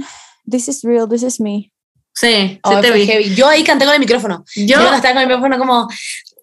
[0.50, 1.72] This is real, this is me.
[2.14, 3.06] sí, sí Ay, te vi.
[3.06, 3.36] heavy.
[3.36, 4.44] Yo ahí canté con el micrófono.
[4.56, 5.88] Yo, Yo estaba con el micrófono como...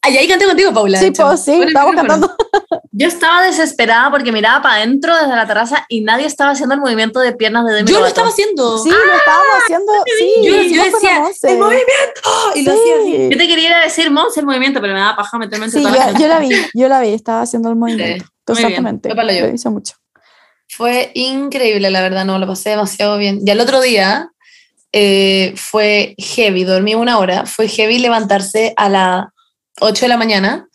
[0.03, 0.99] Ay, ahí canté contigo, Paula.
[1.01, 2.35] Sí, pues sí, estábamos cantando.
[2.93, 6.81] yo estaba desesperada porque miraba para adentro desde la terraza y nadie estaba haciendo el
[6.81, 8.09] movimiento de piernas de Demi Yo lo Lovato.
[8.09, 8.79] estaba haciendo.
[8.79, 9.93] Sí, lo estábamos haciendo.
[10.19, 12.21] Sí, yo, lo yo la decía, el movimiento.
[12.55, 13.13] Y lo hacía así.
[13.13, 15.67] Yo Sí, te quería ir a decir Monse el movimiento, pero me daba paja meterme
[15.67, 16.23] entre Sí, toda la yo, gente.
[16.23, 18.05] yo la vi, yo la vi, estaba haciendo el movimiento.
[18.47, 18.57] bien.
[18.59, 19.15] Exactamente.
[19.15, 19.47] Para yo.
[19.47, 19.95] Lo hizo mucho.
[20.69, 23.41] Fue increíble, la verdad, no, lo pasé demasiado bien.
[23.45, 24.31] Y al otro día
[24.93, 29.25] eh, fue heavy, dormí una hora, fue heavy levantarse a las
[29.81, 30.69] 8 de la mañana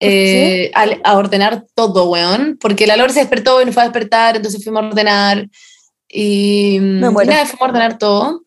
[0.00, 3.86] eh, a, a ordenar todo, weón, porque la Lore se despertó y no fue a
[3.86, 5.46] despertar, entonces fuimos a ordenar
[6.08, 7.30] y, Me y muero.
[7.30, 8.42] nada, fuimos a ordenar todo.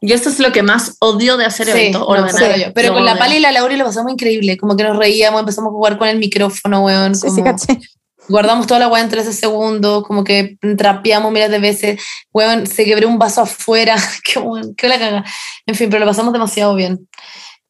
[0.00, 2.54] Y esto es lo que más odio de hacer Sí, eventos, no, ordenar.
[2.54, 2.62] sí.
[2.74, 3.18] Pero con la.
[3.18, 6.06] Pali y la Laura lo pasamos increíble, como que nos reíamos, empezamos a jugar con
[6.08, 7.80] el micrófono, weón, Sí, sí, como- caché.
[8.28, 12.00] guardamos toda la weá en 13 segundos, como que trapeamos miles de veces,
[12.32, 15.24] weón, se quebró un vaso afuera, qué weón, qué la caga.
[15.66, 17.08] En fin, pero lo pasamos demasiado bien.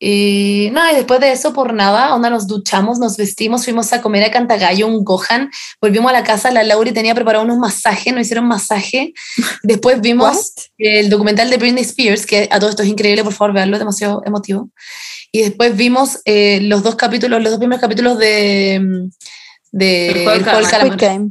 [0.01, 4.01] Y nada, y después de eso, por nada, onda nos duchamos, nos vestimos, fuimos a
[4.01, 8.13] comer a Cantagallo, un Gohan, volvimos a la casa, la Laura tenía preparado unos masajes,
[8.13, 9.13] nos hicieron masaje.
[9.65, 10.65] Después vimos What?
[10.79, 13.81] el documental de Britney Spears, que a todo esto es increíble, por favor, veanlo, es
[13.81, 14.71] demasiado emotivo.
[15.31, 19.11] Y después vimos eh, los dos capítulos, los dos primeros capítulos de, mm,
[19.73, 20.71] de El del calamar.
[20.71, 20.97] Calamar.
[20.97, 21.31] Game.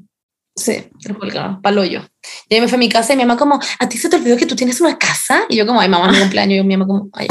[0.56, 2.08] Sí, el del calamar, paloyo.
[2.48, 4.18] Y ahí me fui a mi casa y mi mamá como, ¿a ti se te
[4.18, 5.46] olvidó que tú tienes una casa?
[5.50, 6.60] Y yo como, ay, mamá, mi cumpleaños.
[6.60, 7.28] Y mi mamá como, ay.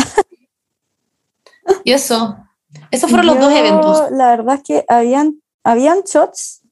[1.84, 2.36] Y eso,
[2.90, 4.10] esos fueron los dos Yo, eventos.
[4.10, 6.62] La verdad es que habían, habían shots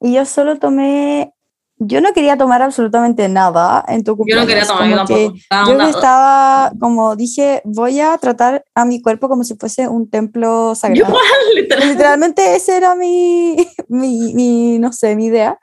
[0.00, 1.30] y yo solo tomé.
[1.78, 4.44] Yo no quería tomar absolutamente nada en tu Yo cumpleaños.
[4.44, 5.34] no quería tomar, yo tampoco.
[5.72, 10.70] Yo estaba, como dije, voy a tratar a mi cuerpo como si fuese un templo
[10.70, 11.08] Yo sagrado.
[11.08, 11.22] igual,
[11.56, 11.88] literal.
[11.88, 13.56] Literalmente esa era mi,
[13.88, 15.58] mi, mi, no sé, mi idea.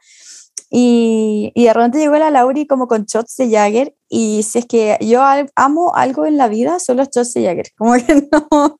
[0.73, 4.65] Y, y de repente llegó la Lauri como con shots de Jagger y si es
[4.65, 5.21] que yo
[5.55, 8.79] amo algo en la vida son los shots de Jagger, como que no.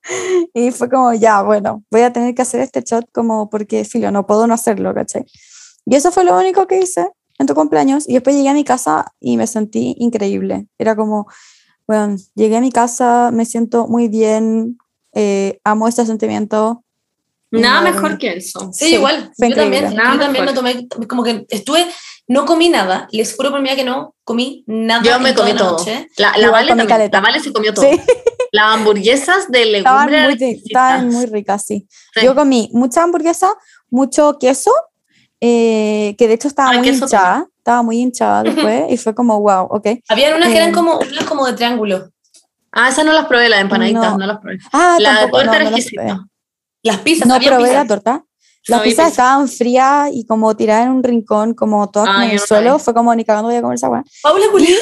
[0.54, 4.10] Y fue como, ya, bueno, voy a tener que hacer este shot como porque, filo,
[4.10, 5.26] no puedo no hacerlo, ¿cachai?
[5.86, 8.64] Y eso fue lo único que hice en tu cumpleaños y después llegué a mi
[8.64, 10.68] casa y me sentí increíble.
[10.78, 11.28] Era como,
[11.88, 14.78] bueno, llegué a mi casa, me siento muy bien,
[15.14, 16.86] eh, amo este sentimiento.
[17.52, 18.70] Nada me mejor que eso.
[18.74, 19.32] Sí, Sí, igual.
[19.38, 19.94] Yo también.
[19.96, 21.86] Nada yo también no tomé, como que estuve,
[22.28, 23.08] no comí nada.
[23.12, 25.02] Les juro por vida que no comí nada.
[25.04, 25.78] Yo me comí la todo.
[26.18, 27.10] La, la, vale también.
[27.12, 27.86] la Vale se comió todo.
[27.90, 28.00] Sí.
[28.54, 30.36] Las hamburguesas de Estaban legumbre.
[30.48, 31.88] muy, estaban muy ricas, sí.
[32.14, 32.26] Sí.
[32.26, 33.50] Yo comí mucha hamburguesa,
[33.90, 34.72] mucho queso,
[35.40, 39.40] eh, que de hecho estaba Ah, muy hinchada, estaba muy hinchada después y fue como,
[39.40, 39.88] wow, ok.
[40.10, 42.10] Habían unas que eran Eh, como, unas como de triángulo.
[42.74, 44.18] Ah, esas no las probé, las empanaditas, No.
[44.18, 44.60] no, las probé.
[44.74, 46.26] Ah, La tampoco, torta no, era no, exquisita.
[46.84, 47.28] Las pizzas.
[47.28, 47.74] No probé pizzas.
[47.76, 48.26] la torta.
[48.68, 49.08] Las No pizzas pizza.
[49.08, 52.80] estaban frías y como tiradas en un rincón, como todas Ah, en el no suelo.
[52.80, 54.04] Fue como ni cagando voy a comer esa weá.
[54.24, 54.74] Paula Julián.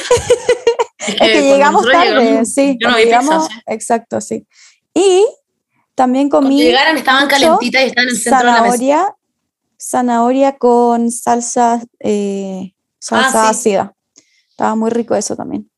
[1.00, 2.76] Es que cuando llegamos tarde, llegamos, sí.
[2.78, 3.62] Yo no cuando vi llegamos, pizza, sí.
[3.74, 4.46] Exacto, sí.
[4.94, 5.24] Y
[5.94, 8.62] también Cuando comí llegaran estaban mucho calentitas y estaban en el centro de la mesa.
[8.76, 9.16] zanahoria,
[9.78, 13.58] zanahoria con salsa, eh, salsa Ah, sí.
[13.70, 13.94] ácida.
[14.50, 15.69] Estaba muy rico eso también.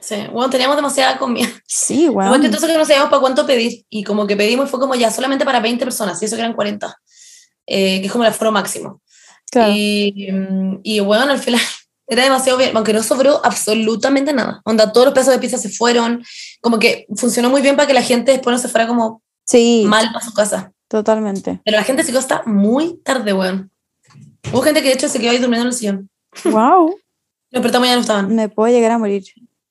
[0.00, 1.48] Sí, bueno, teníamos demasiada comida.
[1.66, 2.30] Sí, Lo bueno.
[2.30, 3.84] más chistoso es que no sabíamos para cuánto pedir.
[3.90, 6.54] Y como que pedimos fue como ya solamente para 20 personas, y eso que eran
[6.54, 6.96] 40,
[7.66, 9.02] eh, que es como el aforo máximo.
[9.50, 9.72] Claro.
[9.74, 10.28] Y,
[10.82, 11.60] y bueno, al final
[12.10, 14.62] Era demasiado bien, aunque no sobró absolutamente nada.
[14.64, 16.24] Onda, todos los pedazos de pizza se fueron.
[16.62, 19.84] Como que funcionó muy bien para que la gente después no se fuera como Sí,
[19.86, 20.72] mal a su casa.
[20.88, 21.60] totalmente.
[21.66, 23.70] Pero la gente se quedó hasta muy tarde, weón.
[24.50, 26.10] Hubo gente que de hecho se quedó ahí durmiendo en el sillón.
[26.44, 26.98] Wow, Nos
[27.50, 28.34] despertamos ya no estaban.
[28.34, 29.24] me puedo llegar a morir.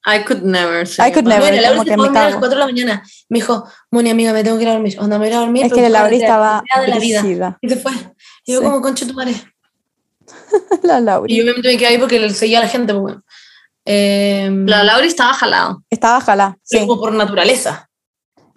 [0.10, 0.84] I could never.
[1.00, 1.42] I could never.
[1.42, 2.40] Bueno, Laura como que me a las cago.
[2.40, 3.04] 4 de la mañana.
[3.28, 4.98] Me dijo, Moni, amiga, me tengo que ir a dormir.
[5.00, 5.66] Onda, me voy a ir dormir.
[5.66, 7.58] Es que la después Laura la estaba de la vida.
[7.62, 7.92] Y se fue.
[8.46, 8.66] Y yo Sí.
[8.66, 9.36] como, concha tu madre.
[10.84, 11.32] La Laura.
[11.32, 13.24] Y yo me quedé ahí porque le seguía a la gente, pues bueno.
[13.86, 15.84] Eh, La Laura estaba jalado.
[15.90, 16.88] Estaba pero sí.
[16.88, 17.87] como por naturaleza.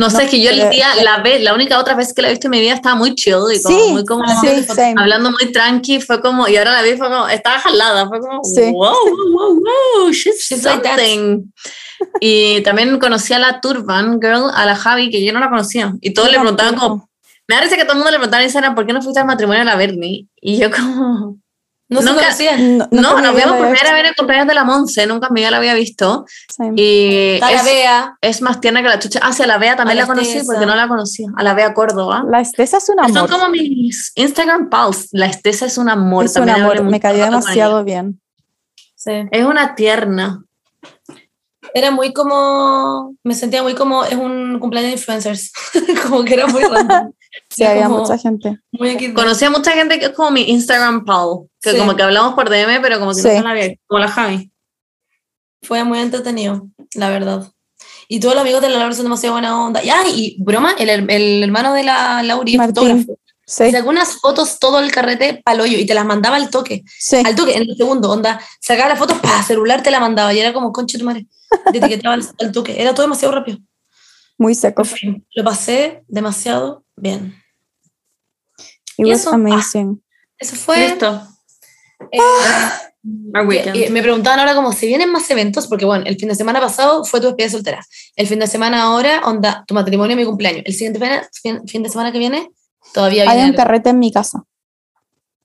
[0.00, 2.22] No, sé, No, es que yo el día, la vez, la única otra vez que
[2.22, 4.48] la he visto en mi vida estaba muy chill y como Sí, muy como sí,
[4.96, 8.42] hablando muy tranqui, fue como, y ahora la vi, fue como, estaba jalada, fue como,
[8.42, 8.62] Sí.
[8.72, 9.60] wow, wow, wow,
[10.00, 11.52] wow, she's, She's something.
[12.18, 15.92] y también conocí a la Turban Girl, a la Javi, que yo no la conocía,
[16.00, 17.10] y todos le preguntaban como,
[17.46, 19.26] me risa que todo el mundo le preguntaba en Instagram, ¿por qué no fuiste al
[19.26, 20.28] matrimonio de la Bernie?
[20.40, 21.36] Y yo como,
[21.90, 22.56] No Nunca- conocía.
[22.56, 25.34] No, no, nos vimos por primera vez en el cumpleaños de la Monse, nunca en
[25.34, 26.24] mi vida la había visto.
[26.48, 26.64] Sí.
[26.76, 28.16] y la es, Bea.
[28.20, 29.18] es más tierna que la chucha.
[29.22, 31.26] Ah, sí, a la Bea también A la la conocí porque no la conocía.
[31.36, 32.24] A la Bea Córdoba.
[32.30, 33.28] La Estesa es un Son amor.
[33.30, 35.08] como mis Instagram pals.
[35.10, 36.24] La Estesa es un amor.
[36.26, 36.82] Es un también amor.
[36.84, 38.20] Me cayó demasiado bien.
[38.94, 39.12] Sí.
[39.32, 40.44] Es una tierna.
[41.74, 43.14] Era muy como.
[43.24, 44.04] Me sentía muy como.
[44.04, 45.52] Es un cumpleaños de influencers.
[46.08, 47.12] como que era muy random.
[47.48, 48.58] Sí, había mucha gente.
[49.14, 51.48] Conocí a mucha gente que es como mi Instagram pal.
[51.62, 51.78] Que Sí.
[51.78, 53.28] como que hablamos por DM, pero como que Sí.
[53.28, 54.50] no la había Como la Javi.
[55.62, 57.46] Fue muy entretenido, la verdad.
[58.08, 59.82] Y todos los amigos de la Laura son demasiado buena onda.
[59.84, 62.60] Y, ah, y broma, el, el hermano de la Martín.
[62.62, 63.18] fotógrafo.
[63.46, 66.82] Sí, Sacó unas fotos todo el carrete paloyo y te las mandaba al toque.
[66.98, 67.16] sí.
[67.24, 68.40] Al toque, en el segundo, onda.
[68.60, 70.32] Sacaba las fotos para celular, te la mandaba.
[70.32, 71.26] Y era como, concha tu madre.
[71.72, 72.80] Te etiquetaba al, al toque.
[72.80, 73.58] Era todo demasiado rápido.
[74.38, 74.82] Muy seco.
[74.82, 77.34] En fin, lo pasé demasiado bien.
[78.96, 80.02] It y was eso, amazing.
[80.38, 80.88] Eso fue.
[80.88, 81.22] Listo.
[82.12, 82.20] eh,
[83.46, 83.76] weekend.
[83.76, 86.60] y me preguntaban ahora como si vienen más eventos, porque bueno, el fin de semana
[86.60, 87.86] pasado fue tu despedida soltera.
[88.16, 90.62] El fin de semana ahora, onda, tu matrimonio y mi cumpleaños.
[90.66, 91.10] El siguiente fin,
[91.42, 92.50] fin- fin de semana que viene,
[92.92, 93.42] todavía Hay viene.
[93.42, 93.56] un algo.
[93.56, 94.42] carrete en mi casa.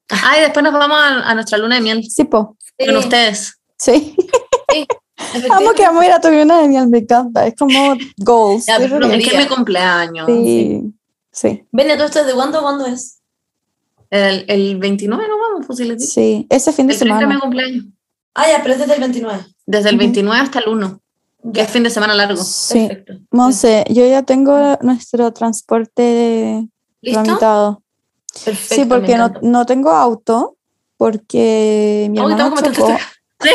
[0.09, 2.57] Ah, y después nos vamos a, a nuestra luna de miel Sí, po.
[2.77, 3.59] Sí, con ustedes.
[3.79, 4.15] Sí.
[4.17, 4.85] Amo
[5.33, 5.75] efectivamente.
[5.75, 7.47] que vamos a ir a tu luna de miel, me encanta.
[7.47, 8.65] Es como goals.
[8.65, 9.13] Ya, pero Sí.
[9.15, 10.27] Es que es mi cumpleaños.
[10.27, 10.43] Sí.
[10.45, 10.93] Sí.
[11.43, 12.61] Ven, ¿todo esto desde cuándo?
[12.61, 13.19] ¿Cuándo es?
[14.09, 16.11] El, el 29 no vamos, pues si les digo.
[16.11, 16.47] Sí.
[16.49, 17.41] Ese fin de El 30 es mi semana.
[17.41, 17.85] cumpleaños.
[18.33, 19.45] Ah, ya, pero es desde el 29.
[19.65, 19.99] Desde el Ujú.
[20.03, 21.01] 29 hasta el 1,
[21.53, 22.41] que es fin de semana largo.
[22.43, 22.87] Sí.
[22.87, 23.13] Perfecto.
[23.31, 26.67] Monse, yo ya tengo nuestro transporte
[27.01, 27.23] ¿Listo?
[27.23, 27.81] tramitado.
[28.43, 28.75] Perfecto.
[28.75, 30.57] Sí, porque no, no tengo auto,
[30.97, 32.89] porque mi Uy, hermano chocó.
[33.39, 33.51] Este-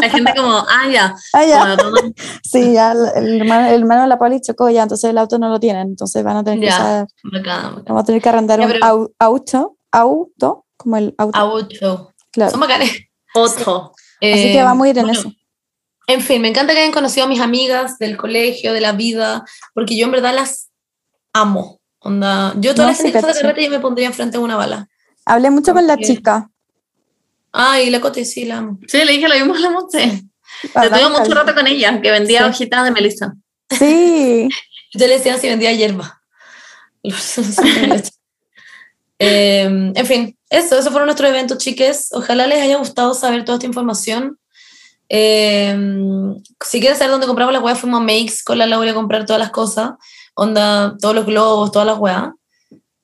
[0.00, 1.14] La gente como, ah, ya.
[1.32, 1.76] Ah, ya.
[1.76, 5.38] Bueno, Sí, ya el hermano, el hermano de la Poli chocó ya, entonces el auto
[5.38, 6.74] no lo tienen, entonces van a tener que Ya.
[6.76, 7.84] usar, Bacán, bacán.
[7.86, 12.12] vamos a tener que arrendar Ya, un au- auto, auto, como el auto, Auto.
[12.30, 12.50] claro.
[12.50, 12.92] Son bacanes.
[13.34, 13.92] Otro.
[14.20, 15.32] Así que Eh, vamos a ir en bueno, eso.
[16.06, 19.44] En fin, me encanta que hayan conocido a mis amigas del colegio, de la vida,
[19.74, 20.70] porque yo en verdad las
[21.32, 21.80] amo.
[21.98, 24.36] Onda, yo toda No, la sí, gente que fue de carrete yo me pondría enfrente
[24.36, 24.86] de una bala.
[25.24, 26.50] Hablé mucho con la chica.
[27.56, 28.80] Ay, la Cote sí la amo.
[28.88, 30.24] Sí, le dije lo mismo a la Monse.
[30.74, 32.44] Ah, Te tuve vamos, mucho rato con ella, que vendía Sí.
[32.50, 33.34] hojitas de melissa.
[33.70, 34.48] Sí,
[34.92, 36.20] Yo le decía si vendía hierba.
[39.20, 39.62] Eh,
[39.94, 42.08] en fin, eso, esos fueron nuestros eventos, chiques.
[42.12, 44.38] Ojalá les haya gustado saber toda esta información.
[45.08, 45.76] Eh,
[46.64, 49.24] si quieren saber dónde compramos las weas, fuimos a Makes con la Laura a comprar
[49.24, 49.92] todas las cosas.
[50.34, 52.30] Onda, todos los globos, todas las weas.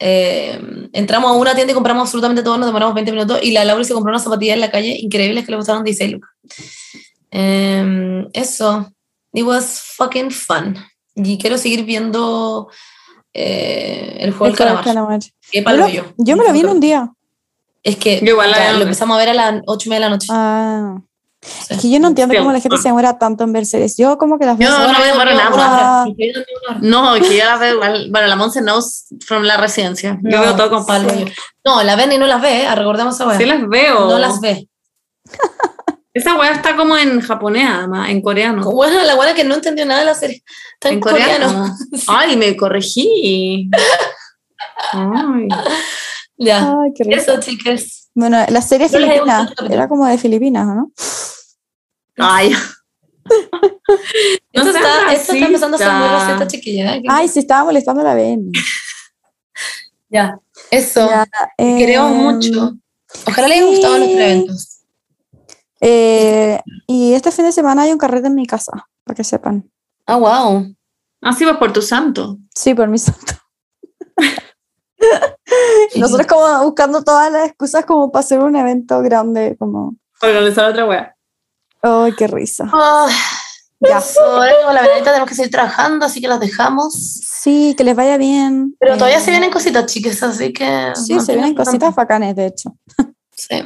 [0.03, 0.59] Eh,
[0.95, 3.85] entramos a una tienda y compramos absolutamente todo, nos demoramos 20 minutos y la Laura
[3.85, 6.31] se compró unas zapatillas en la calle increíbles que le costaron 16 lucas.
[7.31, 8.93] Eh, eso,
[9.33, 10.77] it was fucking fun.
[11.15, 12.69] Y quiero seguir viendo
[13.35, 14.85] eh, el juego el del calamar.
[14.85, 15.21] calamar.
[15.51, 16.05] Qué Yo, palo lo- yo.
[16.17, 17.11] yo me lo vi en un día.
[17.83, 20.11] Es que Yo igual ya, lo empezamos a ver a las 8 y media de
[20.11, 20.29] la noche.
[20.31, 20.99] Ah.
[21.71, 23.97] Es que yo no entiendo Sí, cómo la gente se demora tanto en ver series.
[23.97, 24.93] Yo como que las veo sola.
[24.93, 26.05] no me demoro nada.
[26.81, 28.09] No, que yo la veo igual.
[28.11, 30.19] Bueno, la Monse knows from la residencia.
[30.23, 31.21] Yo No, veo todo con palo palo.
[31.21, 31.27] yo.
[31.65, 32.75] No, la ven y no las ve, ¿eh?
[32.75, 33.39] recordemos esa wea.
[33.39, 34.09] Sí las veo.
[34.09, 34.69] No las ve.
[36.13, 38.69] Esa weá está como en japonés, además, en coreano.
[38.73, 40.43] Bueno, la buena que no entendió nada de la serie.
[40.75, 41.47] Está en, En coreano.
[41.47, 41.77] coreano.
[42.09, 43.71] Ay, me corregí.
[44.93, 45.47] Ay.
[46.37, 46.73] Ya.
[46.83, 47.05] Ay, qué.
[47.15, 48.11] Eso, chicas.
[48.13, 50.91] Bueno, la serie No filipina, era como de Filipinas, ¿o ¿no?
[52.19, 52.53] Ay.
[54.53, 56.47] Esto, No seas está, esto está empezando a ser muy racista.
[56.49, 56.97] chiquilla.
[56.97, 57.03] ¿eh?
[57.09, 58.51] Ay, sí, estaba molestando la Ben.
[60.13, 60.37] Ya.
[60.73, 61.09] Eso.
[61.09, 61.25] Ya,
[61.57, 62.75] Queremos em, mucho.
[63.29, 64.01] Ojalá les haya gustado sí.
[64.01, 64.79] nuestros eventos.
[65.81, 68.73] eh, y este fin de semana hay un carrete en mi casa,
[69.05, 69.71] para que sepan.
[70.07, 70.67] Ah, wow.
[71.23, 72.39] Así vas por tu santo.
[72.53, 73.35] Sí, por mi santo.
[75.97, 80.87] Nosotros como buscando todas las excusas como para hacer un evento grande, como Organizar otra
[80.87, 81.17] wea.
[81.83, 82.65] Ay, qué risa.
[82.73, 83.09] Oh,
[83.81, 84.03] Ya.
[84.27, 86.93] ahora la venadita tenemos que seguir trabajando, así que las dejamos.
[86.95, 88.77] Sí, que les vaya bien.
[88.79, 90.93] Pero todavía Eh, se vienen cositas, chicas, así que.
[90.95, 92.77] Sí, se vienen cositas bacanes, de hecho.
[93.35, 93.57] Sí.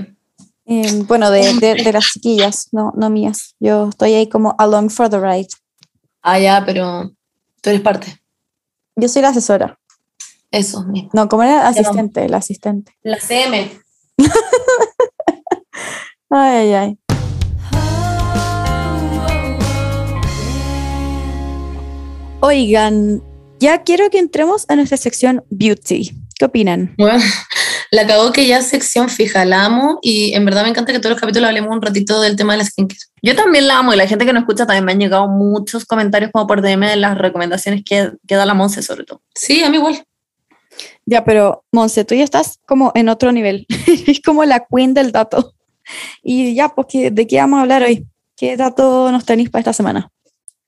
[0.67, 3.57] Eh, bueno, de, de, de las chiquillas, no, no mías.
[3.59, 5.49] Yo estoy ahí como along for the ride.
[6.23, 7.11] Ah, ya, pero
[7.61, 8.23] tú eres parte.
[8.97, 9.79] Yo soy la asesora.
[10.53, 11.11] Eso mismo.
[11.13, 12.93] No, como era asistente, la asistente.
[13.03, 13.73] La CM.
[16.31, 16.99] Ay, ay, ay.
[22.47, 23.23] Oigan,
[23.59, 26.11] ya quiero que entremos a nuestra sección Beauty.
[26.39, 26.95] ¿Qué opinan?
[26.99, 27.25] Bueno,
[27.91, 30.99] la cagó que ya es sección fija, la amo y en verdad me encanta que
[30.99, 33.01] todos los capítulos hablemos un ratito del tema de la skincare.
[33.23, 35.87] Yo también la amo y la gente que nos escucha también me han llegado muchos
[35.87, 39.23] comentarios como por DM de las recomendaciones que, que da la Monse sobre todo.
[39.35, 40.05] Sí, a mí igual.
[41.07, 43.65] Ya, pero Monse, tú ya estás como en otro nivel.
[44.07, 45.55] es como la queen del dato.
[46.23, 48.07] Y ya, pues, ¿qué- ¿de qué vamos a hablar hoy?
[48.37, 50.11] ¿Qué dato nos tenéis para esta semana?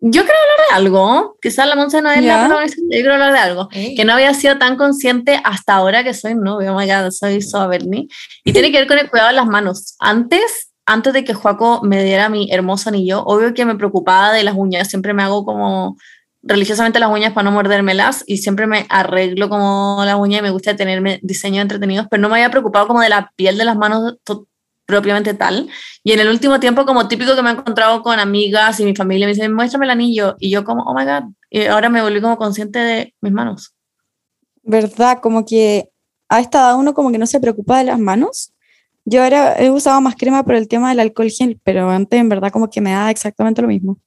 [0.01, 2.37] Yo quiero hablar de algo, quizás la Monse no es Ya.
[2.37, 6.05] la protagonista, yo quiero hablar de algo que no había sido tan consciente hasta ahora
[6.05, 8.07] que soy novia, oh my god, soy so Bernie,
[8.45, 9.97] y tiene que ver con el cuidado de las manos.
[9.99, 14.45] Antes, antes de que Joaco me diera mi hermoso anillo, obvio que me preocupaba de
[14.45, 15.97] las uñas, siempre me hago como
[16.43, 20.51] religiosamente las uñas para no mordérmelas y siempre me arreglo como las uñas y me
[20.51, 23.77] gusta tenerme diseños entretenidos, pero no me había preocupado como de la piel de las
[23.77, 24.47] manos to-
[24.87, 25.69] propiamente tal.
[26.03, 28.95] Y en el último tiempo, como típico que me he encontrado con amigas y mi
[28.95, 30.37] familia, me dicen, muéstrame el anillo.
[30.39, 31.33] Y yo como, oh my God.
[31.51, 33.75] Y ahora me volví como consciente de mis manos.
[34.63, 35.21] ¿Verdad?
[35.21, 35.91] Como que
[36.29, 38.53] a esta edad uno como que no se preocupa de las manos.
[39.05, 42.29] Yo ahora he usado más crema por el tema del alcohol gel, pero antes en
[42.29, 43.99] verdad como que me da exactamente lo mismo.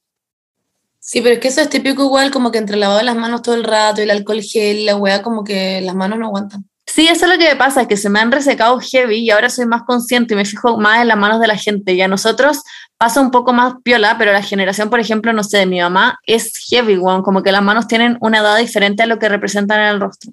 [0.99, 3.15] Sí, pero es que eso es típico igual, como que entre el lavado de las
[3.15, 6.25] manos todo el rato y el alcohol gel, la weá, como que las manos no
[6.25, 6.69] aguantan.
[6.91, 9.29] Sí, eso es lo que me pasa, es que se me han resecado heavy y
[9.29, 11.93] ahora soy más consciente y me fijo más en las manos de la gente.
[11.93, 12.63] Y a nosotros
[12.97, 16.19] pasa un poco más piola, pero la generación, por ejemplo, no sé, de mi mamá
[16.25, 19.81] es heavy, weón, como que las manos tienen una edad diferente a lo que representan
[19.81, 20.31] en el rostro.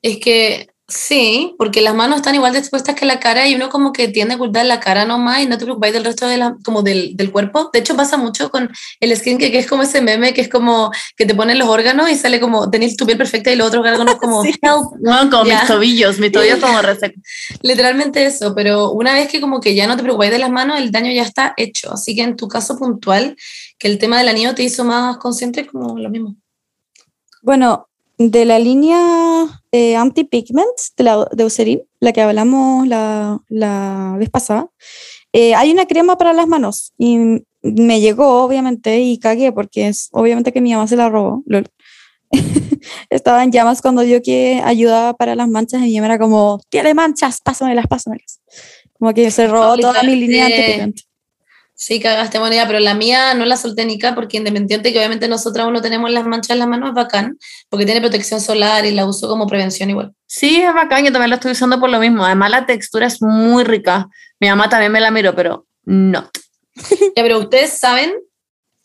[0.00, 3.70] Es que sí, porque las manos están igual de expuestas que la cara y uno
[3.70, 6.36] como que tiende a ocultar la cara nomás y no te preocupáis del resto de
[6.36, 7.70] la, como del, del cuerpo.
[7.72, 8.70] De hecho pasa mucho con
[9.00, 11.68] el skin que, que es como ese meme que es como que te ponen los
[11.68, 14.50] órganos y sale como tenés tu piel perfecta y los otros órganos como Sí.
[14.60, 14.84] help.
[15.00, 15.60] Bueno, como Ya.
[15.60, 17.22] mis tobillos, mis tobillos como resecos.
[17.62, 20.78] Literalmente eso, pero una vez que como que ya no te preocupáis de las manos,
[20.78, 21.92] el daño ya está hecho.
[21.94, 23.36] Así que en tu caso puntual,
[23.78, 26.36] que el tema del anillo te hizo más consciente, como lo mismo.
[27.42, 27.88] Bueno,
[28.18, 28.98] de la línea
[29.72, 34.68] eh, anti-pigment de, la, de Eucerin, la que hablamos la, la vez pasada,
[35.32, 37.18] eh, hay una crema para las manos y
[37.62, 41.42] me llegó obviamente y cagué porque es obviamente que mi mamá se la robó.
[41.46, 41.66] lol.
[43.10, 46.60] Estaba en llamas cuando yo que ayudaba para las manchas y mi mamá era como,
[46.68, 48.40] tiene manchas, pásamelas, pásamelas.
[48.98, 51.00] Como que se robó toda mi línea anti-pigment.
[51.76, 55.26] Sí, cagaste moneda, pero la mía no la solté ni acá porque independiente que obviamente
[55.26, 57.36] nosotras aún no tenemos las manchas en las manos, es bacán,
[57.68, 60.14] porque tiene protección solar y la uso como prevención igual.
[60.26, 62.24] Sí, es bacán, yo también lo estoy usando por lo mismo.
[62.24, 64.08] Además, la textura es muy rica.
[64.38, 66.30] Mi mamá también me la miró, pero no.
[67.16, 68.14] Ya, pero ustedes saben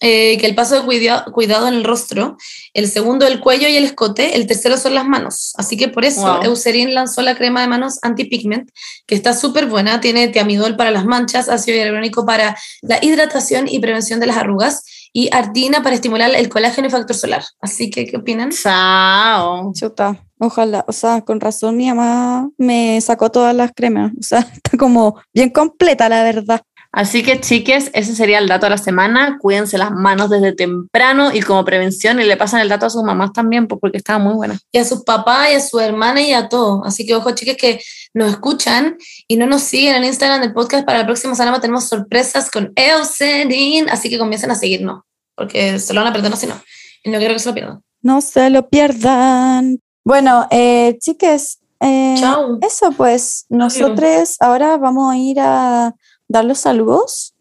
[0.02, 2.38] eh, que el paso de cuida- cuidado en el rostro,
[2.74, 5.54] el segundo el cuello y el escote, el tercero son las manos.
[5.58, 6.44] Así que por eso Wow.
[6.44, 8.70] Eucerin lanzó la crema de manos anti-pigment,
[9.06, 13.80] que está súper buena, tiene tiamidol para las manchas, ácido hialurónico para la hidratación y
[13.80, 17.44] prevención de las arrugas y artina para estimular el colágeno y factor solar.
[17.62, 18.52] Así que, ¿qué opinan?
[18.52, 19.72] Chao.
[19.74, 24.40] Chuta, ojalá, o sea, con razón mi mamá me sacó todas las cremas, o sea,
[24.54, 26.62] está como bien completa la verdad.
[26.92, 29.38] Así que, chiques, ese sería el dato de la semana.
[29.40, 33.04] Cuídense las manos desde temprano y como prevención y le pasan el dato a sus
[33.04, 34.58] mamás también, pues, porque estaba muy buena.
[34.72, 36.82] y a sus papás y a su hermana y a todos.
[36.86, 37.80] Así que ojo, chicas, que
[38.14, 38.98] nos escuchan
[39.28, 40.86] y no nos siguen en Instagram del podcast.
[40.86, 45.04] Para la próxima semana tenemos sorpresas con Eucerin, así que comiencen a seguirnos,
[45.36, 46.60] porque se lo van a perder, no si no.
[47.04, 47.84] Y no quiero que se lo pierdan.
[48.02, 49.80] No se lo pierdan.
[50.04, 52.58] Bueno, eh, chiques, eh, Chao.
[52.62, 55.94] eso pues, nosotros ahora vamos a ir a
[56.30, 57.34] dar los saludos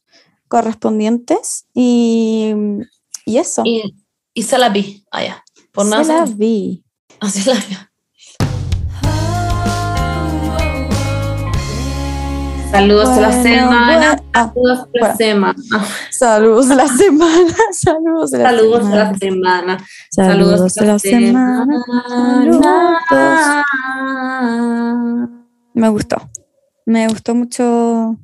[0.48, 2.55] correspondientes y,
[3.24, 3.62] y eso.
[3.65, 3.94] Y,
[4.35, 5.05] y se la vi.
[5.12, 5.44] Ah, ya.
[5.73, 6.05] Por nada.
[6.05, 6.82] Se la vi.
[7.20, 7.77] Así la vi.
[12.70, 14.23] Saludos a la Bueno, semana.
[14.35, 15.55] ah, Saludos a la semana.
[16.10, 17.55] saludos de la semana.
[17.73, 19.05] Saludos de la Saludos a semana.
[19.10, 19.78] la semana.
[20.10, 21.85] Saludos de la semana.
[22.09, 23.65] Saludos.
[25.73, 26.16] Me gustó.
[26.85, 28.16] Me gustó mucho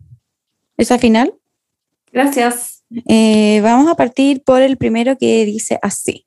[0.77, 1.35] esa final.
[2.13, 2.85] Gracias.
[3.09, 6.27] Eh, vamos a partir por el primero que dice así.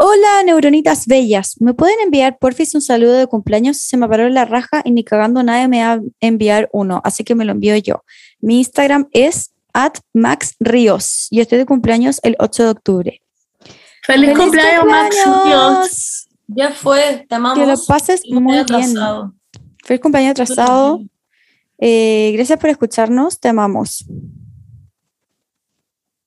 [0.00, 1.60] Hola, neuronitas bellas.
[1.60, 3.78] ¿Me pueden enviar porfis un saludo de cumpleaños?
[3.78, 7.24] Se me paró la raja y ni cagando nadie me va a enviar uno, así
[7.24, 8.04] que me lo envío yo.
[8.40, 13.22] Mi Instagram es at Max Ríos y estoy de cumpleaños el 8 de octubre.
[14.04, 16.28] ¡Feliz, cumpleaños, Max!
[16.46, 17.58] Ya fue, te amamos.
[17.58, 18.94] Que lo pases muy bien.
[19.84, 21.00] Feliz cumpleaños atrasado.
[21.78, 23.38] Eh, gracias por escucharnos.
[23.40, 24.04] Te amamos.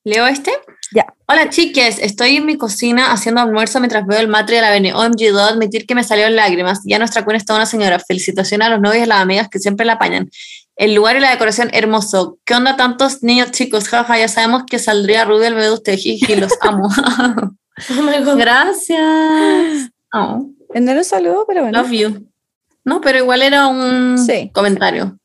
[0.03, 0.51] ¿Leo este?
[0.93, 1.05] Ya.
[1.27, 4.93] Hola chiques, estoy en mi cocina haciendo almuerzo mientras veo el matri de la Bene.
[4.93, 6.81] OMG, debo admitir que me salieron lágrimas.
[6.85, 7.99] Ya nuestra cuenta está una señora.
[7.99, 10.29] Felicitaciones a los novios y a las amigas que siempre la apañan.
[10.75, 12.39] El lugar y la decoración hermoso.
[12.45, 13.87] ¿Qué onda tantos niños chicos?
[13.87, 16.01] Jaja, ya sabemos que saldría rubio el bebé de ustedes.
[16.01, 16.89] Jiji, los amo.
[17.89, 18.35] Oh.
[18.35, 19.89] Gracias.
[20.13, 21.81] Oh, No era un saludo, pero bueno.
[21.81, 22.27] love you.
[22.83, 24.51] No, pero igual era un Sí.
[24.53, 25.17] comentario.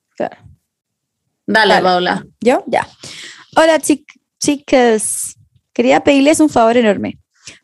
[1.47, 1.85] Dale, Dale.
[1.85, 2.27] Paula.
[2.41, 2.65] ¿Yo?
[2.67, 2.87] Ya.
[3.57, 4.05] Hola, chic-
[4.41, 5.35] chicas.
[5.73, 7.19] Quería pedirles un favor enorme.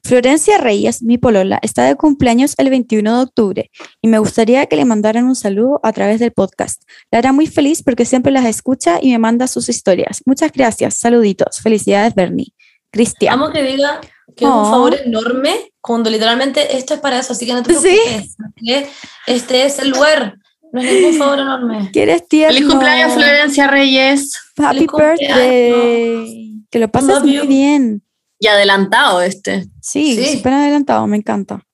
[0.05, 4.77] Florencia Reyes, mi polola, está de cumpleaños el 21 de octubre y me gustaría que
[4.77, 6.83] le mandaran un saludo a través del podcast.
[7.11, 10.23] La hará muy feliz porque siempre las escucha y me manda sus historias.
[10.25, 10.99] Muchas gracias.
[10.99, 11.59] Saluditos.
[11.61, 12.53] Felicidades, Bernie.
[12.93, 13.35] Cristian.
[13.35, 14.01] Amo que diga
[14.37, 14.65] que es Oh.
[14.67, 17.81] un favor enorme cuando literalmente esto es para eso, así que no te Sí.
[17.81, 18.37] preocupes.
[18.37, 18.89] porque
[19.27, 20.37] Este es el lugar,
[20.73, 21.91] no es ningún favor enorme.
[21.93, 22.55] ¿Quieres tierno?
[22.55, 24.33] Feliz cumpleaños, Florencia Reyes.
[24.57, 26.65] Happy birthday.
[26.71, 27.47] Que lo pases Love muy you.
[27.47, 28.03] bien.
[28.39, 29.67] Y adelantado este.
[29.81, 30.37] Sí, Sí.
[30.39, 31.07] súper adelantado.
[31.07, 31.65] Me encanta.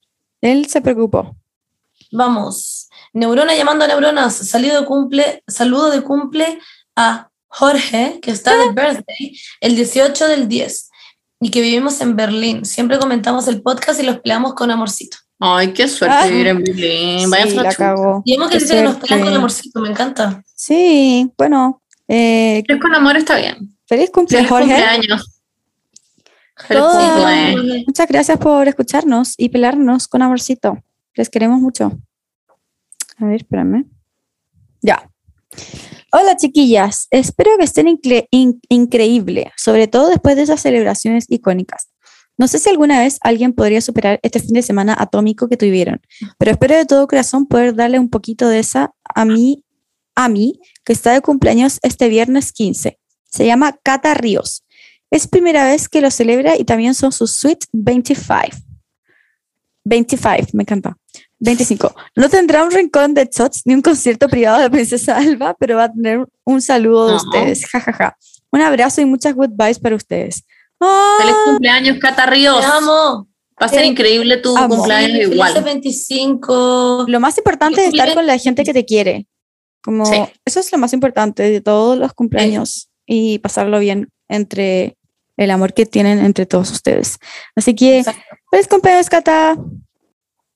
[0.41, 1.37] Él se preocupó.
[2.13, 2.89] Vamos.
[3.13, 4.35] Neurona llamando a neuronas.
[4.35, 6.59] Saludo de cumple, saludo de cumple
[6.97, 10.91] a Jorge, que está de birthday el 18 del 10
[11.41, 12.65] y que vivimos en Berlín.
[12.65, 15.17] Siempre comentamos el podcast y los peleamos con amorcito.
[15.41, 16.27] Ay, qué suerte Ah.
[16.27, 17.31] vivir en Berlín.
[17.31, 18.23] Vaya sí, la cagó.
[18.25, 20.43] Y hemos que que nos pelean con amorcito, me encanta.
[20.55, 21.81] Sí, bueno.
[22.09, 23.77] eh, con amor está bien.
[23.87, 24.75] feliz cumpleaños, Feliz Jorge.
[24.83, 25.41] cumpleaños.
[26.67, 27.85] Feliz cumpleaños.
[27.87, 30.79] Muchas gracias por escucharnos y pelarnos con amorcito.
[31.15, 31.93] Les queremos mucho.
[33.19, 33.85] A ver, espérame.
[34.83, 35.09] Ya.
[36.13, 37.07] Hola, chiquillas.
[37.11, 41.89] Espero que estén incre- in- increíble, sobre todo después de esas celebraciones icónicas.
[42.39, 46.01] No sé si alguna vez alguien podría superar este fin de semana atómico que tuvieron,
[46.39, 49.65] pero espero de todo corazón poder darle un poquito de esa a mí,
[50.15, 52.99] a mí, que está de cumpleaños este viernes 15.
[53.25, 54.65] Se llama Cata Ríos.
[55.11, 58.57] Es primera vez que lo celebra y también son sus Sweet 25.
[59.85, 60.97] 25, me encanta.
[61.41, 61.95] 25.
[62.17, 65.85] No tendrá un rincón de shots ni un concierto privado de Princesa Alba, pero va
[65.85, 67.67] a tener un saludo de ustedes.
[67.67, 68.17] Ja, ja, ja.
[68.51, 70.45] Un abrazo y muchas goodbyes para ustedes.
[70.81, 71.17] ¡Ah!
[71.21, 72.61] Feliz cumpleaños, Cata Ríos.
[72.61, 73.29] Te amo.
[73.61, 74.77] Va a ser Eh, increíble tu amo.
[74.77, 75.49] cumpleaños Sí, igual.
[75.53, 77.05] felices 25.
[77.09, 79.27] Lo más importante es estar con la gente que te quiere.
[79.83, 80.17] Como Sí.
[80.45, 84.97] eso es lo más importante de todos los cumpleaños y pasarlo bien entre
[85.37, 87.19] el amor que tienen entre todos ustedes.
[87.57, 88.21] Así que, Exacto.
[88.51, 89.57] feliz cumpleaños, Cata.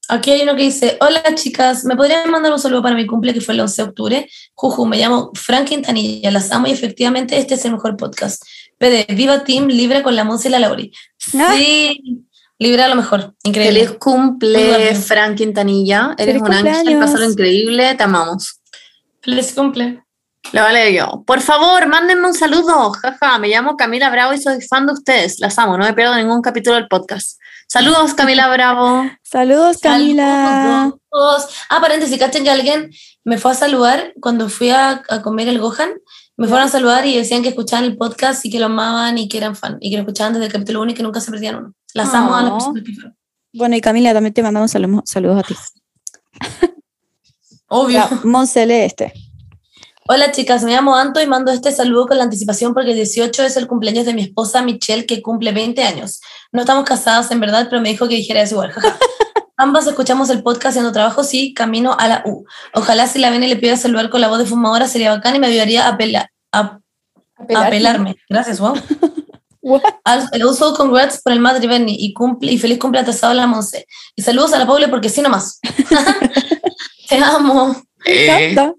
[0.08, 3.32] Aquí hay uno que dice, hola chicas, ¿me podrían mandar un saludo para mi cumple
[3.32, 4.28] que fue el 11 de octubre?
[4.54, 8.42] Juju, me llamo Frank Quintanilla, las amo y efectivamente este es el mejor podcast.
[8.82, 10.92] PD, viva Team, libre con la Monse y la Lauri.
[11.16, 12.26] Sí,
[12.58, 13.84] libre a lo mejor, increíble.
[13.84, 14.96] Feliz cumple, Muy bien.
[14.96, 16.16] Fran Quintanilla.
[16.18, 18.60] Eres Feliz un ángel, pásalo increíble, te amamos.
[19.20, 20.02] Feliz cumple.
[20.50, 21.22] Le vale yo.
[21.24, 22.90] Por favor, mándenme un saludo.
[22.90, 25.38] Jaja, me llamo Camila Bravo y soy fan de ustedes.
[25.38, 27.38] Las amo, no me pierdo ningún capítulo del podcast.
[27.68, 29.08] Saludos, Camila Bravo.
[29.22, 30.90] Saludos, Camila.
[31.08, 31.54] Saludos.
[31.68, 32.90] Ah, paréntesis, cachen que alguien
[33.22, 35.92] me fue a saludar cuando fui a, a comer el Gohan.
[36.36, 39.28] Me fueron a saludar y decían que escuchaban el podcast y que lo amaban y
[39.28, 41.30] que eran fan y que lo escuchaban desde el capítulo 1 y que nunca se
[41.30, 41.74] perdían uno.
[41.94, 42.56] Las amo a las Oh.
[42.56, 43.16] personas que fueron.
[43.54, 45.54] Bueno, y Camila, también te mandamos saludos, saludos a ti.
[47.68, 47.98] Obvio.
[47.98, 49.12] Ya, Monse, lee este.
[50.08, 53.44] Hola chicas, me llamo Anto y mando este saludo con la anticipación porque el 18
[53.44, 56.20] es el cumpleaños de mi esposa Michelle que cumple 20 años.
[56.50, 58.72] No estamos casadas en verdad, pero me dijo que dijera eso igual.
[59.56, 62.44] Ambas escuchamos el podcast haciendo trabajo, sí, camino a la U.
[62.74, 65.36] Ojalá si la ven y le pido saludar con la voz de fumadora sería bacán
[65.36, 66.78] y me ayudaría a, pela- a,
[67.54, 68.16] a pelarme.
[68.28, 68.74] Gracias, wow.
[70.04, 73.46] Al- Also, congrats por el Madrid Benny y, cumple, y feliz cumple atrasado a la
[73.46, 73.86] Monse.
[74.16, 75.60] Y saludos a la Paula porque sí nomás.
[77.08, 77.76] Te amo.
[78.04, 78.74] Encanta.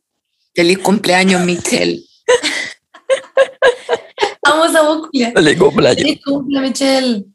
[0.56, 2.02] Feliz cumpleaños, Michelle.
[4.44, 5.32] Amo esa voz, Julia.
[5.34, 6.02] Feliz cumpleaños.
[6.02, 7.26] Feliz cumple, Michelle.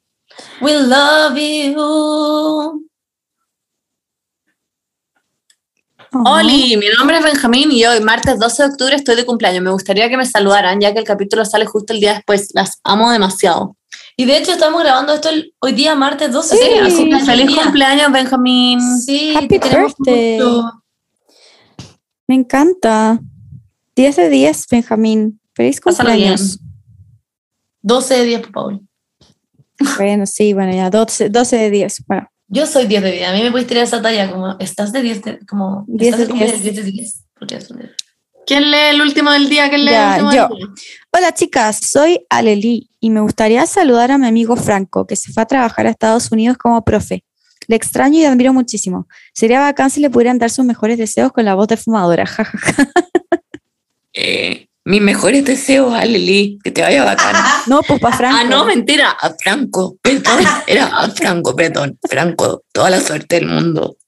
[0.60, 2.86] We love you.
[5.96, 6.07] Ajá.
[6.24, 9.62] Oli, mi nombre es Benjamín y hoy, martes 12 de octubre, estoy de cumpleaños.
[9.62, 12.48] Me gustaría que me saludaran, ya que el capítulo sale justo el día después.
[12.54, 13.76] Las amo demasiado.
[14.16, 16.56] Y de hecho estamos grabando esto el- hoy día, martes 12.
[16.56, 17.62] Sí, Así que feliz día.
[17.62, 18.80] cumpleaños, Benjamín.
[19.00, 20.38] Sí, Happy te birthday.
[20.38, 20.82] mucho.
[22.26, 23.20] Me encanta.
[23.94, 25.40] 10 de 10, Benjamín.
[25.54, 26.58] Feliz cumpleaños.
[27.82, 28.80] 12 de 10, Paul.
[29.96, 32.04] Bueno, sí, bueno, ya 12, 12 de 10.
[32.06, 33.28] Bueno, Yo soy 10 de 10.
[33.28, 36.26] A mí me puedes tirar esa talla como, estás de 10 de, como, 10 estás
[36.26, 36.62] de como 10.
[36.62, 37.24] 10 de 10.
[37.38, 37.90] Porque es un 10.
[38.46, 39.68] ¿Quién lee el último del día?
[39.68, 40.48] ¿Quién lee Ya, el último yo.
[40.48, 40.84] del día?
[41.12, 45.42] Hola chicas, soy Aleli y me gustaría saludar a mi amigo Franco, que se fue
[45.42, 47.24] a trabajar a Estados Unidos como profe.
[47.66, 49.06] Le extraño y admiro muchísimo.
[49.34, 52.24] Sería bacán si le pudieran dar sus mejores deseos con la voz de fumadora.
[52.26, 52.88] jajaja.
[54.14, 57.36] Eh, mis mejores deseos, Aleli, que te vaya bacán.
[57.66, 58.38] no, pues para Franco.
[58.40, 59.10] Ah, no, mentira.
[59.10, 61.98] A Franco, perdón, era a Franco, perdón.
[62.08, 63.98] Franco, toda la suerte del mundo.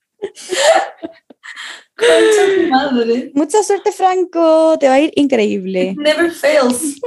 [2.69, 3.31] Madre.
[3.35, 4.75] Mucha suerte, Franco.
[4.79, 5.93] Te va a ir increíble.
[5.99, 6.99] Never fails.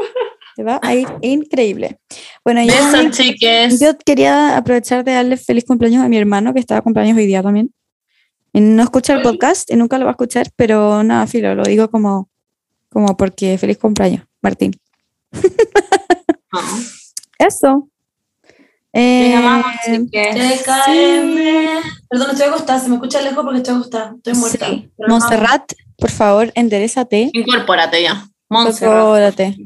[0.55, 1.99] Te va a ir increíble.
[2.45, 3.81] Bueno, yo, chiques.
[3.81, 7.43] yo quería aprovechar de darle feliz cumpleaños a mi hermano, que estaba cumpleaños hoy día
[7.43, 7.75] también.
[8.53, 11.65] Y no escucha el podcast y nunca lo va a escuchar, pero nada, filo, lo
[11.65, 12.29] digo como,
[12.95, 14.71] como porque feliz cumpleaños, Martín.
[17.39, 17.89] Eso.
[18.93, 20.63] Te Eh, amamos, chiques.
[20.63, 21.37] TKM.
[22.09, 22.79] Perdón, estoy acostada.
[22.79, 24.15] Se me escucha lejos porque estoy acostada.
[24.17, 24.67] Estoy muerta.
[24.69, 24.91] sí.
[25.09, 27.31] Montserrat, por favor, enderezate.
[27.33, 28.25] Incorpórate ya.
[28.49, 28.93] Montserrat.
[28.95, 29.57] Incorpórate.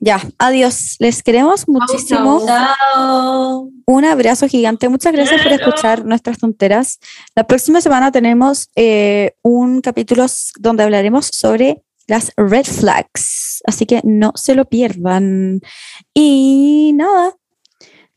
[0.00, 0.96] Ya, adiós.
[0.98, 2.44] Les queremos muchísimo.
[2.44, 3.70] Chao.
[3.86, 4.90] Un abrazo gigante.
[4.90, 6.98] Muchas gracias por escuchar nuestras tonteras.
[7.34, 10.26] La próxima semana tenemos eh, un capítulo
[10.58, 13.62] donde hablaremos sobre las red flags.
[13.66, 15.60] Así que no se lo pierdan.
[16.14, 17.36] Y nada,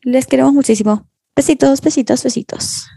[0.02, 1.08] les queremos muchísimo.
[1.36, 2.88] Besitos, besitos, besitos.